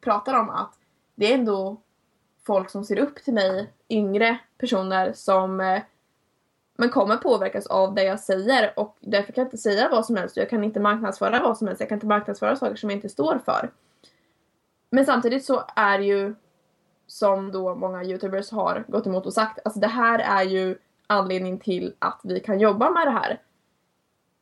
pratar 0.00 0.34
om 0.34 0.50
att 0.50 0.74
det 1.14 1.32
är 1.32 1.38
ändå 1.38 1.80
folk 2.46 2.70
som 2.70 2.84
ser 2.84 2.98
upp 2.98 3.24
till 3.24 3.34
mig, 3.34 3.72
yngre 3.88 4.38
personer 4.58 5.12
som 5.12 5.60
eh, 5.60 5.82
men 6.80 6.90
kommer 6.90 7.16
påverkas 7.16 7.66
av 7.66 7.94
det 7.94 8.04
jag 8.04 8.20
säger 8.20 8.78
och 8.78 8.96
därför 9.00 9.32
kan 9.32 9.42
jag 9.42 9.46
inte 9.46 9.58
säga 9.58 9.88
vad 9.88 10.06
som 10.06 10.16
helst. 10.16 10.36
Jag 10.36 10.50
kan 10.50 10.64
inte 10.64 10.80
marknadsföra 10.80 11.42
vad 11.42 11.58
som 11.58 11.66
helst. 11.66 11.80
Jag 11.80 11.88
kan 11.88 11.96
inte 11.96 12.06
marknadsföra 12.06 12.56
saker 12.56 12.76
som 12.76 12.90
jag 12.90 12.96
inte 12.96 13.08
står 13.08 13.38
för. 13.44 13.70
Men 14.90 15.06
samtidigt 15.06 15.44
så 15.44 15.64
är 15.76 15.98
ju 15.98 16.34
som 17.06 17.52
då 17.52 17.74
många 17.74 18.04
youtubers 18.04 18.50
har 18.50 18.84
gått 18.88 19.06
emot 19.06 19.26
och 19.26 19.32
sagt, 19.32 19.58
alltså 19.64 19.80
det 19.80 19.86
här 19.86 20.18
är 20.18 20.42
ju 20.42 20.78
anledningen 21.06 21.58
till 21.58 21.94
att 21.98 22.20
vi 22.24 22.40
kan 22.40 22.60
jobba 22.60 22.90
med 22.90 23.06
det 23.06 23.10
här. 23.10 23.42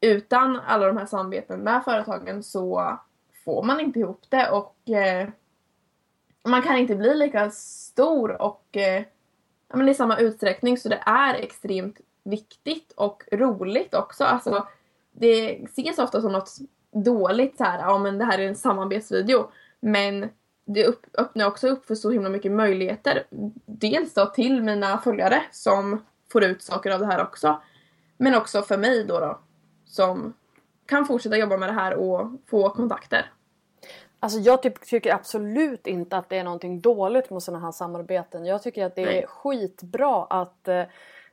Utan 0.01 0.61
alla 0.67 0.87
de 0.87 0.97
här 0.97 1.07
samarbeten 1.07 1.61
med 1.61 1.85
företagen 1.85 2.43
så 2.43 2.99
får 3.45 3.63
man 3.63 3.81
inte 3.81 3.99
ihop 3.99 4.23
det 4.29 4.51
och 4.51 4.91
eh, 4.91 5.29
man 6.47 6.63
kan 6.63 6.77
inte 6.77 6.95
bli 6.95 7.15
lika 7.15 7.51
stor 7.51 8.43
och 8.43 8.77
eh, 8.77 9.03
ja, 9.69 9.77
men 9.77 9.89
i 9.89 9.95
samma 9.95 10.19
utsträckning 10.19 10.79
så 10.79 10.89
det 10.89 11.03
är 11.07 11.35
extremt 11.35 12.01
viktigt 12.25 12.93
och 12.93 13.23
roligt 13.33 13.95
också. 13.95 14.25
Alltså, 14.25 14.67
det 15.13 15.63
ses 15.65 15.99
ofta 15.99 16.21
som 16.21 16.33
något 16.33 16.57
dåligt 16.93 17.57
så 17.57 17.65
här, 17.65 17.79
ja 17.79 17.99
men 17.99 18.19
det 18.19 18.25
här 18.25 18.39
är 18.39 18.49
en 18.49 18.57
samarbetsvideo. 18.57 19.51
Men 19.81 20.29
det 20.65 20.85
upp, 20.85 21.07
öppnar 21.19 21.47
också 21.47 21.69
upp 21.69 21.87
för 21.87 21.95
så 21.95 22.11
himla 22.11 22.29
mycket 22.29 22.53
möjligheter. 22.53 23.27
Dels 23.67 24.15
då 24.15 24.27
till 24.27 24.63
mina 24.63 24.99
följare 24.99 25.43
som 25.53 26.05
får 26.33 26.45
ut 26.45 26.63
saker 26.63 26.91
av 26.91 27.01
det 27.01 27.07
här 27.07 27.23
också. 27.23 27.63
Men 28.17 28.35
också 28.35 28.63
för 28.63 28.79
mig 28.79 29.05
då, 29.05 29.21
då 29.21 29.39
som 29.85 30.35
kan 30.87 31.07
fortsätta 31.07 31.37
jobba 31.37 31.57
med 31.57 31.69
det 31.69 31.73
här 31.73 31.95
och 31.95 32.31
få 32.47 32.71
kontakter. 32.71 33.31
Alltså 34.27 34.39
jag 34.39 34.63
typ 34.63 34.81
tycker 34.81 35.15
absolut 35.15 35.87
inte 35.87 36.17
att 36.17 36.29
det 36.29 36.39
är 36.39 36.45
någonting 36.45 36.81
dåligt 36.81 37.31
med 37.31 37.43
sådana 37.43 37.65
här 37.65 37.73
samarbeten. 37.73 38.47
Jag 38.47 38.63
tycker 38.63 38.87
att 38.87 38.95
det 38.95 39.03
är 39.03 39.07
Nej. 39.07 39.27
skitbra 39.27 40.25
att 40.25 40.69
eh, 40.69 40.83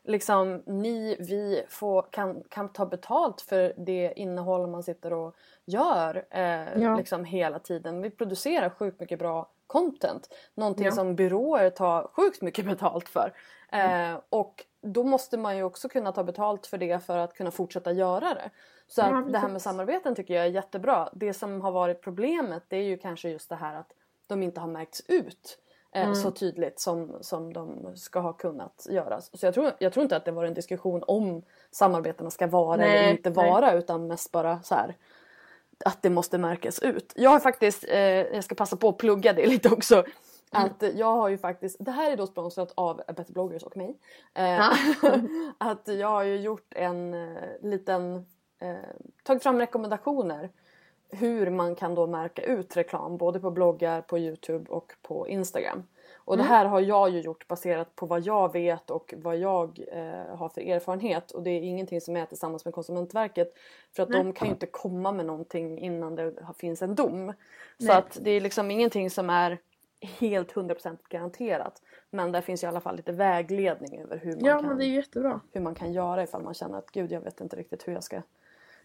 liksom 0.03 0.63
ni, 0.65 1.15
vi 1.19 1.63
får, 1.69 2.05
kan, 2.09 2.43
kan 2.49 2.69
ta 2.69 2.85
betalt 2.85 3.41
för 3.41 3.73
det 3.77 4.13
innehåll 4.15 4.67
man 4.67 4.83
sitter 4.83 5.13
och 5.13 5.35
gör 5.65 6.25
eh, 6.29 6.81
ja. 6.81 6.97
liksom 6.97 7.25
hela 7.25 7.59
tiden. 7.59 8.01
Vi 8.01 8.09
producerar 8.09 8.69
sjukt 8.69 8.99
mycket 8.99 9.19
bra 9.19 9.49
content. 9.73 10.29
Någonting 10.53 10.85
ja. 10.85 10.91
som 10.91 11.15
byråer 11.15 11.69
tar 11.69 12.07
sjukt 12.13 12.41
mycket 12.41 12.65
betalt 12.73 13.09
för. 13.09 13.33
Mm. 13.71 14.13
Eh, 14.13 14.19
och 14.29 14.65
då 14.81 15.03
måste 15.03 15.37
man 15.37 15.57
ju 15.57 15.63
också 15.63 15.89
kunna 15.89 16.11
ta 16.11 16.23
betalt 16.23 16.67
för 16.67 16.77
det 16.77 17.05
för 17.05 17.17
att 17.17 17.33
kunna 17.33 17.51
fortsätta 17.51 17.91
göra 17.91 18.33
det. 18.33 18.49
Så 18.87 19.01
ja, 19.01 19.19
att 19.19 19.31
det 19.33 19.39
här 19.39 19.49
med 19.49 19.61
samarbeten 19.61 20.15
tycker 20.15 20.33
jag 20.33 20.45
är 20.45 20.49
jättebra. 20.49 21.09
Det 21.13 21.33
som 21.33 21.61
har 21.61 21.71
varit 21.71 22.01
problemet 22.01 22.63
det 22.67 22.77
är 22.77 22.83
ju 22.83 22.97
kanske 22.97 23.29
just 23.29 23.49
det 23.49 23.55
här 23.55 23.79
att 23.79 23.91
de 24.27 24.43
inte 24.43 24.59
har 24.59 24.67
märkts 24.67 25.01
ut 25.07 25.57
eh, 25.95 26.03
mm. 26.03 26.15
så 26.15 26.31
tydligt 26.31 26.79
som, 26.79 27.17
som 27.21 27.53
de 27.53 27.95
ska 27.95 28.19
ha 28.19 28.33
kunnat 28.33 28.87
göra. 28.89 29.21
Så 29.21 29.45
jag 29.45 29.53
tror, 29.53 29.71
jag 29.79 29.93
tror 29.93 30.03
inte 30.03 30.15
att 30.15 30.25
det 30.25 30.31
var 30.31 30.45
en 30.45 30.53
diskussion 30.53 31.03
om 31.07 31.43
samarbetena 31.71 32.29
ska 32.29 32.47
vara 32.47 32.77
nej, 32.77 32.97
eller 32.97 33.11
inte 33.11 33.29
nej. 33.29 33.49
vara 33.49 33.73
utan 33.73 34.07
mest 34.07 34.31
bara 34.31 34.63
så 34.63 34.75
här 34.75 34.95
att 35.85 36.01
det 36.01 36.09
måste 36.09 36.37
märkas 36.37 36.79
ut. 36.79 37.13
Jag 37.15 37.29
har 37.29 37.39
faktiskt, 37.39 37.85
eh, 37.87 37.99
jag 37.99 38.43
ska 38.43 38.55
passa 38.55 38.75
på 38.77 38.89
att 38.89 38.97
plugga 38.97 39.33
det 39.33 39.45
lite 39.45 39.69
också. 39.69 39.95
Mm. 39.95 40.65
Att 40.65 40.83
jag 40.95 41.13
har 41.15 41.29
ju 41.29 41.37
faktiskt, 41.37 41.77
det 41.79 41.91
här 41.91 42.11
är 42.11 42.17
då 42.17 42.27
sponsrat 42.27 42.71
av 42.75 43.01
Better 43.07 43.33
bloggers 43.33 43.63
och 43.63 43.77
mig. 43.77 43.97
Eh, 44.33 44.73
att 45.57 45.87
jag 45.87 46.07
har 46.07 46.23
ju 46.23 46.35
gjort 46.35 46.73
en 46.75 47.13
eh, 47.13 47.43
liten 47.61 48.15
eh, 48.59 48.75
tagit 49.23 49.43
fram 49.43 49.59
rekommendationer 49.59 50.49
hur 51.09 51.49
man 51.49 51.75
kan 51.75 51.95
då 51.95 52.07
märka 52.07 52.41
ut 52.41 52.77
reklam 52.77 53.17
både 53.17 53.39
på 53.39 53.51
bloggar, 53.51 54.01
på 54.01 54.19
Youtube 54.19 54.71
och 54.71 54.93
på 55.01 55.27
Instagram. 55.27 55.83
Och 56.25 56.37
det 56.37 56.43
här 56.43 56.65
har 56.65 56.79
jag 56.81 57.09
ju 57.09 57.19
gjort 57.19 57.47
baserat 57.47 57.95
på 57.95 58.05
vad 58.05 58.21
jag 58.21 58.53
vet 58.53 58.89
och 58.89 59.13
vad 59.17 59.37
jag 59.37 59.79
eh, 59.91 60.35
har 60.35 60.49
för 60.49 60.61
erfarenhet 60.61 61.31
och 61.31 61.43
det 61.43 61.49
är 61.49 61.61
ingenting 61.61 62.01
som 62.01 62.15
är 62.15 62.25
tillsammans 62.25 62.65
med 62.65 62.73
Konsumentverket 62.73 63.53
för 63.95 64.03
att 64.03 64.09
de 64.11 64.33
kan 64.33 64.47
ju 64.47 64.53
inte 64.53 64.65
komma 64.65 65.11
med 65.11 65.25
någonting 65.25 65.79
innan 65.79 66.15
det 66.15 66.33
finns 66.57 66.81
en 66.81 66.95
dom. 66.95 67.33
Så 67.77 67.85
Nej. 67.85 67.95
att 67.95 68.17
det 68.21 68.31
är 68.31 68.41
liksom 68.41 68.71
ingenting 68.71 69.09
som 69.09 69.29
är 69.29 69.57
helt 70.01 70.53
100% 70.53 70.97
garanterat. 71.09 71.81
Men 72.09 72.31
där 72.31 72.41
finns 72.41 72.63
i 72.63 72.67
alla 72.67 72.81
fall 72.81 72.95
lite 72.95 73.11
vägledning 73.11 74.01
över 74.01 74.17
hur 74.17 74.31
man, 74.35 74.45
Ja 74.45 74.57
kan, 74.59 74.67
men 74.67 74.77
det 74.77 74.85
är 74.85 74.87
ju 74.87 74.95
jättebra. 74.95 75.39
hur 75.51 75.61
man 75.61 75.75
kan 75.75 75.93
göra 75.93 76.23
ifall 76.23 76.43
man 76.43 76.53
känner 76.53 76.77
att 76.77 76.91
gud 76.91 77.11
jag 77.11 77.21
vet 77.21 77.41
inte 77.41 77.55
riktigt 77.55 77.87
hur 77.87 77.93
jag 77.93 78.03
ska, 78.03 78.21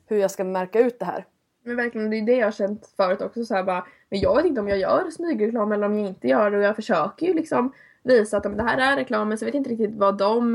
hur 0.07 0.17
jag 0.19 0.31
ska 0.31 0.45
märka 0.45 0.81
ut 0.81 0.99
det 0.99 1.05
här. 1.05 1.25
Men 1.69 1.77
verkligen, 1.77 2.11
det 2.11 2.17
är 2.17 2.23
det 2.23 2.37
jag 2.37 2.47
har 2.47 2.53
känt 2.53 2.93
förut 2.97 3.21
också. 3.21 3.45
Så 3.45 3.55
här 3.55 3.63
bara, 3.63 3.87
men 4.11 4.21
jag 4.21 4.37
vet 4.37 4.47
inte 4.47 4.61
om 4.61 4.69
jag 4.69 4.79
gör 4.79 5.11
smygreklam 5.11 5.73
eller 5.73 5.87
om 5.87 5.99
jag 5.99 6.09
inte 6.09 6.29
gör 6.29 6.51
det. 6.51 6.57
Och 6.57 6.63
jag 6.63 6.77
försöker 6.77 7.27
ju 7.27 7.35
liksom 7.35 7.73
visa 8.03 8.37
att 8.37 8.43
det 8.43 8.63
här 8.63 8.93
är 8.93 8.97
reklam. 8.97 9.29
Men 9.29 9.39
så 9.39 9.45
vet 9.45 9.55
jag 9.55 9.61
inte 9.61 9.71
riktigt 9.71 9.95
vad 9.95 10.19
de 10.19 10.55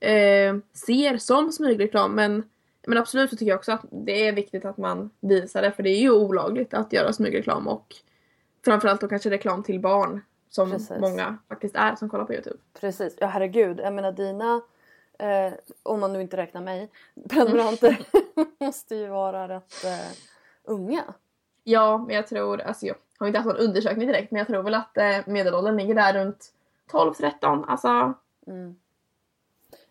eh, 0.00 0.56
ser 0.86 1.16
som 1.16 1.52
smygreklam. 1.52 2.14
Men, 2.14 2.42
men 2.86 2.98
absolut 2.98 3.30
så 3.30 3.36
tycker 3.36 3.50
jag 3.50 3.58
också 3.58 3.72
att 3.72 3.84
det 3.90 4.28
är 4.28 4.32
viktigt 4.32 4.64
att 4.64 4.76
man 4.76 5.10
visar 5.20 5.62
det. 5.62 5.72
För 5.72 5.82
det 5.82 5.90
är 5.90 6.00
ju 6.00 6.10
olagligt 6.10 6.74
att 6.74 6.92
göra 6.92 7.12
smygreklam. 7.12 7.68
Och 7.68 7.94
framförallt 8.64 9.00
då 9.00 9.08
kanske 9.08 9.30
reklam 9.30 9.62
till 9.62 9.80
barn. 9.80 10.20
Som 10.50 10.70
Precis. 10.70 11.00
många 11.00 11.38
faktiskt 11.48 11.76
är 11.76 11.96
som 11.96 12.08
kollar 12.08 12.24
på 12.24 12.32
Youtube. 12.32 12.58
Precis, 12.80 13.16
ja 13.20 13.26
herregud. 13.26 13.80
Jag 13.80 13.92
menar 13.92 14.12
dina, 14.12 14.60
eh, 15.18 15.52
om 15.82 16.00
man 16.00 16.12
nu 16.12 16.20
inte 16.20 16.36
räknar 16.36 16.60
mig, 16.60 16.90
prenumeranter 17.28 17.98
måste 18.60 18.94
ju 18.94 19.06
vara 19.06 19.48
rätt 19.48 19.84
eh, 19.84 20.35
unga. 20.66 21.14
Ja, 21.64 21.98
men 21.98 22.16
jag 22.16 22.26
tror, 22.26 22.60
alltså 22.60 22.86
jag 22.86 22.94
har 23.18 23.26
inte 23.26 23.38
haft 23.38 23.48
någon 23.48 23.56
undersökning 23.68 24.06
direkt. 24.06 24.30
Men 24.30 24.38
jag 24.38 24.46
tror 24.46 24.62
väl 24.62 24.74
att 24.74 24.96
eh, 24.96 25.18
medelåldern 25.26 25.76
ligger 25.76 25.94
där 25.94 26.14
runt 26.14 26.52
12-13. 26.90 27.64
Alltså. 27.68 27.88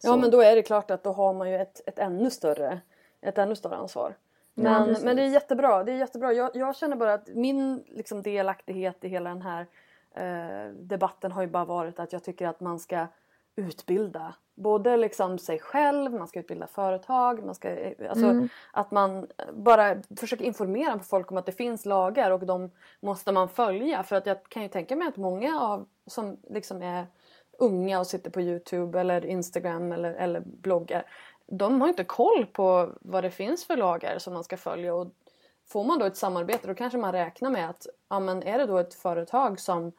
Ja 0.01 0.11
Så. 0.11 0.17
men 0.17 0.31
då 0.31 0.41
är 0.41 0.55
det 0.55 0.61
klart 0.63 0.91
att 0.91 1.03
då 1.03 1.11
har 1.11 1.33
man 1.33 1.49
ju 1.49 1.55
ett, 1.55 1.81
ett 1.87 1.99
ännu 1.99 2.31
större 2.31 2.81
ett 3.25 3.37
ännu 3.37 3.55
större 3.55 3.75
ansvar. 3.75 4.15
Ja, 4.53 4.63
Men, 4.63 4.85
precis. 4.85 5.03
men 5.03 5.15
det 5.15 5.21
är 5.21 5.27
jättebra. 5.27 5.83
Det 5.83 5.91
är 5.91 5.95
jättebra. 5.95 6.33
Jag, 6.33 6.55
jag 6.55 6.75
känner 6.75 6.95
bara 6.95 7.13
att 7.13 7.27
min 7.27 7.83
liksom, 7.87 8.21
delaktighet 8.21 9.03
i 9.03 9.07
hela 9.07 9.29
den 9.29 9.41
här 9.41 9.67
eh, 10.11 10.71
debatten 10.73 11.31
har 11.31 11.41
ju 11.41 11.47
bara 11.47 11.65
varit 11.65 11.99
att 11.99 12.13
jag 12.13 12.23
tycker 12.23 12.47
att 12.47 12.59
man 12.59 12.79
ska 12.79 13.07
utbilda 13.55 14.35
både 14.55 14.97
liksom 14.97 15.37
sig 15.37 15.59
själv, 15.59 16.13
man 16.13 16.27
ska 16.27 16.39
utbilda 16.39 16.67
företag, 16.67 17.45
man 17.45 17.55
ska, 17.55 17.69
eh, 17.69 18.09
alltså, 18.09 18.25
Mm. 18.25 18.49
att 18.73 18.91
man 18.91 19.27
bara 19.53 19.95
försöker 20.19 20.45
informera 20.45 20.99
folk 20.99 21.31
om 21.31 21.37
att 21.37 21.45
det 21.45 21.51
finns 21.51 21.85
lagar 21.85 22.31
och 22.31 22.45
de 22.45 22.71
måste 22.99 23.31
man 23.31 23.49
följa. 23.49 24.03
För 24.03 24.15
att 24.15 24.25
jag 24.25 24.43
kan 24.43 24.63
ju 24.63 24.69
tänka 24.69 24.95
mig 24.95 25.07
att 25.07 25.17
många 25.17 25.61
av 25.61 25.85
som 26.07 26.37
liksom 26.49 26.81
är 26.81 27.05
unga 27.59 27.99
och 27.99 28.07
sitter 28.07 28.31
på 28.31 28.41
Youtube 28.41 28.99
eller 28.99 29.25
Instagram 29.25 29.91
eller, 29.91 30.13
eller 30.13 30.39
bloggar. 30.39 31.03
De 31.47 31.81
har 31.81 31.87
inte 31.87 32.03
koll 32.03 32.45
på 32.45 32.89
vad 33.01 33.23
det 33.23 33.31
finns 33.31 33.65
för 33.67 33.77
lagar 33.77 34.17
som 34.19 34.33
man 34.33 34.43
ska 34.43 34.57
följa. 34.57 34.95
Och 34.95 35.07
får 35.67 35.83
man 35.83 35.99
då 35.99 36.05
ett 36.05 36.17
samarbete 36.17 36.67
då 36.67 36.73
kanske 36.73 36.97
man 36.97 37.11
räknar 37.11 37.49
med 37.49 37.69
att 37.69 37.87
ja, 38.09 38.19
men 38.19 38.43
är 38.43 38.57
det 38.57 38.65
då 38.65 38.77
ett 38.77 38.93
företag 38.93 39.59
som 39.59 39.91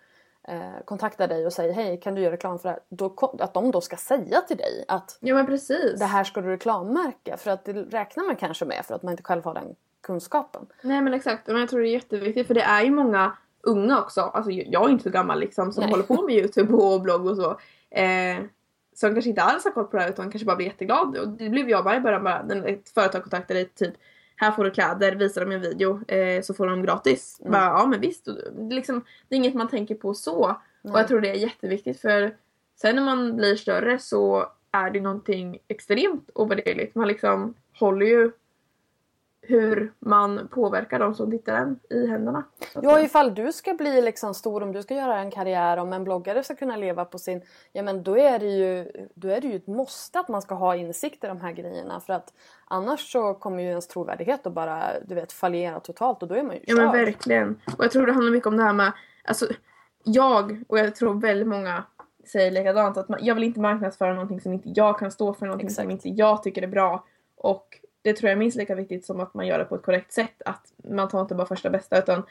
eh, 0.49 0.85
kontaktar 0.85 1.29
dig 1.29 1.47
och 1.47 1.53
säger 1.53 1.73
hej 1.73 2.01
kan 2.01 2.15
du 2.15 2.23
göra 2.23 2.33
reklam 2.33 2.59
för 2.59 2.69
det 2.69 2.73
här? 2.73 2.81
Då, 2.89 3.15
att 3.39 3.55
de 3.55 3.71
då 3.71 3.81
ska 3.81 3.97
säga 3.97 4.41
till 4.41 4.57
dig 4.57 4.85
att 4.89 5.19
Ja 5.21 5.35
men 5.35 5.47
precis. 5.47 5.99
det 5.99 6.05
här 6.05 6.25
ska 6.25 6.41
du 6.41 6.49
reklammärka. 6.49 7.37
För 7.37 7.51
att 7.51 7.65
det 7.65 7.73
räknar 7.73 8.25
man 8.25 8.37
kanske 8.37 8.65
med 8.65 8.85
för 8.87 8.95
att 8.95 9.03
man 9.03 9.13
inte 9.13 9.23
själv 9.23 9.45
har 9.45 9.55
den 9.55 9.75
kunskapen. 10.01 10.67
Nej 10.83 11.01
men 11.01 11.15
exakt, 11.15 11.47
men 11.47 11.57
jag 11.57 11.69
tror 11.69 11.81
det 11.81 11.89
är 11.89 11.93
jätteviktigt 11.93 12.47
för 12.47 12.55
det 12.55 12.63
är 12.63 12.83
ju 12.83 12.91
många 12.91 13.37
unga 13.61 14.01
också, 14.01 14.21
alltså 14.21 14.51
jag 14.51 14.85
är 14.85 14.89
inte 14.89 15.05
så 15.05 15.11
gammal 15.11 15.41
liksom 15.41 15.73
som 15.73 15.83
Nej. 15.83 15.91
håller 15.91 16.05
på 16.05 16.23
med 16.23 16.35
youtube 16.35 16.75
och 16.75 17.01
blogg 17.01 17.27
och 17.27 17.37
så. 17.37 17.51
Eh, 17.91 18.39
som 18.95 19.13
kanske 19.15 19.29
inte 19.29 19.43
alls 19.43 19.65
har 19.65 19.71
koll 19.71 19.85
på 19.85 19.97
det 19.97 20.03
här 20.03 20.11
utan 20.11 20.31
kanske 20.31 20.47
bara 20.47 20.57
blir 20.57 20.67
jätteglad. 20.67 21.17
Och 21.17 21.29
det 21.29 21.49
blev 21.49 21.71
jag 21.71 21.85
bara 21.85 21.97
i 21.97 22.01
början 22.01 22.25
bara, 22.25 22.43
när 22.43 22.67
ett 22.67 22.89
företag 22.89 23.23
kontaktar 23.23 23.55
dig 23.55 23.69
typ 23.69 23.95
här 24.37 24.53
får 24.53 24.65
du 24.65 24.71
kläder, 24.71 25.15
visar 25.15 25.41
dem 25.41 25.53
en 25.53 25.61
video 25.61 26.11
eh, 26.11 26.43
så 26.43 26.55
får 26.55 26.67
de 26.67 26.83
gratis. 26.83 27.39
Mm. 27.41 27.53
Bara, 27.53 27.65
ja 27.65 27.87
men 27.87 28.01
visst, 28.01 28.25
det, 28.25 28.31
är 28.31 28.75
liksom, 28.75 29.05
det 29.29 29.35
är 29.35 29.37
inget 29.37 29.55
man 29.55 29.69
tänker 29.69 29.95
på 29.95 30.15
så. 30.15 30.57
Och 30.83 30.99
jag 30.99 31.09
tror 31.09 31.21
det 31.21 31.31
är 31.31 31.35
jätteviktigt 31.35 32.01
för 32.01 32.37
sen 32.81 32.97
när 32.97 33.05
man 33.05 33.37
blir 33.37 33.57
större 33.57 33.99
så 33.99 34.47
är 34.71 34.91
det 34.91 35.01
någonting 35.01 35.59
extremt 35.69 36.31
ovärderligt. 36.35 36.95
Man 36.95 37.09
liksom 37.09 37.55
håller 37.79 38.07
ju 38.07 38.31
hur 39.49 39.93
man 39.99 40.49
påverkar 40.49 40.99
de 40.99 41.15
som 41.15 41.31
tittar 41.31 41.55
en 41.55 41.79
i 41.91 42.07
händerna. 42.07 42.45
Ja 42.75 43.01
ifall 43.01 43.35
du 43.35 43.53
ska 43.53 43.75
bli 43.75 44.03
liksom 44.03 44.35
stor, 44.35 44.63
om 44.63 44.73
du 44.73 44.83
ska 44.83 44.95
göra 44.95 45.19
en 45.19 45.31
karriär, 45.31 45.77
om 45.77 45.93
en 45.93 46.05
bloggare 46.05 46.43
ska 46.45 46.55
kunna 46.55 46.77
leva 46.77 47.05
på 47.05 47.19
sin... 47.19 47.43
Ja 47.73 47.83
men 47.83 48.03
då 48.03 48.19
är 48.19 48.39
det 48.39 48.47
ju, 48.47 48.93
då 49.15 49.29
är 49.29 49.41
det 49.41 49.47
ju 49.47 49.57
ett 49.57 49.67
måste 49.67 50.21
att 50.21 50.29
man 50.29 50.43
ska 50.43 50.55
ha 50.55 50.77
insikt 50.77 51.25
i 51.25 51.27
de 51.27 51.41
här 51.41 51.53
grejerna 51.53 52.01
för 52.01 52.13
att 52.13 52.33
annars 52.65 53.13
så 53.13 53.35
kommer 53.35 53.63
ju 53.63 53.69
ens 53.69 53.89
trovärdighet 53.89 54.47
att 54.47 54.53
bara 54.53 54.83
du 55.07 55.15
vet 55.15 55.33
fallera 55.33 55.81
totalt 55.81 56.23
och 56.23 56.29
då 56.29 56.35
är 56.35 56.43
man 56.43 56.55
ju 56.55 56.61
Ja 56.67 56.77
men 56.77 56.93
körd. 56.93 57.07
verkligen. 57.07 57.61
Och 57.79 57.85
jag 57.85 57.91
tror 57.91 58.07
det 58.07 58.13
handlar 58.13 58.33
mycket 58.33 58.47
om 58.47 58.57
det 58.57 58.63
här 58.63 58.73
med, 58.73 58.93
alltså 59.25 59.47
jag 60.05 60.65
och 60.69 60.79
jag 60.79 60.95
tror 60.95 61.15
väldigt 61.21 61.49
många 61.49 61.85
säger 62.33 62.51
likadant 62.51 62.97
att 62.97 63.09
man, 63.09 63.19
jag 63.23 63.35
vill 63.35 63.45
inte 63.45 63.61
marknadsföra 63.61 64.13
någonting 64.13 64.41
som 64.41 64.53
inte 64.53 64.69
jag 64.75 64.99
kan 64.99 65.11
stå 65.11 65.35
för, 65.35 65.47
någonting 65.47 65.71
som 65.71 65.83
Exakt. 65.91 66.07
inte 66.07 66.21
jag 66.21 66.43
tycker 66.43 66.63
är 66.63 66.67
bra. 66.67 67.05
Och 67.37 67.81
det 68.07 68.13
tror 68.13 68.29
jag 68.29 68.33
är 68.33 68.39
minst 68.39 68.57
lika 68.57 68.75
viktigt 68.75 69.07
som 69.07 69.21
att 69.21 69.35
man 69.35 69.47
gör 69.47 69.59
det 69.59 69.65
på 69.65 69.75
ett 69.75 69.83
korrekt 69.83 70.13
sätt. 70.13 70.43
Att 70.45 70.73
man 70.77 71.09
tar 71.09 71.21
inte 71.21 71.35
bara 71.35 71.47
första 71.47 71.71
bästa 71.71 71.99
utan 71.99 72.23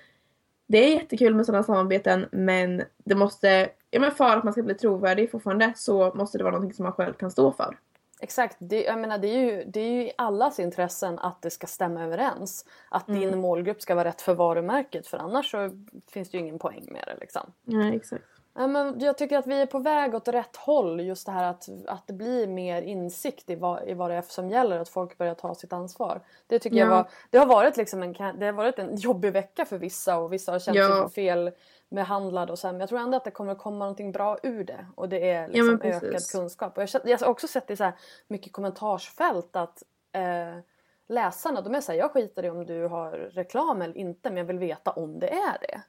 det 0.67 0.77
är 0.77 0.93
jättekul 0.95 1.35
med 1.35 1.45
sådana 1.45 1.63
samarbeten 1.63 2.25
men 2.31 2.83
det 2.97 3.15
måste, 3.15 3.69
ja 3.91 3.99
men 3.99 4.11
för 4.11 4.37
att 4.37 4.43
man 4.43 4.53
ska 4.53 4.63
bli 4.63 4.75
trovärdig 4.75 5.31
fortfarande 5.31 5.73
så 5.75 6.13
måste 6.15 6.37
det 6.37 6.43
vara 6.43 6.53
någonting 6.53 6.75
som 6.75 6.83
man 6.83 6.93
själv 6.93 7.13
kan 7.13 7.31
stå 7.31 7.51
för. 7.51 7.77
Exakt, 8.21 8.57
det, 8.59 8.83
jag 8.83 8.99
menar, 8.99 9.17
det, 9.17 9.27
är 9.27 9.39
ju, 9.39 9.63
det 9.63 9.79
är 9.79 9.91
ju 9.91 10.01
i 10.03 10.11
allas 10.17 10.59
intressen 10.59 11.19
att 11.19 11.41
det 11.41 11.49
ska 11.49 11.67
stämma 11.67 12.03
överens. 12.03 12.65
Att 12.89 13.07
Mm. 13.07 13.21
din 13.21 13.39
målgrupp 13.39 13.81
ska 13.81 13.95
vara 13.95 14.07
rätt 14.07 14.21
för 14.21 14.33
varumärket 14.33 15.07
för 15.07 15.17
annars 15.17 15.51
så 15.51 15.69
finns 16.11 16.29
det 16.29 16.37
ju 16.37 16.43
ingen 16.43 16.59
poäng 16.59 16.87
med 16.91 17.03
det 17.07 17.17
liksom. 17.19 17.51
Nej 17.63 17.95
exakt. 17.95 18.23
Ja, 18.57 18.67
men 18.67 18.99
jag 18.99 19.17
tycker 19.17 19.37
att 19.37 19.47
vi 19.47 19.61
är 19.61 19.65
på 19.65 19.79
väg 19.79 20.15
åt 20.15 20.27
rätt 20.27 20.55
håll. 20.55 21.01
Just 21.01 21.25
det 21.25 21.31
här 21.31 21.43
att, 21.43 21.69
att 21.87 22.07
det 22.07 22.13
blir 22.13 22.47
mer 22.47 22.81
insikt 22.81 23.49
i 23.49 23.55
vad, 23.55 23.87
i 23.87 23.93
vad 23.93 24.09
det 24.11 24.15
är 24.15 24.21
som 24.21 24.49
gäller. 24.49 24.79
Att 24.79 24.89
folk 24.89 25.17
börjar 25.17 25.35
ta 25.35 25.55
sitt 25.55 25.73
ansvar. 25.73 26.21
Det 26.47 26.59
tycker 26.59 26.77
jag 26.77 26.87
Ja. 26.87 26.95
var, 26.95 27.09
det 27.29 27.37
har 27.37 27.45
varit 27.45 27.77
liksom 27.77 28.03
en, 28.03 28.13
det 28.13 28.45
har 28.45 28.51
varit 28.51 28.79
en 28.79 28.95
jobbig 28.95 29.31
vecka 29.33 29.65
för 29.65 29.77
vissa 29.77 30.17
och 30.17 30.33
vissa 30.33 30.51
har 30.51 30.59
känt 30.59 30.77
Ja. 30.77 31.09
sig 31.09 31.13
fel 31.25 31.51
behandlade 31.89 32.51
och 32.51 32.59
så 32.59 32.67
här. 32.67 32.73
Men 32.73 32.79
jag 32.79 32.89
tror 32.89 32.99
ändå 32.99 33.17
att 33.17 33.23
det 33.23 33.31
kommer 33.31 33.55
komma 33.55 33.79
någonting 33.79 34.11
bra 34.11 34.37
ur 34.43 34.63
det. 34.63 34.85
Och 34.95 35.09
det 35.09 35.29
är 35.31 35.41
Ja, 35.41 35.47
liksom 35.47 35.79
precis. 35.79 36.03
ökad 36.03 36.27
kunskap. 36.31 36.77
Och 36.77 36.83
jag, 36.83 36.89
jag 37.05 37.17
har 37.19 37.27
också 37.27 37.47
sett 37.47 37.69
i 37.71 37.75
så 37.75 37.83
här 37.83 37.93
mycket 38.27 38.53
kommentarsfält 38.53 39.55
att 39.55 39.83
eh, 40.11 40.59
läsarna 41.07 41.61
de 41.61 41.75
är 41.75 41.81
såhär, 41.81 41.99
jag 41.99 42.11
skiter 42.11 42.45
i 42.45 42.49
om 42.49 42.65
du 42.65 42.87
har 42.87 43.11
reklam 43.11 43.81
eller 43.81 43.97
inte 43.97 44.29
men 44.29 44.37
jag 44.37 44.45
vill 44.45 44.59
veta 44.59 44.91
om 44.91 45.19
det 45.19 45.29
är 45.29 45.57
det. 45.61 45.81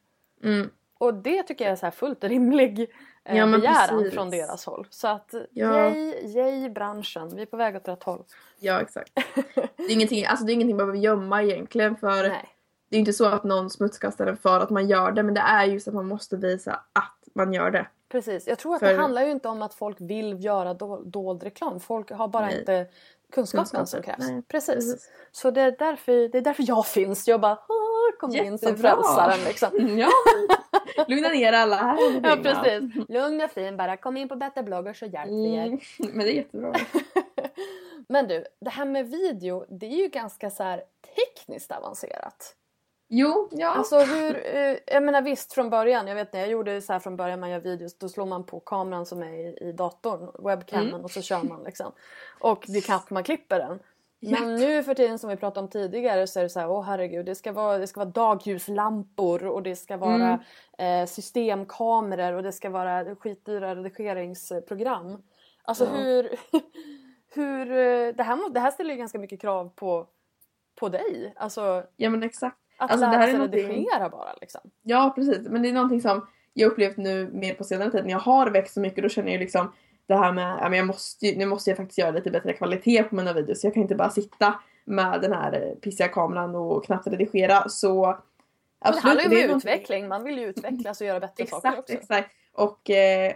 Mm. 0.49 0.71
Och 0.99 1.15
det 1.15 1.43
tycker 1.43 1.65
jag 1.65 1.73
är 1.73 1.77
så 1.77 1.87
här 1.87 1.91
fullt 1.91 2.25
rimlig 2.25 2.91
eh, 3.25 3.37
Ja, 3.37 3.47
begäran 3.47 3.99
precis. 3.99 4.15
från 4.15 4.31
deras 4.31 4.67
håll. 4.67 4.87
Så 4.91 5.09
att 5.09 5.35
Ja. 5.53 5.89
yay, 5.89 6.27
yay 6.37 6.69
branschen, 6.71 7.37
vi 7.37 7.43
är 7.43 7.47
på 7.47 7.57
väg 7.57 7.77
åt 7.77 7.89
rätt 7.89 8.03
håll. 8.03 8.25
Ja 8.61 8.81
exakt. 8.81 9.13
Det 9.77 9.83
är 9.83 9.93
ingenting, 9.93 10.27
alltså 10.27 10.45
det 10.45 10.53
är 10.53 10.55
ingenting 10.55 10.77
man 10.77 10.87
behöver 10.87 10.99
gömma 11.05 11.43
egentligen 11.43 11.97
för 11.97 12.29
Nej. 12.29 12.49
det 12.89 12.97
är 12.97 13.01
inte 13.01 13.13
så 13.13 13.25
att 13.27 13.45
någon 13.45 13.71
smutskastar 13.71 14.27
den 14.27 14.37
för 14.37 14.61
att 14.61 14.71
man 14.71 14.89
gör 14.89 15.13
det 15.13 15.23
men 15.23 15.35
det 15.35 15.41
är 15.41 15.65
just 15.65 15.89
att 15.89 15.95
man 15.95 16.07
måste 16.07 16.37
visa 16.37 16.73
att 16.93 17.13
man 17.35 17.53
gör 17.53 17.71
det. 17.71 17.87
Precis, 18.09 18.47
jag 18.47 18.59
tror 18.59 18.75
att 18.75 18.81
För- 18.81 18.87
det 18.93 18.99
handlar 18.99 19.23
ju 19.25 19.31
inte 19.31 19.49
om 19.49 19.63
att 19.63 19.75
folk 19.75 19.97
vill 20.01 20.45
göra 20.45 20.75
do- 20.75 21.05
dold 21.05 21.43
reklam. 21.43 21.81
Folk 21.81 22.11
har 22.11 22.29
bara 22.29 22.47
Nej. 22.47 22.59
inte 22.59 22.87
kunskapen 23.33 23.65
Kunskapen, 23.65 23.87
som 23.87 24.03
krävs. 24.03 24.19
nej, 24.31 24.43
Precis. 24.49 24.75
precis. 24.75 25.11
Så 25.33 25.51
det 25.51 25.61
är, 25.61 25.77
därför, 25.79 26.29
det 26.29 26.39
är 26.39 26.43
därför 26.43 26.65
jag 26.69 26.87
finns. 26.87 27.29
Jag 27.29 27.41
bara 27.41 27.59
"Åh, 27.69 28.19
kom 28.21 28.35
in 28.37 28.59
som 28.59 28.77
frälsaren 28.77 29.39
liksom. 29.47 29.69
Ja, 29.99 30.09
lugna 31.09 31.29
ner 31.29 31.53
alla 31.53 31.77
här. 31.77 32.21
Ja 32.23 32.37
precis. 32.43 33.09
Lugn 33.09 33.41
och 33.41 33.51
fin 33.51 33.77
bara. 33.77 33.97
Kom 33.97 34.17
in 34.17 34.29
på 34.29 34.37
Better 34.37 34.63
blogger 34.63 34.93
så 34.93 35.07
hjälper 35.07 35.33
vi 35.43 35.55
er. 35.55 35.67
Mm, 35.67 35.79
men 35.99 36.19
det 36.19 36.33
är 36.33 36.37
jättebra. 36.37 36.73
Men 38.09 38.29
du, 38.29 38.45
det 38.61 38.71
här 38.71 38.85
med 38.85 39.11
video 39.11 39.65
det 39.69 39.87
är 39.87 39.97
ju 40.03 40.09
ganska 40.09 40.51
så 40.51 40.63
här 40.63 40.83
tekniskt 41.17 41.73
avancerat. 41.73 42.55
Jo, 43.09 43.49
ja. 43.53 43.69
Alltså 43.69 43.99
hur, 43.99 44.57
eh, 44.57 44.77
jag 44.87 45.03
menar 45.03 45.23
visst 45.23 45.53
från 45.53 45.71
början, 45.71 46.07
jag 46.07 46.15
vet 46.15 46.33
när 46.33 46.41
jag 46.41 46.49
gjorde 46.49 46.81
så 46.81 46.93
här 46.93 47.01
från 47.01 47.17
början 47.17 47.41
man 47.41 47.51
gör 47.51 47.61
videos 47.61 47.99
då 47.99 48.09
slår 48.09 48.27
man 48.27 48.45
på 48.45 48.61
kameran 48.61 49.07
som 49.07 49.23
är 49.23 49.33
i, 49.33 49.69
i 49.69 49.73
datorn, 49.73 50.47
webcamen 50.47 50.89
Mm. 50.89 51.05
och 51.05 51.11
så 51.11 51.23
kör 51.23 51.43
man 51.43 51.63
liksom. 51.63 51.93
Och 52.41 52.65
det 52.69 52.79
är 52.79 52.83
knappt 52.83 53.11
man 53.11 53.25
klipper 53.25 53.59
den. 53.59 53.79
Men 54.21 54.55
nu 54.55 54.83
för 54.83 54.95
tiden 54.95 55.19
som 55.19 55.31
vi 55.31 55.37
pratade 55.37 55.65
om 55.65 55.71
tidigare 55.71 56.27
så 56.27 56.39
är 56.39 56.43
det 56.43 56.49
så 56.49 56.61
här, 56.61 56.71
åh 56.71 56.83
herregud 56.85 57.27
det 57.27 57.35
ska 57.35 57.53
vara, 57.53 57.79
det 57.79 57.87
ska 57.87 58.01
vara 58.01 58.11
dagljuslampor 58.11 59.47
och 59.47 59.63
det 59.63 59.77
ska 59.77 59.97
vara 59.97 60.39
Mm. 60.79 61.03
eh, 61.03 61.07
systemkameror 61.07 62.37
och 62.37 62.43
det 62.43 62.53
ska 62.53 62.71
vara 62.71 63.15
skitdyra 63.17 63.75
redigeringsprogram. 63.75 65.23
Alltså 65.63 65.85
Ja. 65.85 65.91
hur, 65.91 66.31
hur 67.35 67.71
eh, 67.71 68.15
det, 68.15 68.23
här, 68.23 68.51
det 68.51 68.61
här 68.61 68.71
ställer 68.71 68.91
ju 68.91 68.97
ganska 68.99 69.19
mycket 69.19 69.41
krav 69.41 69.69
på, 69.77 70.07
på 70.81 70.89
dig. 70.89 71.33
Alltså 71.37 71.83
ja 71.97 72.11
men 72.11 72.23
exakt. 72.23 72.57
Att 72.79 72.91
Alltså, 72.91 73.07
det 73.07 73.11
lära 73.13 73.21
här 73.21 73.27
är 73.29 73.31
sig 73.31 73.39
någonting- 73.39 73.69
redigera 73.69 74.09
bara 74.09 74.35
liksom. 74.41 74.61
Ja 74.83 75.13
precis, 75.15 75.49
men 75.49 75.63
det 75.63 75.69
är 75.69 75.73
någonting 75.73 76.01
som 76.01 76.27
jag 76.53 76.73
upplevt 76.73 76.97
nu 76.97 77.31
mer 77.33 77.55
på 77.55 77.65
senare 77.65 77.91
tid 77.91 78.05
när 78.05 78.11
jag 78.11 78.19
har 78.19 78.51
växt 78.51 78.75
så 78.75 78.81
mycket 78.81 79.03
då 79.03 79.09
känner 79.09 79.33
jag 79.33 79.41
liksom 79.41 79.73
det 80.07 80.17
här 80.17 80.33
med, 80.33 80.59
ja 80.61 80.69
men 80.69 80.79
jag 80.79 80.87
måste 80.87 81.35
nu 81.37 81.47
måste 81.47 81.71
jag 81.71 81.77
faktiskt 81.77 81.99
göra 81.99 82.11
lite 82.11 82.31
bättre 82.31 82.53
kvalitet 82.53 83.03
på 83.03 83.15
mina 83.15 83.33
videos. 83.33 83.65
Jag 83.65 83.75
kan 83.75 83.83
inte 83.83 83.95
bara 83.95 84.11
sitta 84.11 84.61
med 84.85 85.21
den 85.21 85.33
här 85.33 85.53
eh, 85.53 85.75
pissiga 85.75 86.09
kameran 86.09 86.55
och 86.55 86.85
knappt 86.85 87.07
redigera 87.07 87.69
så 87.69 88.19
Men 88.85 88.93
det 88.93 89.01
handlar 89.01 89.25
ju 89.25 89.51
om 89.51 89.57
utveckling, 89.57 90.09
man 90.09 90.25
vill 90.25 90.39
ju 90.39 90.45
utvecklas 90.45 91.01
och 91.01 91.07
göra 91.07 91.21
bättre 91.21 91.47
saker 91.47 91.69
Exakt, 91.69 91.79
också. 91.79 91.93
exakt. 91.93 92.31
Och 92.53 92.91
eh, 92.91 93.33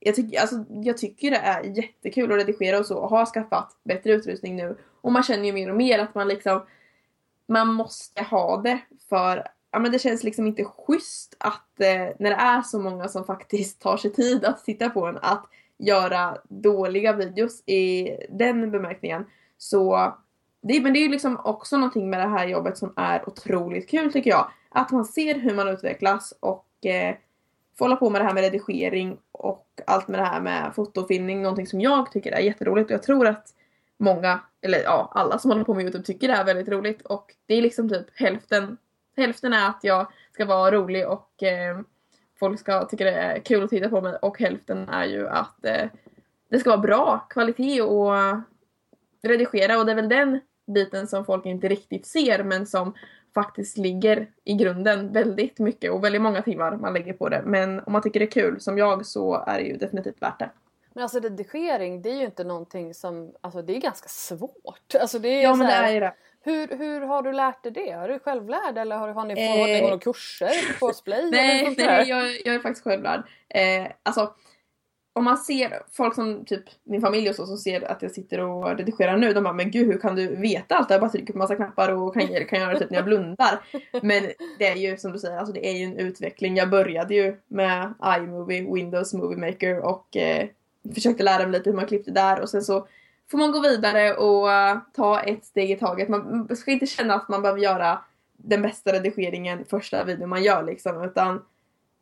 jag, 0.00 0.14
tycker, 0.14 0.40
alltså, 0.40 0.64
jag 0.68 0.98
tycker 0.98 1.30
det 1.30 1.36
är 1.36 1.62
jättekul 1.62 2.32
att 2.32 2.38
redigera 2.38 2.78
och 2.78 2.86
så 2.86 2.98
och 2.98 3.10
har 3.10 3.26
skaffat 3.26 3.76
bättre 3.84 4.12
utrustning 4.12 4.56
nu. 4.56 4.76
Och 5.00 5.12
man 5.12 5.22
känner 5.22 5.44
ju 5.44 5.52
mer 5.52 5.70
och 5.70 5.76
mer 5.76 5.98
att 5.98 6.14
man 6.14 6.28
liksom 6.28 6.66
man 7.48 7.68
måste 7.68 8.22
ha 8.22 8.56
det 8.56 8.78
för 9.08 9.44
ja, 9.70 9.78
men 9.78 9.92
det 9.92 9.98
känns 9.98 10.24
liksom 10.24 10.46
inte 10.46 10.64
schysst 10.64 11.36
att 11.38 11.80
eh, 11.80 12.08
när 12.18 12.30
det 12.30 12.36
är 12.36 12.62
så 12.62 12.78
många 12.78 13.08
som 13.08 13.24
faktiskt 13.24 13.80
tar 13.80 13.96
sig 13.96 14.12
tid 14.12 14.44
att 14.44 14.64
titta 14.64 14.90
på 14.90 15.06
en 15.06 15.18
att 15.22 15.46
göra 15.78 16.38
dåliga 16.48 17.12
videos 17.12 17.62
i 17.66 18.10
den 18.30 18.70
bemärkningen. 18.70 19.26
Så 19.58 20.14
det, 20.60 20.80
men 20.80 20.92
det 20.92 20.98
är 20.98 21.02
ju 21.02 21.08
liksom 21.08 21.40
också 21.44 21.76
någonting 21.76 22.10
med 22.10 22.20
det 22.20 22.28
här 22.28 22.48
jobbet 22.48 22.78
som 22.78 22.92
är 22.96 23.28
otroligt 23.28 23.88
kul 23.90 24.12
tycker 24.12 24.30
jag. 24.30 24.50
Att 24.68 24.90
man 24.90 25.04
ser 25.04 25.34
hur 25.34 25.54
man 25.54 25.68
utvecklas 25.68 26.34
och 26.40 26.86
eh, 26.86 27.16
får 27.78 27.84
hålla 27.84 27.96
på 27.96 28.10
med 28.10 28.20
det 28.20 28.24
här 28.24 28.34
med 28.34 28.42
redigering 28.42 29.16
och 29.32 29.66
allt 29.86 30.08
med 30.08 30.20
det 30.20 30.24
här 30.24 30.40
med 30.40 30.72
fotofilmning. 30.74 31.42
Någonting 31.42 31.66
som 31.66 31.80
jag 31.80 32.12
tycker 32.12 32.32
är 32.32 32.40
jätteroligt 32.40 32.90
och 32.90 32.94
jag 32.94 33.02
tror 33.02 33.26
att 33.26 33.54
många, 33.98 34.40
eller 34.60 34.82
ja 34.82 35.12
alla 35.14 35.38
som 35.38 35.50
håller 35.50 35.64
på 35.64 35.74
med 35.74 35.82
Youtube 35.82 36.04
tycker 36.04 36.28
det 36.28 36.34
är 36.34 36.44
väldigt 36.44 36.68
roligt 36.68 37.02
och 37.02 37.34
det 37.46 37.54
är 37.54 37.62
liksom 37.62 37.88
typ 37.88 38.06
hälften 38.14 38.76
Hälften 39.18 39.52
är 39.52 39.68
att 39.68 39.80
jag 39.82 40.12
ska 40.32 40.44
vara 40.44 40.70
rolig 40.70 41.08
och 41.08 41.42
eh, 41.42 41.78
folk 42.40 42.60
ska 42.60 42.84
tycka 42.84 43.04
det 43.04 43.10
är 43.10 43.38
kul 43.38 43.64
att 43.64 43.70
titta 43.70 43.88
på 43.88 44.00
mig 44.00 44.18
och 44.22 44.38
hälften 44.38 44.88
är 44.88 45.04
ju 45.04 45.28
att 45.28 45.64
eh, 45.64 45.88
det 46.50 46.58
ska 46.58 46.70
vara 46.70 46.80
bra 46.80 47.26
kvalitet 47.30 47.82
och 47.82 48.12
redigera 49.22 49.78
och 49.78 49.86
det 49.86 49.92
är 49.92 49.96
väl 49.96 50.08
den 50.08 50.40
biten 50.66 51.06
som 51.06 51.24
folk 51.24 51.46
inte 51.46 51.68
riktigt 51.68 52.06
ser 52.06 52.44
men 52.44 52.66
som 52.66 52.94
faktiskt 53.34 53.78
ligger 53.78 54.30
i 54.44 54.54
grunden 54.54 55.12
väldigt 55.12 55.58
mycket 55.58 55.92
och 55.92 56.04
väldigt 56.04 56.22
många 56.22 56.42
timmar 56.42 56.76
man 56.76 56.92
lägger 56.92 57.12
på 57.12 57.28
det. 57.28 57.42
Men 57.44 57.80
om 57.80 57.92
man 57.92 58.02
tycker 58.02 58.20
det 58.20 58.26
är 58.26 58.30
kul 58.30 58.60
som 58.60 58.78
jag 58.78 59.06
så 59.06 59.44
är 59.46 59.58
det 59.58 59.64
ju 59.64 59.76
definitivt 59.76 60.22
värt 60.22 60.38
det. 60.38 60.50
Men 60.92 61.02
alltså 61.02 61.20
redigering 61.20 62.02
det 62.02 62.10
är 62.10 62.14
ju 62.14 62.24
inte 62.24 62.44
någonting 62.44 62.94
som, 62.94 63.32
alltså 63.40 63.62
det 63.62 63.76
är 63.76 63.80
ganska 63.80 64.08
svårt. 64.08 64.94
Alltså 65.00 65.18
det 65.18 65.28
är 65.28 65.42
Ja 65.42 65.54
men 65.54 65.66
det 65.66 65.72
här, 65.72 65.88
är 65.88 65.94
ju 65.94 66.00
det. 66.00 66.14
Hur, 66.48 66.78
hur 66.78 67.00
har 67.00 67.22
du 67.22 67.32
lärt 67.32 67.62
dig 67.62 67.72
det? 67.72 67.90
Är 67.90 68.08
du 68.08 68.18
självlärd 68.18 68.78
eller 68.78 68.96
har, 68.96 69.08
har 69.08 69.24
ni 69.24 69.34
Eh, 69.34 69.66
ni 69.66 69.80
några 69.82 69.98
kurser 69.98 70.78
på 70.80 70.92
Splay? 70.92 71.18
eller 71.18 71.54
hur 71.54 71.64
Nej, 71.64 71.74
det? 71.76 71.86
nej 71.86 72.08
jag, 72.08 72.26
jag 72.44 72.54
är 72.54 72.58
faktiskt 72.60 72.84
självlärd. 72.84 73.22
Eh, 73.48 73.86
alltså, 74.02 74.34
om 75.12 75.24
man 75.24 75.38
ser 75.38 75.82
folk 75.92 76.14
som 76.14 76.44
typ 76.44 76.64
min 76.84 77.00
familj 77.00 77.28
och 77.28 77.34
så 77.34 77.46
som 77.46 77.56
ser 77.56 77.90
att 77.90 78.02
jag 78.02 78.10
sitter 78.10 78.40
och 78.40 78.76
redigerar 78.78 79.16
nu, 79.16 79.32
de 79.32 79.44
bara 79.44 79.52
men 79.52 79.70
gud 79.70 79.86
hur 79.86 79.98
kan 79.98 80.16
du 80.16 80.36
veta 80.36 80.76
allt? 80.76 80.90
Jag 80.90 81.00
bara 81.00 81.10
trycker 81.10 81.32
på 81.32 81.38
massa 81.38 81.56
knappar 81.56 81.88
och 81.92 82.14
kan, 82.14 82.26
kan 82.46 82.60
göra 82.60 82.72
det 82.72 82.78
typ 82.78 82.90
när 82.90 82.98
jag 82.98 83.04
blundar. 83.04 83.60
Men 84.02 84.22
det 84.58 84.66
är 84.66 84.76
ju 84.76 84.96
som 84.96 85.12
du 85.12 85.18
säger, 85.18 85.36
alltså 85.36 85.52
det 85.52 85.66
är 85.66 85.72
ju 85.72 85.84
en 85.84 85.96
utveckling. 85.96 86.56
Jag 86.56 86.70
började 86.70 87.14
ju 87.14 87.36
med 87.48 87.94
iMovie, 88.18 88.74
Windows 88.74 89.14
Movie 89.14 89.38
Maker 89.38 89.78
och 89.78 90.16
eh, 90.16 90.48
försökte 90.94 91.22
lära 91.22 91.42
mig 91.42 91.52
lite 91.52 91.70
hur 91.70 91.76
man 91.76 91.86
klippte 91.86 92.10
där 92.10 92.40
och 92.40 92.50
sen 92.50 92.62
så 92.62 92.88
får 93.30 93.38
man 93.38 93.52
gå 93.52 93.60
vidare 93.60 94.14
och 94.14 94.52
eh, 94.52 94.78
ta 94.94 95.20
ett 95.20 95.44
steg 95.44 95.70
i 95.70 95.76
taget. 95.76 96.08
Man 96.08 96.56
ska 96.56 96.70
inte 96.70 96.86
känna 96.86 97.14
att 97.14 97.28
man 97.28 97.42
behöver 97.42 97.60
göra 97.60 97.98
den 98.36 98.62
bästa 98.62 98.92
redigeringen 98.92 99.64
första 99.64 100.04
videon 100.04 100.28
man 100.28 100.42
gör 100.42 100.62
liksom 100.62 101.02
utan 101.02 101.44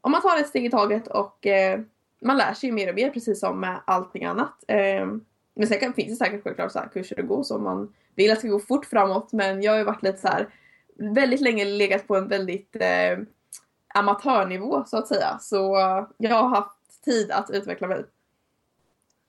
om 0.00 0.12
man 0.12 0.22
tar 0.22 0.40
ett 0.40 0.48
steg 0.48 0.64
i 0.64 0.70
taget 0.70 1.06
och 1.06 1.46
eh, 1.46 1.80
man 2.20 2.36
lär 2.36 2.54
sig 2.54 2.68
ju 2.68 2.74
mer 2.74 2.88
och 2.88 2.94
mer 2.94 3.10
precis 3.10 3.40
som 3.40 3.60
med 3.60 3.80
allting 3.84 4.24
annat. 4.24 4.64
Eh, 4.68 5.06
men 5.54 5.66
sen 5.68 5.78
kan, 5.78 5.92
finns 5.92 6.18
det 6.18 6.24
säkert 6.24 6.42
självklart 6.42 6.72
så 6.72 6.78
här 6.78 6.88
kurser 6.88 7.20
att 7.20 7.28
gå 7.28 7.44
som 7.44 7.64
man 7.64 7.94
vill 8.14 8.30
att 8.30 8.36
det 8.36 8.40
ska 8.40 8.48
gå 8.48 8.60
fort 8.60 8.86
framåt 8.86 9.32
men 9.32 9.62
jag 9.62 9.72
har 9.72 9.78
ju 9.78 9.84
varit 9.84 10.02
lite 10.02 10.18
så 10.18 10.28
här 10.28 10.48
väldigt 10.98 11.40
länge 11.40 11.64
legat 11.64 12.06
på 12.06 12.16
en 12.16 12.28
väldigt 12.28 12.76
eh, 12.76 13.18
amatörnivå 13.94 14.84
så 14.86 14.96
att 14.96 15.08
säga 15.08 15.38
så 15.40 15.78
eh, 15.78 16.06
jag 16.16 16.34
har 16.34 16.48
haft 16.48 17.04
tid 17.04 17.30
att 17.30 17.50
utveckla 17.50 17.88
mig. 17.88 18.04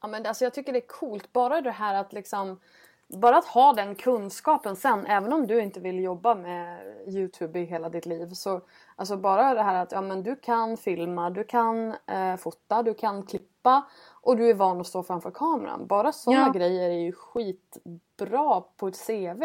Ja, 0.02 0.08
men 0.08 0.26
alltså 0.26 0.44
jag 0.44 0.54
tycker 0.54 0.74
det 0.74 0.80
är 0.80 0.88
coolt 0.88 1.34
bara 1.34 1.62
det 1.62 1.72
här 1.72 1.96
att 1.96 2.14
liksom 2.14 2.60
bara 3.08 3.38
att 3.38 3.46
ha 3.46 3.74
den 3.74 3.96
kunskapen 3.96 4.76
sen 4.76 5.06
även 5.06 5.34
om 5.34 5.48
du 5.48 5.62
inte 5.62 5.80
vill 5.80 6.00
jobba 6.00 6.36
med 6.36 6.80
Youtube 7.08 7.60
i 7.60 7.64
hela 7.64 7.90
ditt 7.90 8.06
liv 8.06 8.30
så 8.30 8.62
alltså 8.96 9.18
bara 9.18 9.54
det 9.54 9.64
här 9.64 9.76
att 9.84 9.92
ja, 9.92 10.02
men 10.02 10.24
du 10.24 10.36
kan 10.36 10.78
filma, 10.78 11.30
du 11.30 11.44
kan 11.44 11.96
eh, 12.08 12.36
fota, 12.38 12.84
du 12.84 12.94
kan 12.94 13.24
klippa 13.24 13.84
och 14.22 14.38
du 14.38 14.50
är 14.50 14.54
van 14.54 14.82
att 14.82 14.88
stå 14.88 15.04
framför 15.04 15.32
kameran. 15.32 15.88
Bara 15.88 16.12
sådana 16.12 16.46
Ja. 16.46 16.52
grejer 16.52 16.90
är 16.90 17.00
ju 17.00 17.12
skitbra 17.12 18.62
på 18.62 18.88
ett 18.88 19.08
CV 19.08 19.44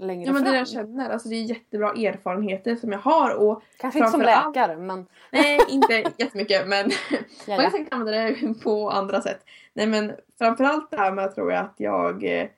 längre 0.00 0.26
Ja 0.26 0.32
men 0.32 0.42
det 0.42 0.48
fram. 0.48 0.58
jag 0.58 0.68
känner, 0.68 1.10
alltså 1.10 1.28
det 1.28 1.36
är 1.36 1.42
jättebra 1.42 1.90
erfarenheter 1.90 2.76
som 2.76 2.92
jag 2.92 2.98
har 2.98 3.34
och 3.34 3.62
Kanske 3.76 3.98
inte 3.98 4.10
som 4.10 4.20
läkare 4.20 4.76
men 4.76 5.06
nej 5.32 5.58
inte 5.68 6.04
jättemycket 6.16 6.68
men 6.68 6.90
Man 7.48 7.58
kan 7.58 7.70
säkert 7.70 7.92
använda 7.92 8.20
det 8.20 8.54
på 8.62 8.90
andra 8.90 9.20
sätt. 9.20 9.44
Nej 9.74 9.86
men 9.86 10.12
framförallt 10.38 10.90
det 10.90 10.96
här 10.96 11.12
med 11.12 11.34
tror 11.34 11.52
jag 11.52 11.64
att 11.64 11.74
jag 11.76 12.40
eh, 12.40 12.48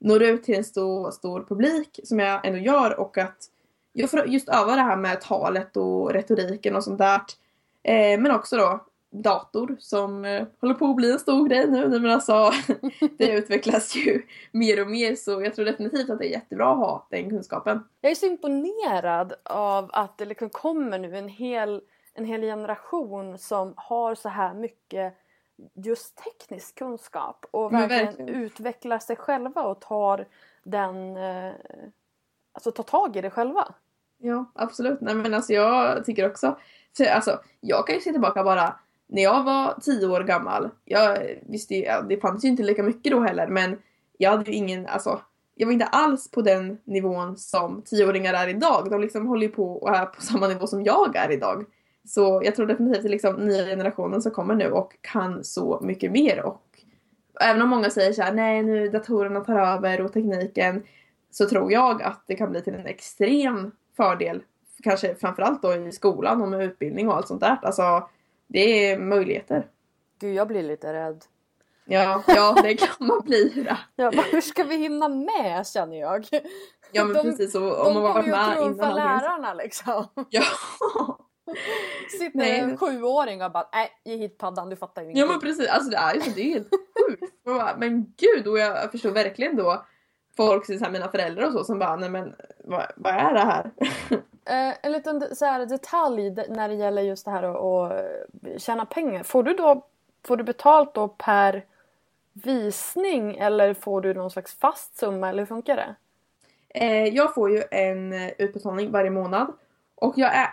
når 0.00 0.22
ut 0.22 0.42
till 0.42 0.54
en 0.54 0.64
stor, 0.64 1.10
stor 1.10 1.44
publik 1.48 2.00
som 2.04 2.18
jag 2.18 2.46
ändå 2.46 2.58
gör 2.58 3.00
och 3.00 3.18
att 3.18 3.36
jag 3.92 4.10
får 4.10 4.26
just 4.26 4.48
öva 4.48 4.76
det 4.76 4.82
här 4.82 4.96
med 4.96 5.20
talet 5.20 5.76
och 5.76 6.12
retoriken 6.12 6.76
och 6.76 6.84
sånt 6.84 6.98
där. 6.98 7.20
Eh, 7.82 8.20
men 8.20 8.30
också 8.30 8.56
då 8.56 8.84
dator 9.22 9.76
som 9.78 10.24
eh, 10.24 10.46
håller 10.60 10.74
på 10.74 10.86
att 10.86 10.96
bli 10.96 11.12
en 11.12 11.18
stor 11.18 11.48
grej 11.48 11.66
nu. 11.70 11.88
Nej, 11.88 12.00
Men 12.00 12.10
alltså, 12.10 12.50
det 13.18 13.32
utvecklas 13.32 13.96
ju 13.96 14.22
mer 14.52 14.80
och 14.80 14.90
mer 14.90 15.14
så 15.14 15.42
jag 15.42 15.54
tror 15.54 15.64
definitivt 15.64 16.10
att 16.10 16.18
det 16.18 16.26
är 16.26 16.30
jättebra 16.30 16.70
att 16.70 16.78
ha 16.78 17.06
den 17.10 17.30
kunskapen. 17.30 17.84
Jag 18.00 18.10
är 18.10 18.14
så 18.14 18.26
imponerad 18.26 19.32
av 19.44 19.90
att 19.92 20.18
det 20.18 20.24
liksom 20.24 20.50
kommer 20.50 20.98
nu 20.98 21.16
en 21.16 21.28
hel, 21.28 21.82
en 22.14 22.24
hel 22.24 22.40
generation 22.40 23.38
som 23.38 23.74
har 23.76 24.14
så 24.14 24.28
här 24.28 24.54
mycket 24.54 25.14
just 25.74 26.16
teknisk 26.16 26.78
kunskap 26.78 27.46
och 27.50 27.72
verkligen, 27.72 28.06
verkligen. 28.06 28.28
utvecklar 28.28 28.98
sig 28.98 29.16
själva 29.16 29.62
och 29.62 29.80
tar 29.80 30.26
den 30.62 31.16
eh, 31.16 31.52
alltså 32.52 32.70
tar 32.72 32.84
tag 32.84 33.16
i 33.16 33.20
det 33.20 33.30
själva. 33.30 33.74
Ja, 34.18 34.44
absolut. 34.54 35.00
Nej 35.00 35.14
men 35.14 35.34
alltså 35.34 35.52
jag 35.52 36.04
tycker 36.04 36.30
också, 36.30 36.58
för 36.96 37.04
alltså 37.04 37.40
jag 37.60 37.86
kan 37.86 37.94
ju 37.94 38.00
se 38.00 38.12
tillbaka 38.12 38.44
bara 38.44 38.76
när 39.08 39.22
jag 39.22 39.44
var 39.44 39.80
tio 39.80 40.06
år 40.06 40.20
gammal. 40.20 40.70
Jag 40.84 41.18
visste 41.46 41.74
ju, 41.74 41.84
ja, 41.84 42.02
det 42.02 42.20
fanns 42.20 42.44
ju 42.44 42.48
inte 42.48 42.62
lika 42.62 42.82
mycket 42.82 43.12
då 43.12 43.20
heller 43.20 43.46
men 43.46 43.76
jag 44.18 44.30
hade 44.30 44.50
ju 44.50 44.56
ingen, 44.56 44.86
alltså 44.86 45.20
jag 45.54 45.66
var 45.66 45.72
inte 45.72 45.86
alls 45.86 46.30
på 46.30 46.42
den 46.42 46.78
nivån 46.84 47.36
som 47.36 47.82
tioåringar 47.82 48.34
är 48.34 48.48
idag. 48.48 48.90
De 48.90 49.00
liksom 49.00 49.26
håller 49.26 49.46
ju 49.46 49.52
på 49.52 49.72
och 49.72 49.96
är 49.96 50.06
på 50.06 50.20
samma 50.22 50.48
nivå 50.48 50.66
som 50.66 50.84
jag 50.84 51.16
är 51.16 51.32
idag. 51.32 51.64
Så 52.04 52.42
jag 52.44 52.56
tror 52.56 52.66
definitivt 52.66 53.04
att 53.04 53.10
liksom 53.10 53.34
nya 53.34 53.64
generationen 53.64 54.22
som 54.22 54.32
kommer 54.32 54.54
nu 54.54 54.70
och 54.70 54.92
kan 55.00 55.44
så 55.44 55.80
mycket 55.82 56.12
mer 56.12 56.44
och 56.44 56.62
även 57.40 57.62
om 57.62 57.68
många 57.68 57.90
säger 57.90 58.12
så 58.12 58.22
här, 58.22 58.32
nej 58.32 58.62
nu 58.62 58.88
datorerna 58.88 59.40
tar 59.40 59.58
över 59.58 60.00
och 60.00 60.12
tekniken 60.12 60.82
så 61.30 61.48
tror 61.48 61.72
jag 61.72 62.02
att 62.02 62.22
det 62.26 62.34
kan 62.34 62.50
bli 62.50 62.62
till 62.62 62.74
en 62.74 62.86
extrem 62.86 63.70
fördel. 63.96 64.42
Kanske 64.82 65.14
framförallt 65.14 65.62
då 65.62 65.74
i 65.74 65.92
skolan 65.92 66.42
och 66.42 66.48
med 66.48 66.64
utbildning 66.64 67.08
och 67.08 67.16
allt 67.16 67.28
sånt 67.28 67.40
där. 67.40 67.58
Alltså 67.62 68.08
det 68.48 68.90
är 68.90 68.98
möjligheter. 68.98 69.66
Gud, 70.20 70.34
jag 70.34 70.48
blir 70.48 70.62
lite 70.62 70.92
rädd. 70.92 71.24
Ja, 71.84 72.22
ja 72.26 72.56
det 72.62 72.74
kan 72.74 73.06
man 73.08 73.20
bli. 73.20 73.66
bara, 73.96 74.10
hur 74.12 74.40
ska 74.40 74.64
vi 74.64 74.76
hinna 74.76 75.08
med 75.08 75.66
känner 75.66 76.00
jag? 76.00 76.26
Ja 76.92 77.04
men 77.04 77.14
De- 77.14 77.22
precis. 77.22 77.54
Och, 77.54 77.60
De 77.62 77.86
om 77.86 77.94
man 77.94 78.02
varit 78.02 78.26
ju 78.26 78.30
med 78.30 78.56
trumfa 78.56 78.64
innan 78.70 78.80
allting. 78.90 79.04
lärarna 79.04 79.54
liksom. 79.54 80.04
Ja. 80.30 80.42
Sitter 82.18 82.38
Nej. 82.38 82.58
en 82.60 82.76
sjuåring 82.78 83.42
och 83.42 83.52
bara, 83.52 83.68
nej 83.72 83.90
ge 84.04 84.16
hit 84.16 84.38
paddan 84.38 84.68
du 84.70 84.76
fattar 84.76 85.02
ju 85.02 85.08
ja 85.08 85.12
ingenting. 85.12 85.32
men 85.32 85.40
prez 85.40 85.68
alltså 85.68 85.90
det 85.90 85.96
är 85.96 86.14
ju 86.14 86.20
så, 86.20 86.30
det 86.30 86.40
är 86.42 86.52
helt 86.54 86.68
sjukt. 86.70 87.32
Men 87.78 88.14
gud, 88.16 88.46
och 88.48 88.58
jag 88.58 88.90
förstår 88.90 89.10
verkligen 89.10 89.56
då 89.56 89.86
folk, 90.38 90.66
så 90.66 90.78
här, 90.78 90.90
mina 90.90 91.08
föräldrar 91.08 91.46
och 91.46 91.52
så 91.52 91.64
som 91.64 91.78
bara, 91.78 91.96
nej 91.96 92.10
men 92.10 92.34
vad, 92.64 92.86
vad 92.96 93.12
är 93.14 93.34
det 93.34 93.40
här? 93.40 93.70
Eh, 94.50 94.74
en 94.82 94.92
liten 94.92 95.36
så 95.36 95.44
här, 95.44 95.66
detalj 95.66 96.30
när 96.48 96.68
det 96.68 96.74
gäller 96.74 97.02
just 97.02 97.24
det 97.24 97.30
här 97.30 97.42
att, 97.42 97.92
tjäna 98.56 98.86
pengar. 98.86 99.22
Får 99.22 99.42
du 99.42 99.54
då 99.54 99.86
får 100.26 100.36
du 100.36 100.44
betalt 100.44 100.94
då 100.94 101.08
per 101.08 101.64
visning 102.32 103.36
eller 103.36 103.74
får 103.74 104.00
du 104.00 104.14
någon 104.14 104.30
slags 104.30 104.58
fast 104.58 104.96
summa 104.98 105.28
eller 105.28 105.38
hur 105.42 105.46
funkar 105.46 105.76
det? 105.76 105.94
Eh, 106.68 107.04
jag 107.14 107.34
får 107.34 107.50
ju 107.50 107.62
en 107.70 108.12
eh, 108.12 108.30
utbetalning 108.38 108.90
varje 108.90 109.10
månad 109.10 109.52
och 109.94 110.14
jag 110.16 110.34
är 110.36 110.48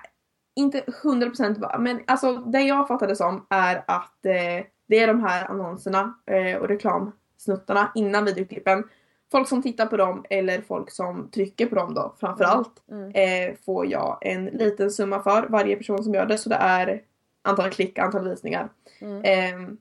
inte 0.56 0.82
100% 0.82 1.60
va- 1.60 1.78
men 1.80 2.04
alltså 2.08 2.36
det 2.36 2.62
jag 2.62 2.88
fattade 2.88 3.16
som 3.16 3.46
är 3.50 3.84
att 3.88 4.26
eh, 4.26 4.66
det 4.88 5.00
är 5.00 5.08
de 5.08 5.24
här 5.24 5.52
annonserna 5.52 6.16
eh, 6.26 6.58
och 6.58 6.68
reklamsnuttarna 6.68 7.92
innan 7.96 8.26
videoklippen 8.26 8.84
folk 9.32 9.48
som 9.48 9.62
tittar 9.62 9.86
på 9.86 9.98
dem 9.98 10.26
eller 10.30 10.62
folk 10.62 10.92
som 10.92 11.30
trycker 11.32 11.66
på 11.66 11.76
dem 11.76 11.94
då 11.94 12.16
framförallt 12.20 12.72
Mm. 12.92 13.12
eh, 13.50 13.56
får 13.66 13.86
jag 13.86 14.18
en 14.22 14.46
liten 14.46 14.92
summa 14.92 15.24
för 15.24 15.48
varje 15.50 15.76
person 15.76 16.04
som 16.04 16.14
gör 16.14 16.26
det 16.26 16.38
så 16.38 16.50
det 16.50 16.56
är 16.56 17.02
antal 17.42 17.70
klick, 17.70 18.00
antal 18.00 18.30
visningar. 18.30 18.70
Mm. 19.00 19.22
Ehm, 19.26 19.78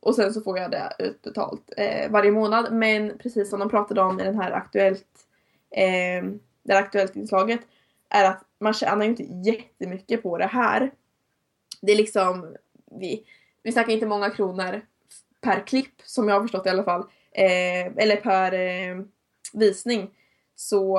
och 0.00 0.14
sen 0.14 0.32
så 0.34 0.40
får 0.40 0.58
jag 0.58 0.70
det 0.70 0.92
utbetalt 0.98 1.62
eh, 1.76 2.10
varje 2.10 2.30
månad 2.30 2.72
men 2.72 3.18
precis 3.18 3.50
som 3.50 3.60
de 3.60 3.68
pratade 3.68 4.00
om 4.00 4.20
i 4.20 4.24
den 4.24 4.38
här 4.40 4.50
aktuellt 4.52 5.06
eh, 5.70 6.24
det 6.62 6.72
här 6.74 6.82
aktuellt 6.82 7.16
inslaget 7.16 7.60
är 8.08 8.24
att 8.24 8.44
man 8.60 8.74
tjänar 8.74 9.04
ju 9.04 9.10
inte 9.10 9.22
jättemycket 9.22 10.22
på 10.22 10.38
det 10.38 10.46
här. 10.46 10.90
Det 11.80 11.92
är 11.92 11.96
liksom, 11.96 12.56
vi, 12.90 13.24
vi 13.62 13.72
snackar 13.72 13.92
inte 13.92 14.06
många 14.06 14.30
kronor 14.30 14.80
per 15.40 15.66
klipp 15.66 15.94
som 16.04 16.28
jag 16.28 16.34
har 16.34 16.42
förstått 16.42 16.66
i 16.66 16.70
alla 16.70 16.84
fall. 16.84 17.04
Eh, 17.38 17.92
eller 17.96 18.16
per 18.16 18.52
eh, 18.54 19.02
visning. 19.52 20.10
Så, 20.54 20.98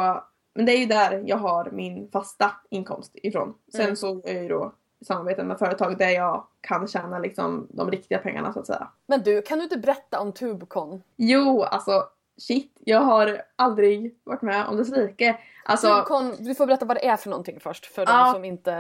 men 0.54 0.66
det 0.66 0.72
är 0.72 0.78
ju 0.78 0.86
där 0.86 1.24
jag 1.26 1.38
har 1.38 1.70
min 1.72 2.10
fasta 2.12 2.52
inkomst 2.70 3.12
ifrån. 3.14 3.54
Sen 3.72 3.82
Mm. 3.82 3.96
så 3.96 4.22
är 4.26 4.34
jag 4.34 4.44
ju 4.44 4.50
då 4.50 4.74
i 5.02 5.06
samarbete 5.06 5.44
med 5.44 5.60
företag 5.60 5.98
där 5.98 6.10
jag 6.10 6.44
kan 6.62 6.88
tjäna 6.88 7.20
liksom 7.20 7.68
de 7.72 7.92
riktiga 7.92 8.18
pengarna 8.18 8.54
så 8.54 8.60
att 8.60 8.68
säga. 8.68 8.88
Men 9.08 9.22
du, 9.22 9.42
kan 9.42 9.58
du 9.58 9.64
inte 9.64 9.78
berätta 9.78 10.20
om 10.20 10.32
Tubecon? 10.34 11.04
Jo, 11.16 11.64
alltså 11.64 12.04
shit. 12.38 12.72
Jag 12.80 13.00
har 13.02 13.42
aldrig 13.56 14.16
varit 14.24 14.42
med 14.42 14.66
om 14.68 14.78
dess 14.78 14.90
like. 14.90 15.38
Alltså, 15.66 15.88
Tubecon, 15.88 16.36
du 16.40 16.56
får 16.56 16.66
berätta 16.68 16.86
vad 16.86 16.98
det 16.98 17.06
är 17.08 17.18
för 17.18 17.30
någonting 17.30 17.60
först 17.60 17.86
för 17.86 18.06
de 18.06 18.12
Ja. 18.12 18.32
som 18.34 18.46
inte 18.46 18.72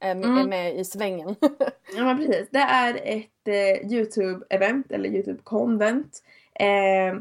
är 0.00 0.14
med, 0.14 0.24
Mm. 0.24 0.38
är 0.38 0.44
med 0.48 0.76
i 0.78 0.84
svängen. 0.84 1.34
Ja 1.96 2.04
men 2.04 2.16
precis. 2.16 2.48
Det 2.50 2.58
är 2.58 2.94
ett 3.02 3.48
eh, 3.48 3.86
Youtube-event 3.92 4.92
eller 4.92 5.08
Youtube-konvent. 5.08 6.22
Eh, 6.60 7.18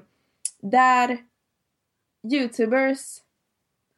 där 0.62 1.18
Youtubers 2.34 3.22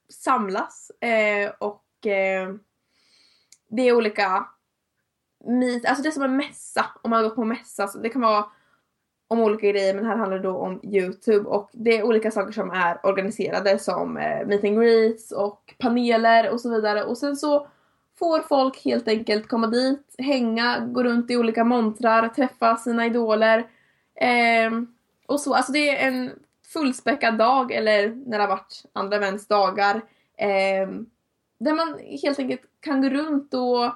samlas 0.09 0.91
eh, 1.01 1.51
och 1.59 2.07
eh, 2.07 2.53
det 3.67 3.81
är 3.81 3.95
olika 3.95 4.47
meet, 5.45 5.85
alltså 5.85 6.03
det 6.03 6.09
är 6.09 6.11
som 6.11 6.23
en 6.23 6.37
mässa 6.37 6.85
om 7.01 7.09
man 7.09 7.17
har 7.17 7.29
gått 7.29 7.35
på 7.35 7.45
mässa. 7.45 7.87
Så 7.87 7.97
det 7.97 8.09
kan 8.09 8.21
vara 8.21 8.45
om 9.27 9.39
olika 9.39 9.67
grejer 9.67 9.93
men 9.93 10.05
här 10.05 10.17
handlar 10.17 10.37
det 10.37 10.43
då 10.43 10.57
om 10.57 10.79
Youtube 10.83 11.49
och 11.49 11.69
det 11.73 11.97
är 11.97 12.03
olika 12.03 12.31
saker 12.31 12.51
som 12.51 12.71
är 12.71 13.05
organiserade 13.05 13.79
som 13.79 14.17
eh, 14.17 14.47
meet 14.47 14.63
and 14.63 14.79
greets 14.79 15.31
och 15.31 15.75
paneler 15.77 16.49
och 16.49 16.61
så 16.61 16.69
vidare 16.69 17.03
och 17.03 17.17
sen 17.17 17.35
så 17.35 17.67
får 18.19 18.39
folk 18.39 18.85
helt 18.85 19.07
enkelt 19.07 19.47
komma 19.47 19.67
dit, 19.67 20.15
hänga, 20.17 20.79
gå 20.79 21.03
runt 21.03 21.31
i 21.31 21.37
olika 21.37 21.63
montrar, 21.63 22.29
träffa 22.29 22.77
sina 22.77 23.05
idoler. 23.05 23.67
Eh, 24.15 24.71
och 25.27 25.39
så, 25.39 25.53
alltså 25.53 25.71
det 25.71 25.89
är 25.89 26.07
en 26.07 26.31
fullspäckad 26.73 27.37
dag 27.37 27.71
eller 27.71 28.09
när 28.09 28.37
det 28.37 28.43
har 28.43 28.47
varit 28.47 28.83
andra 28.93 29.17
events 29.17 29.47
dagar. 29.47 30.01
ehm, 30.37 31.05
där 31.59 31.73
man 31.73 31.99
helt 32.21 32.39
enkelt 32.39 32.61
kan 32.79 33.01
gå 33.01 33.09
runt 33.09 33.53
och 33.53 33.91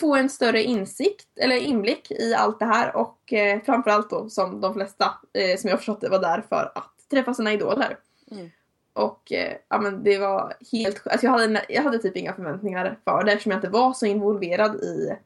få 0.00 0.16
en 0.16 0.28
större 0.28 0.62
insikt 0.62 1.38
eller 1.38 1.56
inblick 1.56 2.10
i 2.10 2.34
allt 2.34 2.58
det 2.58 2.66
här 2.66 2.96
och 2.96 3.32
eh, 3.32 3.62
framförallt 3.62 4.10
då 4.10 4.28
som 4.28 4.60
de 4.60 4.74
flesta 4.74 5.14
eh, 5.32 5.58
som 5.58 5.70
jag 5.70 5.78
förstått 5.78 6.00
det 6.00 6.08
var 6.08 6.18
där 6.18 6.44
för 6.48 6.72
att 6.74 6.94
träffa 7.10 7.34
sina 7.34 7.52
idoler. 7.52 7.98
Mm. 8.30 8.50
Och 8.92 9.32
eh, 9.32 9.56
ja 9.68 9.80
men 9.80 10.04
det 10.04 10.18
var 10.18 10.54
helt 10.72 11.06
alltså 11.06 11.26
jag 11.26 11.32
hade, 11.32 11.64
jag 11.68 11.82
hade 11.82 11.98
typ 11.98 12.16
inga 12.16 12.34
förväntningar 12.34 12.98
för 13.04 13.24
det 13.24 13.32
eftersom 13.32 13.52
jag 13.52 13.58
inte 13.58 13.68
var 13.68 13.92
så 13.92 14.06
involverad 14.06 14.76
i 14.76 15.16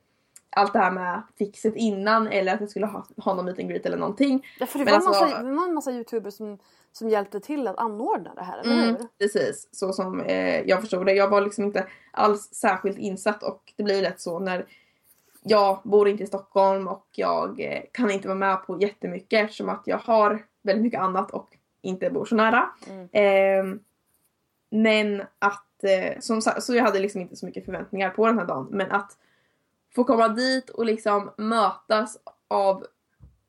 allt 0.50 0.72
det 0.72 0.78
här 0.78 0.90
med 0.90 1.22
fixet 1.38 1.76
innan 1.76 2.26
eller 2.28 2.54
att 2.54 2.60
jag 2.60 2.70
skulle 2.70 2.86
ha, 2.86 3.06
ha 3.16 3.34
någon 3.34 3.44
meet 3.44 3.58
and 3.58 3.68
greet 3.68 3.86
eller 3.86 3.96
någonting. 3.96 4.46
Ja, 4.60 4.66
för 4.66 4.78
det 4.78 4.84
var, 4.84 4.92
alltså- 4.92 5.10
massa, 5.10 5.42
det 5.42 5.52
var 5.54 5.64
en 5.68 5.74
massa 5.74 5.92
youtubers 5.92 6.34
som, 6.34 6.58
som 6.92 7.08
hjälpte 7.08 7.40
till 7.40 7.66
att 7.68 7.78
anordna 7.78 8.34
det 8.34 8.42
här, 8.42 8.58
eller 8.58 8.72
Mm, 8.74 8.88
hur? 8.96 9.06
precis, 9.18 9.68
så 9.72 9.92
som 9.92 10.20
eh, 10.20 10.60
jag 10.60 10.80
förstod 10.80 11.06
det. 11.06 11.12
Jag 11.12 11.28
var 11.28 11.40
liksom 11.40 11.64
inte 11.64 11.86
alls 12.10 12.42
särskilt 12.54 12.98
insatt 12.98 13.42
och 13.42 13.72
det 13.76 13.82
blir 13.82 14.02
lätt 14.02 14.20
så 14.20 14.38
när 14.38 14.66
jag 15.42 15.80
bor 15.84 16.08
inte 16.08 16.22
i 16.22 16.26
Stockholm 16.26 16.88
och 16.88 17.06
jag 17.12 17.60
eh, 17.60 17.82
kan 17.92 18.10
inte 18.10 18.28
vara 18.28 18.38
med 18.38 18.66
på 18.66 18.80
jättemycket 18.80 19.44
eftersom 19.44 19.68
att 19.68 19.82
jag 19.84 19.98
har 19.98 20.42
väldigt 20.62 20.82
mycket 20.82 21.00
annat 21.00 21.30
och 21.30 21.56
inte 21.82 22.10
bor 22.10 22.24
så 22.24 22.34
nära. 22.34 22.70
Mm. 22.90 23.08
Ehm, 23.12 23.80
men 24.70 25.22
att, 25.38 25.84
eh, 25.84 26.20
som 26.20 26.42
så 26.42 26.74
jag 26.74 26.84
hade 26.84 26.98
liksom 26.98 27.20
inte 27.20 27.36
så 27.36 27.46
mycket 27.46 27.64
förväntningar 27.64 28.10
på 28.10 28.26
den 28.26 28.38
här 28.38 28.46
dagen. 28.46 28.68
Men 28.70 28.90
att 28.92 29.16
få 29.94 30.04
komma 30.04 30.28
dit 30.28 30.70
och 30.70 30.84
liksom 30.84 31.30
mötas 31.36 32.18
av, 32.48 32.86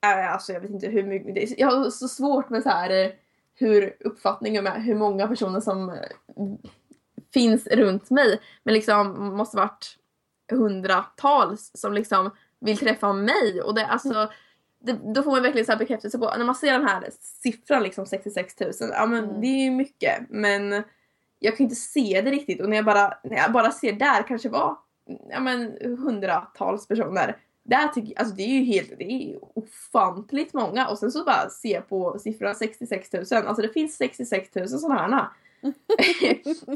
äh, 0.04 0.34
alltså 0.34 0.54
jag 0.54 0.62
vet 0.62 0.72
inte 0.72 0.88
hur 0.88 1.04
mycket, 1.04 1.36
det 1.36 1.44
är, 1.44 1.60
jag 1.60 1.72
har 1.72 1.89
så 1.89 2.08
svårt 2.08 2.50
med 2.50 2.64
så 2.64 2.70
här 2.70 2.89
eh, 2.89 3.12
hur 3.56 3.96
uppfattningen 4.00 4.64
med 4.64 4.84
hur 4.84 4.96
många 4.96 5.28
personer 5.28 5.60
som 5.60 5.89
eh, 5.89 5.96
finns 7.34 7.68
runt 7.68 8.10
mig. 8.10 8.39
Men 8.64 8.74
liksom 8.74 9.36
måste 9.38 9.58
varit 9.58 9.98
hundratals 10.52 11.72
som 11.74 11.94
liksom 11.94 12.32
vill 12.60 12.78
träffa 12.78 13.14
mig 13.14 13.62
och 13.62 13.76
det 13.76 13.86
alltså 13.86 14.30
det, 14.84 14.94
då 14.94 15.24
får 15.24 15.32
man 15.32 15.44
verkligen 15.44 15.66
så 15.66 15.72
här 15.72 15.80
bekräftelse 15.80 16.18
på, 16.20 16.34
när 16.38 16.46
man 16.46 16.56
ser 16.56 16.72
den 16.72 16.88
här 16.88 17.10
siffran 17.20 17.84
liksom 17.84 18.06
66 18.06 18.60
000, 18.60 18.72
ja 18.80 19.06
men 19.06 19.24
Mm. 19.24 19.42
det 19.42 19.48
är 19.48 19.64
ju 19.64 19.72
mycket 19.72 20.30
men 20.30 20.84
jag 21.39 21.58
kan 21.58 21.64
inte 21.64 21.76
se 21.76 22.22
det 22.26 22.32
riktigt 22.32 22.62
och 22.62 22.70
när 22.70 22.76
jag 22.78 22.86
bara, 22.86 23.14
när 23.24 23.38
jag 23.38 23.52
bara 23.52 23.72
ser 23.72 23.94
där 23.94 24.28
kanske 24.28 24.50
var 24.50 24.78
ja 25.30 25.39
men 25.39 25.78
hundratals 25.82 26.88
personer. 26.88 27.38
Där 27.64 27.88
tycker 27.88 28.20
alltså 28.20 28.36
det 28.36 28.43
är 28.43 28.47
ju 28.59 28.64
helt, 28.64 28.89
det 28.97 29.12
är 29.12 29.39
ofantligt 29.57 30.53
många 30.53 30.88
och 30.88 30.97
sen 30.97 31.12
så 31.12 31.24
bara 31.24 31.49
se 31.49 31.82
på 31.82 32.20
siffran 32.20 32.55
66 32.55 33.14
000, 33.14 33.24
alltså 33.32 33.62
det 33.62 33.70
finns 33.70 33.97
66 33.97 34.55
000 34.55 34.70
sådana 34.70 34.95
här. 34.95 35.28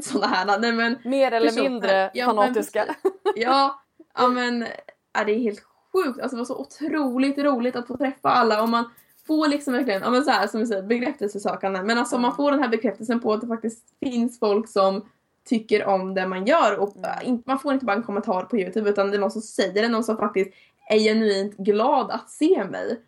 sådana 0.02 0.26
här, 0.26 0.58
nej 0.58 0.72
men 0.72 0.98
Mer 1.04 1.32
eller 1.32 1.46
Personer. 1.48 1.70
mindre 1.70 2.10
Ja, 2.14 2.26
men 2.26 2.36
fanatiska. 2.36 2.96
ja, 3.36 3.80
ja 4.14 4.28
men 4.28 4.66
ja, 5.12 5.24
det 5.24 5.32
är 5.32 5.38
helt 5.38 5.62
sjukt. 5.92 6.20
Alltså 6.20 6.36
det 6.36 6.40
var 6.40 6.44
så 6.44 6.58
otroligt 6.58 7.38
roligt 7.38 7.76
att 7.76 7.86
få 7.86 7.96
träffa 7.96 8.28
alla 8.30 8.62
och 8.62 8.68
man 8.68 8.90
får 9.26 9.48
liksom 9.48 9.72
verkligen, 9.72 10.02
ja 10.02 10.10
men 10.10 10.24
så 10.24 10.30
här 10.30 10.46
som 10.46 10.60
vi 10.60 10.66
säger, 10.66 10.82
bekräftelsesökande. 10.82 11.82
Men 11.82 11.98
alltså 11.98 12.18
man 12.18 12.36
får 12.36 12.50
den 12.50 12.62
här 12.62 12.68
bekräftelsen 12.68 13.20
på 13.20 13.32
att 13.32 13.40
det 13.40 13.46
faktiskt 13.46 13.84
finns 14.00 14.38
folk 14.38 14.68
som 14.68 15.08
tycker 15.46 15.84
om 15.86 16.14
det 16.14 16.26
man 16.26 16.46
gör 16.46 16.78
och 16.78 16.96
Mm. 16.96 17.10
inte- 17.22 17.50
man 17.50 17.58
får 17.58 17.72
inte 17.72 17.84
bara 17.86 17.96
en 17.96 18.02
kommentar 18.02 18.42
på 18.44 18.58
Youtube 18.58 18.90
utan 18.90 19.10
det 19.10 19.16
är 19.16 19.20
någon 19.20 19.30
som 19.30 19.42
säger 19.42 19.82
det, 19.82 19.88
någon 19.88 20.04
som 20.04 20.16
faktiskt 20.16 20.50
är 20.88 20.98
genuint 20.98 21.56
glad 21.56 22.10
att 22.10 22.30
se 22.30 22.64
mig. 22.64 23.00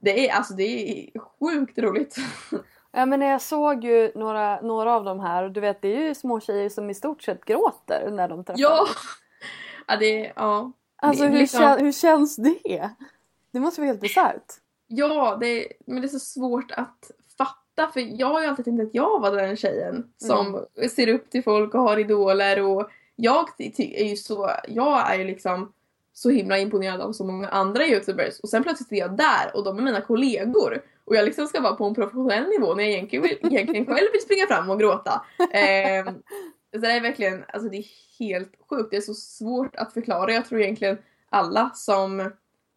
Det 0.00 0.28
är 0.28 0.34
alltså 0.36 0.54
det 0.54 0.62
är 0.62 1.10
sjukt 1.20 1.78
roligt. 1.78 2.16
Ja 2.96 3.06
men 3.06 3.20
jag 3.20 3.42
såg 3.42 3.84
ju 3.84 4.12
några, 4.14 4.60
några 4.60 4.94
av 4.94 5.04
de 5.04 5.20
här 5.20 5.42
och 5.44 5.50
du 5.50 5.60
vet 5.60 5.82
det 5.82 5.96
är 5.96 6.00
ju 6.00 6.14
små 6.14 6.40
tjejer 6.40 6.68
som 6.68 6.90
i 6.90 6.94
stort 6.94 7.22
sett 7.22 7.44
gråter 7.44 8.10
när 8.10 8.28
de 8.28 8.44
träffar 8.44 8.60
ja! 8.60 8.86
Ja 9.86 9.96
det, 9.96 10.32
ja. 10.36 10.72
Alltså 10.96 11.22
det 11.24 11.28
hur, 11.30 11.38
liksom- 11.38 11.60
kän, 11.60 11.80
hur 11.84 11.92
känns 11.92 12.36
det? 12.36 12.90
Det 13.50 13.60
måste 13.60 13.80
vara 13.80 13.86
helt 13.88 14.00
bisarrt. 14.00 14.52
Ja, 14.86 15.36
det, 15.40 15.66
men 15.86 16.00
det 16.02 16.06
är 16.06 16.08
så 16.08 16.18
svårt 16.18 16.70
att 16.70 17.10
för 17.92 18.20
jag 18.20 18.26
har 18.26 18.40
ju 18.40 18.46
alltid 18.46 18.64
tänkt 18.64 18.82
att 18.82 18.94
jag 18.94 19.20
var 19.20 19.36
den 19.36 19.56
tjejen 19.56 20.04
som 20.16 20.64
ser 20.90 21.08
upp 21.08 21.30
till 21.30 21.42
folk 21.42 21.74
och 21.74 21.80
har 21.80 21.98
idoler 21.98 22.62
och 22.62 22.90
jag 23.16 23.48
är 23.58 24.04
ju 24.04 24.16
så, 24.16 24.50
jag 24.68 25.12
är 25.12 25.18
ju 25.18 25.24
liksom 25.24 25.72
så 26.12 26.30
himla 26.30 26.58
imponerad 26.58 27.00
av 27.00 27.12
så 27.12 27.24
många 27.24 27.48
andra 27.48 27.86
youtubers 27.86 28.40
och 28.40 28.48
sen 28.48 28.62
plötsligt 28.62 28.92
är 28.92 28.96
jag 28.96 29.16
där 29.16 29.50
och 29.54 29.64
de 29.64 29.78
är 29.78 29.82
mina 29.82 30.00
kollegor 30.00 30.82
och 31.04 31.16
jag 31.16 31.24
liksom 31.24 31.46
ska 31.46 31.60
vara 31.60 31.74
på 31.74 31.84
en 31.84 31.94
professionell 31.94 32.48
nivå 32.48 32.74
när 32.74 32.84
jag 32.84 32.92
egentligen, 32.92 33.22
vill, 33.22 33.38
egentligen 33.42 33.86
själv 33.86 34.08
vill 34.12 34.22
springa 34.22 34.46
fram 34.46 34.70
och 34.70 34.80
gråta. 34.80 35.24
Ehm, 35.52 36.14
så 36.72 36.78
det 36.80 36.92
är 36.92 37.00
verkligen, 37.00 37.44
alltså 37.48 37.68
det 37.68 37.76
är 37.76 37.84
helt 38.18 38.52
sjukt, 38.70 38.90
det 38.90 38.96
är 38.96 39.00
så 39.00 39.14
svårt 39.14 39.76
att 39.76 39.92
förklara. 39.92 40.32
Jag 40.32 40.46
tror 40.46 40.60
egentligen 40.60 40.98
alla 41.30 41.70
som 41.74 42.30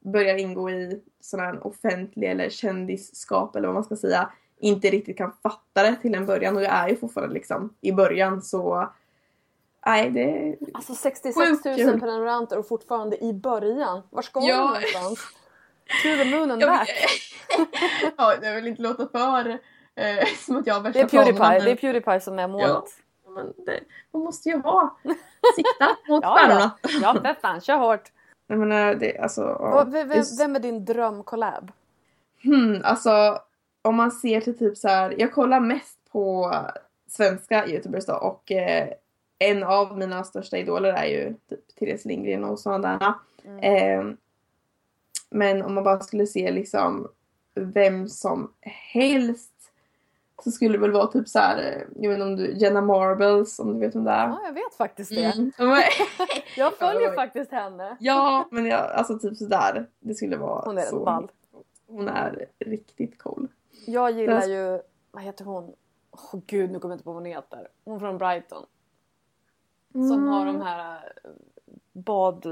börjar 0.06 0.38
ingå 0.38 0.70
i 0.70 1.02
sån 1.22 1.40
här 1.40 1.68
offentlig 1.68 2.30
eller 2.30 2.50
kändisskap 2.50 3.56
eller 3.56 3.68
vad 3.68 3.76
man 3.76 3.84
ska 3.84 3.96
säga 3.96 4.30
inte 4.60 4.90
riktigt 4.90 5.18
kan 5.18 5.32
fatta 5.44 5.84
det 5.84 5.96
till 6.02 6.16
en 6.16 6.26
början 6.26 6.56
och 6.56 6.64
jag 6.64 6.72
är 6.74 6.88
ju 6.90 6.96
fortfarande 6.96 7.34
liksom 7.34 7.74
i 7.82 7.92
början 7.92 8.42
så 8.42 8.90
nej 9.86 10.10
det 10.12 10.56
Alltså 10.74 10.96
66 10.96 11.38
Sjukt 11.50 11.66
000 11.66 11.76
kul. 11.76 12.00
prenumeranter 12.00 12.58
och 12.60 12.68
fortfarande 12.68 13.24
i 13.24 13.34
början. 13.34 14.02
Var 14.10 14.22
ska 14.22 14.40
Ja. 14.42 14.56
du 14.56 14.62
någonstans? 14.64 15.34
Jag, 16.04 16.70
back. 16.70 16.90
ja, 18.18 18.34
jag 18.42 18.56
vill 18.56 18.68
inte 18.68 18.82
låta 18.82 19.08
för 19.08 19.50
eh, 19.96 20.26
som 20.46 20.58
att 20.58 20.68
jag 20.68 20.74
har 20.74 20.82
värsta 20.82 21.00
Det 21.00 21.06
är 21.06 21.08
Pewdiepie, 21.08 21.34
planerna, 21.38 21.66
det 21.66 21.72
är 21.72 21.76
Pewdiepie 21.76 22.20
som 22.20 22.40
är 22.40 22.48
målet. 22.48 22.68
Ja. 22.68 23.32
men 23.32 23.54
det, 23.66 23.80
man 24.12 24.22
måste 24.24 24.50
ju 24.50 24.58
ha 24.62 24.98
sikta 25.56 25.88
mot 26.08 26.24
Ja, 26.24 26.36
stjärnorna. 26.38 26.72
ja. 26.84 26.90
ja 27.02 27.14
för 27.14 27.36
fan, 27.42 27.62
kör 27.62 27.78
hårt. 27.78 28.12
Jag 28.48 28.60
menar, 28.60 28.96
det, 28.96 29.18
alltså, 29.18 29.42
Vad- 29.60 29.92
vem, 29.92 30.08
vem, 30.10 30.20
är 30.20 30.38
vem 30.38 30.56
är 30.56 30.60
din 30.60 30.86
drömcollab? 30.86 31.72
Hmm, 32.44 32.82
alltså 32.84 33.40
om 33.88 33.96
man 33.96 34.12
ser 34.12 34.42
till 34.42 34.58
typ 34.58 34.78
så 34.78 34.88
här, 34.88 35.16
jag 35.18 35.34
kollar 35.34 35.60
mest 35.60 35.98
på 36.12 36.56
svenska 37.08 37.68
youtubers 37.68 38.06
då 38.06 38.14
och 38.14 38.52
eh, 38.52 38.90
en 39.40 39.64
av 39.64 39.98
mina 39.98 40.24
största 40.24 40.58
idoler 40.58 40.94
är 40.94 41.06
ju 41.06 41.34
typ 41.50 41.76
Therese 41.80 42.06
Lindgren 42.06 42.44
och 42.44 42.60
sådana. 42.60 43.20
Mm. 43.46 43.60
Eh, 43.60 44.16
men 45.30 45.62
om 45.62 45.74
man 45.74 45.84
bara 45.84 46.00
skulle 46.00 46.28
se 46.28 46.52
liksom 46.52 47.08
vem 47.56 48.08
som 48.08 48.54
helst 48.92 49.52
så 50.44 50.52
skulle 50.52 50.74
det 50.74 50.82
väl 50.82 50.92
vara 50.92 51.08
typ 51.08 51.28
så 51.28 51.40
här, 51.40 51.58
eh, 51.58 51.82
jag 52.02 52.10
vet 52.10 52.20
inte 52.20 52.26
om 52.26 52.36
du, 52.36 52.54
Jenna 52.54 52.82
Marbles 52.82 53.60
om 53.60 53.74
du 53.74 53.80
vet 53.80 53.96
om 53.96 54.04
det 54.04 54.12
är. 54.12 54.28
Ja, 54.28 54.42
jag 54.46 54.54
vet 54.54 54.76
faktiskt 54.78 55.10
det. 55.10 55.24
Mm. 55.24 55.52
Jag 56.58 56.74
följer 56.74 57.16
faktiskt 57.16 57.52
henne. 57.52 57.98
ja 58.00 58.48
men 58.52 58.66
jag, 58.66 58.92
alltså 58.92 59.20
typ 59.20 59.38
sådär. 59.38 59.86
Det 60.00 60.16
skulle 60.16 60.38
vara 60.38 60.62
Hon 60.66 60.78
är 60.78 60.82
så. 60.82 61.06
ball. 61.06 61.32
Hon 61.88 62.08
är 62.08 62.46
riktigt 62.60 63.18
cool. 63.18 63.48
Jag 63.90 64.12
gillar 64.12 64.48
ju, 64.48 64.82
vad 65.12 65.24
heter 65.24 65.46
hon? 65.46 65.74
Åh 66.12 66.40
gud, 66.48 66.72
nu 66.72 66.80
kommer 66.80 66.94
jag 66.94 66.96
inte 66.96 67.04
på 67.04 67.10
vad 67.12 67.22
hon 67.24 67.26
heter. 67.32 67.68
Hon 67.86 68.00
från 68.00 68.18
Brighton. 68.18 68.66
Som 69.94 70.28
har 70.28 70.46
de 70.46 70.62
här 70.62 70.96
eh, 71.24 71.30
bad... 71.94 72.46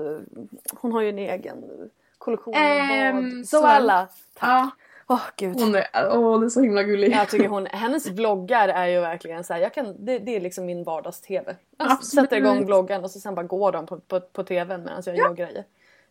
Hon 0.73 0.91
har 0.91 1.01
ju 1.01 1.09
en 1.09 1.19
egen 1.19 1.89
kollektion 2.17 2.53
av 2.55 2.61
Ehm, 2.61 3.29
bad. 3.37 3.47
så- 3.47 3.57
Zoella! 3.61 4.07
Ja, 4.41 4.69
Åh 5.07 5.21
gud. 5.37 5.59
hon 5.61 5.75
är, 5.75 5.85
åh 6.17 6.39
det 6.39 6.45
är 6.45 6.49
så 6.49 6.61
himla 6.61 6.83
gullig. 6.83 7.11
Jag 7.11 7.29
tycker 7.29 7.47
hon, 7.47 7.65
hennes 7.65 8.07
vloggar 8.07 8.69
är 8.69 8.87
ju 8.87 8.99
verkligen 8.99 9.43
så 9.43 9.53
här, 9.53 9.61
jag 9.61 9.73
kan, 9.73 10.05
det, 10.05 10.19
det 10.19 10.35
är 10.35 10.41
liksom 10.41 10.65
min 10.65 10.83
vardags-tv. 10.83 11.55
Jag 11.77 11.91
Absolut. 11.91 12.23
sätter 12.25 12.37
igång 12.37 12.65
vloggen 12.65 13.03
och 13.03 13.11
så 13.11 13.19
sen 13.19 13.35
bara 13.35 13.45
går 13.45 13.71
de 13.71 13.85
på, 13.85 13.99
på, 13.99 14.19
på 14.19 14.43
tvn 14.43 14.81
medan 14.83 15.03
jag 15.05 15.17
gör 15.17 15.33
grejer. 15.33 15.63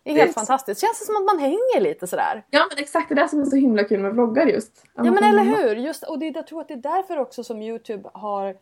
Det 0.05 0.11
är 0.11 0.15
helt 0.15 0.27
Visst. 0.29 0.35
fantastiskt. 0.35 0.81
Känns 0.81 0.99
det 0.99 1.05
som 1.05 1.17
att 1.17 1.25
man 1.25 1.39
hänger 1.39 1.81
lite 1.81 2.07
sådär. 2.07 2.45
Ja 2.51 2.67
men 2.71 2.79
exakt 2.79 3.09
det 3.09 3.15
är 3.15 3.23
det 3.23 3.29
som 3.29 3.41
är 3.41 3.45
så 3.45 3.57
himla 3.57 3.85
kul 3.85 4.01
med 4.01 4.13
vloggar 4.13 4.47
just. 4.47 4.85
Ja 4.95 5.03
men 5.05 5.25
eller 5.25 5.43
hur! 5.43 5.77
Just, 5.77 6.03
och 6.03 6.19
det, 6.19 6.27
jag 6.27 6.47
tror 6.47 6.61
att 6.61 6.69
det 6.69 6.75
är 6.75 6.79
därför 6.79 7.19
också 7.19 7.45
som 7.45 7.63
Youtube 7.63 8.09
har 8.15 8.57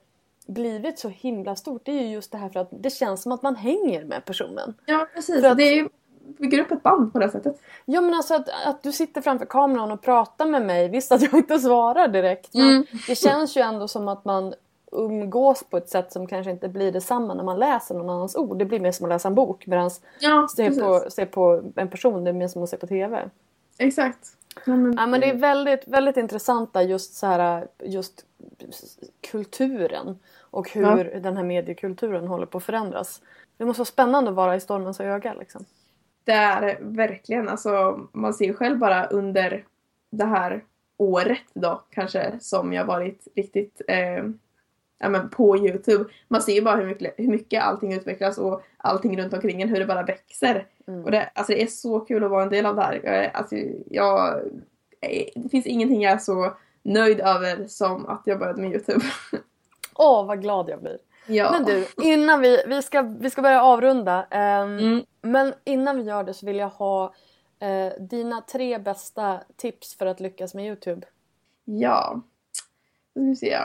blivit 0.47 0.99
så 0.99 1.09
himla 1.09 1.57
stort. 1.57 1.83
Det 1.85 1.93
är 1.93 2.03
ju 2.03 2.09
just 2.13 2.33
det 2.33 2.39
här 2.39 2.49
för 2.49 2.61
att 2.61 2.69
det 2.71 2.91
känns 2.91 3.23
som 3.23 3.33
att 3.33 3.43
man 3.43 3.57
hänger 3.57 4.05
med 4.05 4.25
personen. 4.25 4.75
Ja 4.87 5.07
precis, 5.15 5.41
För 5.41 5.51
att- 5.51 5.57
det 5.57 5.63
är 5.65 5.75
ju, 5.75 5.89
bygger 6.39 6.61
upp 6.61 6.71
ett 6.71 6.83
band 6.83 7.13
på 7.13 7.19
det 7.19 7.31
sättet. 7.31 7.61
Ja 7.85 8.01
men 8.01 8.15
alltså 8.15 8.35
att, 8.35 8.49
att 8.67 8.83
du 8.83 8.93
sitter 8.93 9.21
framför 9.21 9.47
kameran 9.47 9.91
och 9.93 10.03
pratar 10.03 10.47
med 10.47 10.63
mig. 10.67 10.89
Visst 10.89 11.13
att 11.13 11.23
jag 11.23 11.35
inte 11.35 11.59
svarar 11.59 12.09
direkt 12.09 12.55
men 12.55 12.69
Mm. 12.71 12.87
det 13.09 13.15
känns 13.15 13.57
ju 13.57 13.61
ändå 13.61 13.89
som 13.89 14.09
att 14.09 14.25
man 14.25 14.55
umgås 14.93 15.65
på 15.71 15.77
ett 15.77 15.89
sätt 15.89 16.13
som 16.13 16.27
kanske 16.27 16.51
inte 16.51 16.69
blir 16.69 16.93
detsamma 16.93 17.35
när 17.35 17.45
man 17.45 17.59
läser 17.59 17.95
någon 17.95 18.11
annans 18.11 18.37
ord. 18.37 18.59
Det 18.59 18.65
blir 18.65 18.81
mer 18.81 18.93
som 18.93 19.07
att 19.07 19.09
läsa 19.09 19.29
en 19.29 19.35
bok 19.35 19.67
medan 19.67 19.91
Ja 20.21 20.49
se 20.57 20.71
på, 20.71 21.05
se 21.09 21.27
på 21.27 21.73
en 21.77 21.89
person 21.89 22.25
det 22.25 22.31
är 22.31 22.35
mer 22.35 22.49
som 22.49 22.63
att 22.63 22.69
se 22.69 22.77
på 22.77 22.87
TV. 22.87 23.31
Exakt. 23.79 24.37
Ja, 24.67 24.77
men, 24.77 24.95
Ja 24.97 25.07
men 25.07 25.21
det 25.21 25.31
är 25.31 25.35
väldigt, 25.35 25.89
väldigt 25.89 26.17
intressanta 26.17 26.83
just 26.83 27.15
så 27.15 27.27
här 27.27 27.69
just 27.83 28.27
kulturen 29.31 30.19
och 30.41 30.71
hur 30.71 31.21
den 31.21 31.37
här 31.37 31.45
mediekulturen 31.45 32.27
håller 32.27 32.47
på 32.47 32.59
att 32.59 32.65
förändras. 32.65 33.23
Det 33.57 33.65
måste 33.65 33.81
vara 33.81 33.87
spännande 33.87 34.31
att 34.31 34.37
vara 34.37 34.57
i 34.57 34.61
stormens 34.61 35.01
öga 35.01 35.35
liksom. 35.35 35.65
Det 36.25 36.33
är 36.33 36.79
verkligen. 36.81 37.49
Alltså, 37.49 38.01
man 38.13 38.35
ser 38.35 38.45
ju 38.45 38.55
själv 38.55 38.79
bara 38.79 39.07
under 39.07 39.65
det 40.11 40.25
här 40.25 40.65
året 40.97 41.43
då 41.55 41.83
kanske 41.91 42.33
som 42.41 42.73
jag 42.73 42.85
varit 42.85 43.29
riktigt 43.35 43.83
eh, 43.89 44.25
ja, 45.03 45.09
men 45.09 45.29
på 45.31 45.57
Youtube. 45.57 46.05
Man 46.29 46.43
ser 46.43 46.53
ju 46.53 46.63
bara 46.63 46.77
hur 46.77 46.87
mycket, 46.87 47.15
hur 47.17 47.29
mycket 47.29 47.63
allting 47.63 47.93
utvecklas 47.95 48.39
och 48.39 48.63
allting 48.77 49.21
runt 49.21 49.33
omkring 49.33 49.63
en, 49.63 49.69
hur 49.69 49.79
det 49.79 49.87
bara 49.87 50.03
växer. 50.03 50.67
Mm. 50.87 51.05
Och 51.05 51.11
det, 51.11 51.31
alltså, 51.35 51.53
det 51.53 51.63
är 51.63 51.67
så 51.67 52.01
kul 52.01 52.25
att 52.25 52.31
vara 52.31 52.43
en 52.43 52.49
del 52.49 52.67
av 52.67 52.77
det 52.77 52.83
här. 52.83 53.31
Alltså, 53.35 53.57
jag, 53.91 54.41
det 55.35 55.49
finns 55.51 55.67
ingenting 55.67 56.03
jag 56.03 56.13
är 56.13 56.19
så 56.19 56.53
nöjd 56.83 57.21
över 57.21 57.67
som 57.67 58.07
att 58.07 58.23
jag 58.25 58.39
började 58.39 58.61
med 58.63 58.71
Youtube. 58.71 59.05
Åh 59.95 60.27
vad 60.27 60.43
glad 60.43 60.69
jag 60.69 60.81
blir. 60.81 60.99
ja. 61.27 61.51
Men 61.53 61.65
du, 61.65 61.87
innan 62.03 62.41
vi, 62.41 62.63
vi, 62.67 62.83
ska, 62.83 63.03
vi 63.03 63.31
ska 63.31 63.43
börja 63.43 63.63
avrunda. 63.63 64.27
ehm, 64.31 64.79
Mm. 64.79 65.05
Men 65.23 65.55
innan 65.65 65.97
vi 65.97 66.03
gör 66.03 66.25
det 66.25 66.35
så 66.35 66.47
vill 66.47 66.57
jag 66.57 66.69
ha 66.69 67.15
eh, 67.61 67.93
dina 68.03 68.41
tre 68.41 68.79
bästa 68.79 69.41
tips 69.57 69.95
för 69.95 70.07
att 70.07 70.21
lyckas 70.21 70.55
med 70.55 70.67
Youtube. 70.67 71.07
Ja. 71.65 72.21
Nu 73.15 73.37
ska 73.37 73.47
vi 73.47 73.51
se. 73.51 73.59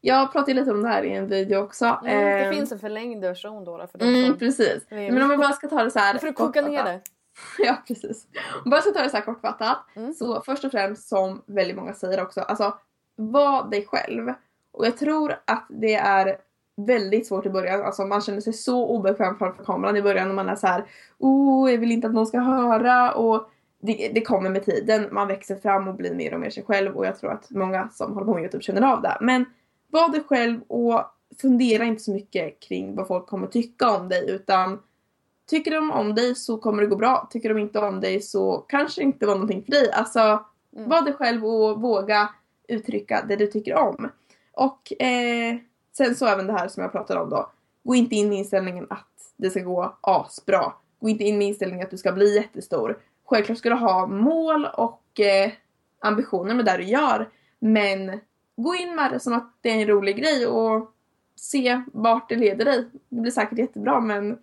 Jag 0.00 0.32
pratade 0.32 0.54
lite 0.54 0.70
om 0.70 0.82
det 0.82 0.88
här 0.88 1.02
i 1.02 1.12
en 1.12 1.26
video 1.26 1.58
också. 1.62 1.84
Mm, 1.84 2.24
det 2.24 2.44
Ehm, 2.44 2.52
finns 2.54 2.72
en 2.72 2.78
förlängd 2.78 3.24
version 3.24 3.64
då. 3.64 3.86
för 3.92 4.02
Mm, 4.02 4.26
som 4.26 4.38
precis. 4.38 4.86
Men 4.90 5.22
om 5.22 5.28
vi 5.28 5.36
bara 5.36 5.52
ska 5.52 5.68
ta 5.68 5.84
det 5.84 5.90
så 5.90 5.98
här 5.98 6.18
för 6.18 6.28
att 6.28 6.34
koka 6.34 6.62
ner 6.62 6.84
det. 6.84 7.00
Ja, 7.58 7.76
precis. 7.88 8.26
Om 8.54 8.60
vi 8.64 8.70
bara 8.70 8.80
ska 8.80 8.90
ta 8.90 9.02
det 9.02 9.10
så 9.10 9.16
här 9.16 9.24
kortfattat. 9.24 9.78
Mm. 9.96 10.12
Så 10.12 10.40
först 10.40 10.64
och 10.64 10.70
främst, 10.70 11.08
som 11.08 11.42
väldigt 11.46 11.76
många 11.76 11.94
säger 11.94 12.22
också, 12.22 12.40
alltså 12.40 12.74
var 13.16 13.70
dig 13.70 13.86
själv. 13.86 14.32
Och 14.72 14.86
jag 14.86 14.96
tror 14.98 15.34
att 15.44 15.66
det 15.68 15.94
är 15.94 16.36
väldigt 16.86 17.26
svårt 17.26 17.46
i 17.46 17.50
början. 17.50 17.82
Alltså 17.82 18.04
man 18.04 18.20
känner 18.20 18.40
sig 18.40 18.52
så 18.52 18.86
obekväm 18.86 19.36
framför 19.38 19.64
kameran 19.64 19.96
i 19.96 20.02
början 20.02 20.28
och 20.28 20.34
man 20.34 20.48
är 20.48 20.56
så 20.56 20.66
här, 20.66 20.84
oh, 21.18 21.70
jag 21.72 21.78
vill 21.78 21.92
inte 21.92 22.06
att 22.06 22.14
någon 22.14 22.26
ska 22.26 22.38
höra 22.38 23.12
och 23.12 23.50
det, 23.82 24.10
det 24.14 24.20
kommer 24.20 24.50
med 24.50 24.64
tiden. 24.64 25.08
Man 25.12 25.28
växer 25.28 25.56
fram 25.56 25.88
och 25.88 25.94
blir 25.94 26.14
mer 26.14 26.34
och 26.34 26.40
mer 26.40 26.50
sig 26.50 26.64
själv 26.64 26.96
och 26.96 27.06
jag 27.06 27.18
tror 27.18 27.32
att 27.32 27.50
många 27.50 27.88
som 27.88 28.12
håller 28.12 28.26
på 28.26 28.34
med 28.34 28.42
Youtube 28.42 28.62
känner 28.64 28.92
av 28.92 29.02
det. 29.02 29.16
Men 29.20 29.44
var 29.90 30.08
dig 30.08 30.22
själv 30.24 30.60
och 30.62 31.04
fundera 31.40 31.84
inte 31.84 32.02
så 32.02 32.10
mycket 32.10 32.60
kring 32.60 32.94
vad 32.96 33.06
folk 33.06 33.26
kommer 33.26 33.46
tycka 33.46 33.90
om 33.90 34.08
dig 34.08 34.30
utan 34.30 34.78
Tycker 35.46 35.70
de 35.70 35.90
om 35.90 36.14
dig 36.14 36.34
så 36.34 36.58
kommer 36.58 36.82
det 36.82 36.88
gå 36.88 36.96
bra. 36.96 37.28
Tycker 37.30 37.48
de 37.48 37.58
inte 37.58 37.78
om 37.78 38.00
dig 38.00 38.20
så 38.20 38.58
kanske 38.58 39.00
det 39.00 39.04
inte 39.04 39.26
var 39.26 39.34
någonting 39.34 39.64
för 39.64 39.70
dig. 39.72 39.92
Alltså, 39.92 40.44
Mm. 40.76 40.88
var 40.88 41.02
dig 41.02 41.12
själv 41.12 41.46
och 41.46 41.80
våga 41.80 42.28
uttrycka 42.68 43.24
det 43.28 43.36
du 43.36 43.46
tycker 43.46 43.74
om. 43.74 44.10
Och 44.52 45.02
eh, 45.02 45.56
sen 45.96 46.14
så 46.14 46.26
även 46.26 46.46
det 46.46 46.52
här 46.52 46.68
som 46.68 46.82
jag 46.82 46.92
pratade 46.92 47.20
om 47.20 47.30
då. 47.30 47.50
Gå 47.84 47.94
inte 47.94 48.14
in 48.14 48.28
med 48.28 48.38
inställningen 48.38 48.86
att 48.90 49.32
det 49.36 49.50
ska 49.50 49.60
gå 49.60 49.98
asbra. 50.00 50.72
Gå 51.00 51.08
inte 51.08 51.24
in 51.24 51.38
med 51.38 51.46
inställningen 51.46 51.84
att 51.84 51.90
du 51.90 51.96
ska 51.98 52.12
bli 52.12 52.34
jättestor. 52.34 52.98
Självklart 53.24 53.58
ska 53.58 53.68
du 53.68 53.74
ha 53.74 54.06
mål 54.06 54.66
och 54.74 55.20
eh, 55.20 55.50
ambitioner 55.98 56.54
med 56.54 56.64
det 56.64 56.76
du 56.76 56.84
gör. 56.84 57.28
Men 57.58 58.20
gå 58.62 58.74
in 58.74 58.96
med 58.96 59.12
det 59.12 59.20
som 59.20 59.32
att 59.32 59.58
det 59.60 59.70
är 59.70 59.74
en 59.74 59.86
rolig 59.86 60.16
grej 60.16 60.46
och 60.46 60.90
se 61.36 61.82
vart 61.92 62.28
det 62.28 62.36
leder 62.36 62.64
dig. 62.64 62.84
Det 63.08 63.20
blir 63.20 63.32
säkert 63.32 63.58
jättebra 63.58 64.00
men 64.00 64.38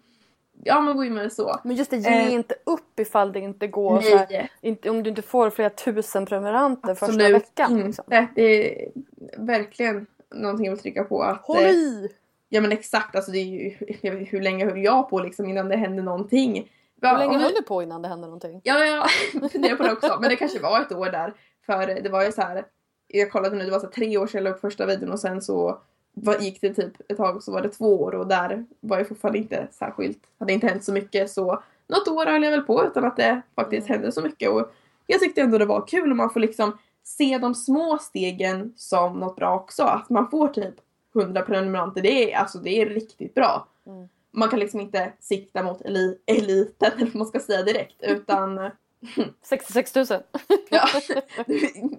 ja 0.64 0.82
men 0.82 0.98
gå 0.98 1.04
in 1.04 1.14
med 1.14 1.26
det 1.26 1.30
så. 1.30 1.60
Men 1.64 1.76
just 1.76 1.92
det, 1.92 1.98
ge 1.98 2.10
Eh, 2.10 2.34
inte 2.34 2.56
upp 2.64 3.00
ifall 3.00 3.32
det 3.32 3.40
inte 3.40 3.68
går. 3.68 4.02
Så 4.02 4.18
här, 4.18 4.28
Nej, 4.30 4.52
inte, 4.62 4.90
om 4.90 5.04
du 5.04 5.10
inte 5.10 5.22
får 5.22 5.50
flera 5.50 5.70
tusen 5.70 6.26
prenumeranter 6.26 6.96
första 6.96 7.06
absolut 7.06 7.36
veckan. 7.36 7.72
inte. 7.72 7.86
Liksom. 7.88 8.06
Det 8.36 8.42
är 8.42 8.92
verkligen 9.38 10.08
någonting 10.36 10.66
jag 10.66 10.72
vill 10.74 10.82
trycka 10.82 11.04
på. 11.04 11.22
Att, 11.22 11.42
Håll 11.42 11.64
eh, 11.64 11.72
i! 11.72 12.10
Ja 12.50 12.62
men 12.62 12.72
exakt, 12.72 13.16
alltså 13.16 13.32
det 13.32 13.38
är 13.38 13.46
ju, 13.46 13.76
jag 14.02 14.16
vet, 14.16 14.34
hur 14.34 14.42
länge 14.42 14.66
höll 14.66 14.84
jag 14.84 15.10
på 15.10 15.20
liksom 15.20 15.50
innan 15.50 15.70
det 15.70 15.76
hände 15.76 16.04
någonting? 16.04 16.72
Hur 17.02 17.18
länge 17.18 17.38
höll 17.38 17.54
du 17.54 17.62
på 17.62 17.84
innan 17.84 18.02
det 18.02 18.08
hände 18.08 18.28
någonting? 18.28 18.62
Ja, 18.64 18.86
ja, 18.86 19.08
jag 19.42 19.52
funderar 19.52 19.76
på 19.76 19.84
det 19.84 19.92
också. 19.92 20.18
Men 20.22 20.30
det 20.30 20.36
kanske 20.36 20.60
var 20.60 20.82
ett 20.82 20.92
år 20.92 21.06
där. 21.06 21.34
För 21.66 22.02
det 22.02 22.10
var 22.10 22.24
ju 22.26 22.32
så 22.32 22.42
här. 22.42 22.66
Jag 23.08 23.32
kollade 23.32 23.56
nu, 23.56 23.66
det 23.66 23.72
var 23.72 23.80
så 23.80 23.88
tre 23.88 24.18
år 24.18 24.28
sedan 24.28 24.44
jag 24.44 24.50
la 24.50 24.56
upp 24.56 24.62
första 24.62 24.86
videon 24.86 25.12
och 25.12 25.20
sen 25.20 25.42
så 25.42 25.80
var, 26.14 26.38
gick 26.38 26.62
det 26.62 26.74
typ 26.74 26.94
ett 27.12 27.18
tag 27.18 27.44
så 27.44 27.52
var 27.52 27.62
det 27.62 27.70
två 27.70 28.02
år 28.02 28.16
och 28.16 28.28
där 28.28 28.66
var 28.80 28.98
jag 28.98 29.08
fortfarande 29.08 29.38
inte 29.40 29.68
särskilt, 29.72 30.20
hade 30.40 30.54
inte 30.54 30.68
hänt 30.68 30.84
så 30.84 30.94
mycket 30.94 31.32
så 31.32 31.64
något 31.88 32.08
år 32.08 32.26
höll 32.26 32.44
jag 32.44 32.52
väl 32.52 32.62
på 32.62 32.86
utan 32.86 33.06
att 33.06 33.18
det 33.18 33.42
faktiskt 33.56 33.88
hände 33.88 34.12
så 34.12 34.22
mycket 34.22 34.50
och 34.50 34.72
jag 35.08 35.20
tyckte 35.20 35.42
ändå 35.42 35.58
det 35.58 35.66
var 35.66 35.88
kul 35.88 36.12
och 36.12 36.18
man 36.18 36.30
får 36.30 36.40
liksom 36.40 36.78
se 37.04 37.38
de 37.38 37.56
små 37.56 37.98
stegen 38.02 38.74
som 38.76 39.20
något 39.20 39.36
bra 39.36 39.56
också. 39.56 39.84
Att 39.84 40.10
man 40.10 40.30
får 40.30 40.48
typ 40.48 40.76
100 41.16 41.42
prenumeranter, 41.42 42.02
det 42.02 42.34
är, 42.34 42.38
alltså, 42.38 42.58
det 42.58 42.82
är 42.82 42.86
riktigt 42.86 43.34
bra. 43.36 43.68
Mm. 43.86 44.10
Man 44.32 44.50
kan 44.50 44.60
liksom 44.60 44.80
inte 44.80 45.14
sikta 45.20 45.64
mot 45.64 45.82
eli- 45.82 46.18
eliten 46.26 46.92
eller 46.96 47.06
vad 47.06 47.16
man 47.16 47.28
ska 47.28 47.40
säga 47.40 47.64
direkt 47.64 47.96
utan 48.02 48.72
66 49.42 49.96
000. 49.96 50.06
Ja, 50.70 50.88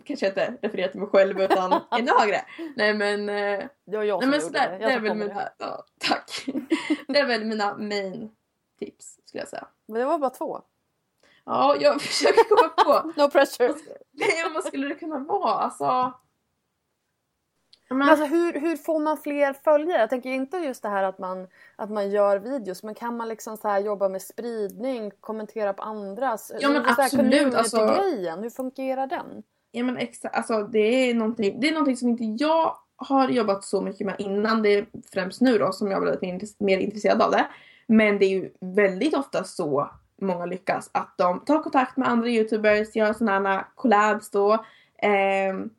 kanske 0.05 0.27
jag 0.27 0.31
inte 0.31 0.55
refererar 0.63 0.89
till 0.89 1.01
mig 1.01 1.09
själv 1.09 1.41
utan 1.41 1.81
ännu 1.91 2.13
högre. 2.19 2.45
Nej 2.77 2.95
men, 2.95 3.29
eh, 3.29 3.65
Det 3.87 3.97
var 3.97 4.05
jag 4.05 4.21
nej, 4.21 4.29
men 4.31 4.41
sådär, 4.41 4.71
det. 4.71 4.87
det 4.87 4.93
är 4.93 5.01
väl 5.01 5.15
mina, 5.15 5.49
ja, 5.59 5.85
tack. 5.99 6.45
Det 7.09 7.19
är 7.19 7.27
väl 7.27 7.45
mina 7.45 7.77
main 7.79 8.31
tips 8.79 9.19
skulle 9.25 9.41
jag 9.43 9.49
säga. 9.49 9.67
Men 9.89 9.99
det 10.01 10.05
var 10.05 10.19
bara 10.19 10.31
två. 10.31 10.63
Ja, 11.45 11.77
jag 11.81 12.03
försöker 12.03 12.45
komma 12.57 12.69
på. 12.69 13.13
No 13.23 13.31
pressure. 13.31 13.75
Nej, 14.13 14.51
vad 14.55 14.65
skulle 14.65 14.89
det 14.89 14.95
kunna 14.95 15.19
vara? 15.19 15.53
Alltså... 15.55 16.13
Men, 17.89 17.99
Men 17.99 18.09
alltså, 18.09 18.25
hur, 18.27 18.61
hur 18.61 18.77
får 18.77 18.99
man 19.01 19.17
fler 19.17 19.53
följare? 19.53 20.01
Jag 20.01 20.11
tänker 20.11 20.31
inte 20.31 20.57
just 20.57 20.83
det 20.83 20.89
här 20.89 21.03
att 21.03 21.19
man, 21.19 21.47
att 21.77 21.91
man 21.91 22.11
gör 22.11 22.39
videos 22.39 22.83
men 22.83 22.95
kan 22.95 23.17
man 23.17 23.29
liksom 23.29 23.57
så 23.57 23.69
här 23.69 23.81
jobba 23.81 24.09
med 24.09 24.23
spridning, 24.23 25.11
kommentera 25.21 25.73
på 25.73 25.83
andras? 25.83 26.53
Ja, 26.61 26.69
men 26.69 26.83
det 26.83 26.89
här 26.89 27.05
absolut, 27.05 27.55
alltså- 27.55 27.77
community-grejen, 27.79 28.43
hur 28.43 28.51
fungerar 28.51 29.07
den? 29.07 29.43
ja, 29.71 29.85
men 29.85 29.97
exakt, 29.97 30.37
alltså, 30.37 30.63
det, 30.63 30.79
är 31.11 31.15
någonting, 31.15 31.61
det 31.61 31.69
är 31.69 31.73
någonting 31.73 31.97
som 31.97 32.09
inte 32.09 32.25
jag 32.25 32.77
har 32.97 33.29
jobbat 33.29 33.65
så 33.65 33.81
mycket 33.81 34.07
med 34.07 34.17
innan. 34.19 34.63
Det 34.63 34.75
är 34.75 34.87
främst 35.13 35.41
nu 35.41 35.59
då 35.59 35.73
som 35.73 35.91
jag 35.91 35.97
har 35.97 36.03
blivit 36.03 36.21
mer 36.23 36.33
intress- 36.35 36.57
mer 36.59 36.79
intresserad 36.79 37.23
av 37.23 37.31
det. 37.31 37.47
Men 37.87 38.19
det 38.19 38.25
är 38.25 38.29
ju 38.31 38.51
väldigt 38.61 39.15
ofta 39.15 39.45
så 39.45 39.91
många 40.21 40.47
lyckas 40.47 40.91
att 40.93 41.15
de 41.19 41.41
tar 41.45 41.63
kontakt 41.63 41.97
med 41.97 42.09
andra 42.09 42.29
youtubers, 42.29 42.97
gör 42.97 43.13
sådana 43.13 43.49
här 43.49 43.65
collabs 43.75 44.31
då. 44.31 44.65
Ehm, 45.03 45.71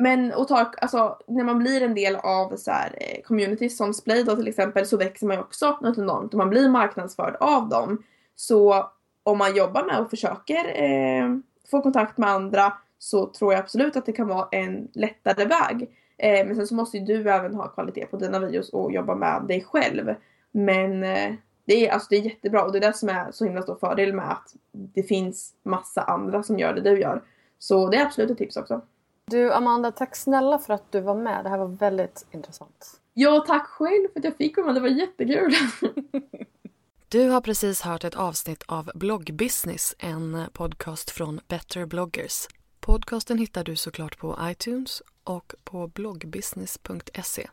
men 0.00 0.32
och 0.32 0.48
tar, 0.48 0.68
alltså, 0.80 1.18
när 1.26 1.44
man 1.44 1.58
blir 1.58 1.82
en 1.82 1.94
del 1.94 2.16
av 2.16 2.56
så 2.56 2.70
här, 2.70 2.94
eh, 3.00 3.22
communities 3.22 3.76
som 3.76 3.94
Splay 3.94 4.24
då 4.24 4.36
till 4.36 4.48
exempel 4.48 4.86
så 4.86 4.96
växer 4.96 5.26
man 5.26 5.36
ju 5.36 5.42
också 5.42 5.78
något 5.80 5.98
enormt 5.98 6.34
och 6.34 6.38
man 6.38 6.50
blir 6.50 6.68
marknadsförd 6.68 7.36
av 7.40 7.68
dem. 7.68 8.02
Så 8.36 8.90
om 9.22 9.38
man 9.38 9.56
jobbar 9.56 9.84
med 9.84 10.00
och 10.00 10.10
försöker 10.10 10.82
eh, 10.82 11.36
få 11.70 11.82
kontakt 11.82 12.18
med 12.18 12.30
andra 12.30 12.72
så 12.98 13.26
tror 13.26 13.52
jag 13.52 13.60
absolut 13.60 13.96
att 13.96 14.06
det 14.06 14.12
kan 14.12 14.28
vara 14.28 14.48
en 14.50 14.88
lättare 14.92 15.44
väg. 15.44 15.90
Eh, 16.18 16.46
men 16.46 16.56
sen 16.56 16.66
så 16.66 16.74
måste 16.74 16.98
ju 16.98 17.04
du 17.04 17.30
även 17.30 17.54
ha 17.54 17.68
kvalitet 17.68 18.06
på 18.06 18.16
dina 18.16 18.38
videos 18.38 18.70
och 18.70 18.92
jobba 18.92 19.14
med 19.14 19.42
dig 19.48 19.64
själv. 19.64 20.14
Men 20.50 21.04
eh, 21.04 21.32
det, 21.64 21.86
är, 21.86 21.92
alltså, 21.92 22.06
det 22.10 22.16
är 22.16 22.22
jättebra 22.22 22.64
och 22.64 22.72
det 22.72 22.78
är 22.78 22.88
det 22.88 22.96
som 22.96 23.08
är 23.08 23.32
så 23.32 23.44
himla 23.44 23.62
stor 23.62 23.76
fördel 23.76 24.12
med 24.12 24.30
att 24.30 24.54
det 24.72 25.02
finns 25.02 25.54
massa 25.62 26.02
andra 26.02 26.42
som 26.42 26.58
gör 26.58 26.74
det 26.74 26.80
du 26.80 27.00
gör. 27.00 27.22
Så 27.58 27.88
det 27.88 27.96
är 27.96 28.06
absolut 28.06 28.30
ett 28.30 28.38
tips 28.38 28.56
också. 28.56 28.82
Du 29.30 29.52
Amanda, 29.52 29.92
tack 29.92 30.16
snälla 30.16 30.58
för 30.58 30.74
att 30.74 30.92
du 30.92 31.00
var 31.00 31.14
med. 31.14 31.44
Det 31.44 31.48
här 31.48 31.58
var 31.58 31.66
väldigt 31.66 32.26
intressant. 32.30 33.00
Ja, 33.14 33.44
tack 33.46 33.66
själv 33.66 34.08
för 34.12 34.18
att 34.20 34.24
jag 34.24 34.36
fick 34.36 34.54
komma. 34.54 34.72
Det 34.72 34.80
var 34.80 34.88
jättekul. 34.88 35.54
Du 37.08 37.28
har 37.28 37.40
precis 37.40 37.80
hört 37.80 38.04
ett 38.04 38.14
avsnitt 38.14 38.62
av 38.66 38.90
Bloggbusiness, 38.94 39.94
en 39.98 40.46
podcast 40.52 41.10
från 41.10 41.40
Better 41.48 41.86
bloggers. 41.86 42.48
Podcasten 42.80 43.38
hittar 43.38 43.64
du 43.64 43.76
såklart 43.76 44.18
på 44.18 44.38
iTunes 44.42 45.02
och 45.24 45.54
på 45.64 45.86
bloggbusiness.se. 45.86 47.48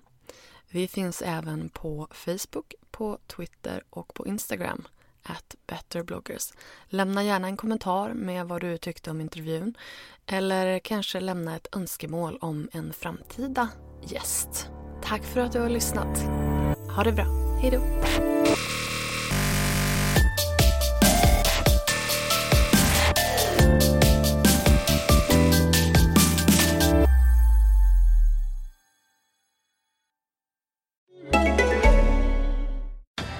Vi 0.69 0.87
finns 0.87 1.21
även 1.21 1.69
på 1.69 2.07
Facebook, 2.11 2.73
på 2.91 3.17
Twitter 3.27 3.83
och 3.89 4.13
på 4.13 4.27
Instagram 4.27 4.87
at 5.27 5.55
betterbloggers. 5.67 6.53
Lämna 6.89 7.23
gärna 7.23 7.47
en 7.47 7.57
kommentar 7.57 8.13
med 8.13 8.45
vad 8.45 8.61
du 8.61 8.77
tyckte 8.77 9.11
om 9.11 9.21
intervjun 9.21 9.77
eller 10.25 10.79
kanske 10.79 11.19
lämna 11.19 11.55
ett 11.55 11.75
önskemål 11.75 12.37
om 12.41 12.69
en 12.71 12.93
framtida 12.93 13.69
gäst. 14.03 14.69
Tack 15.03 15.23
för 15.23 15.41
att 15.41 15.51
du 15.51 15.59
har 15.59 15.69
lyssnat. 15.69 16.17
Ha 16.95 17.03
det 17.03 17.11
bra. 17.11 17.25
Hej 17.61 18.36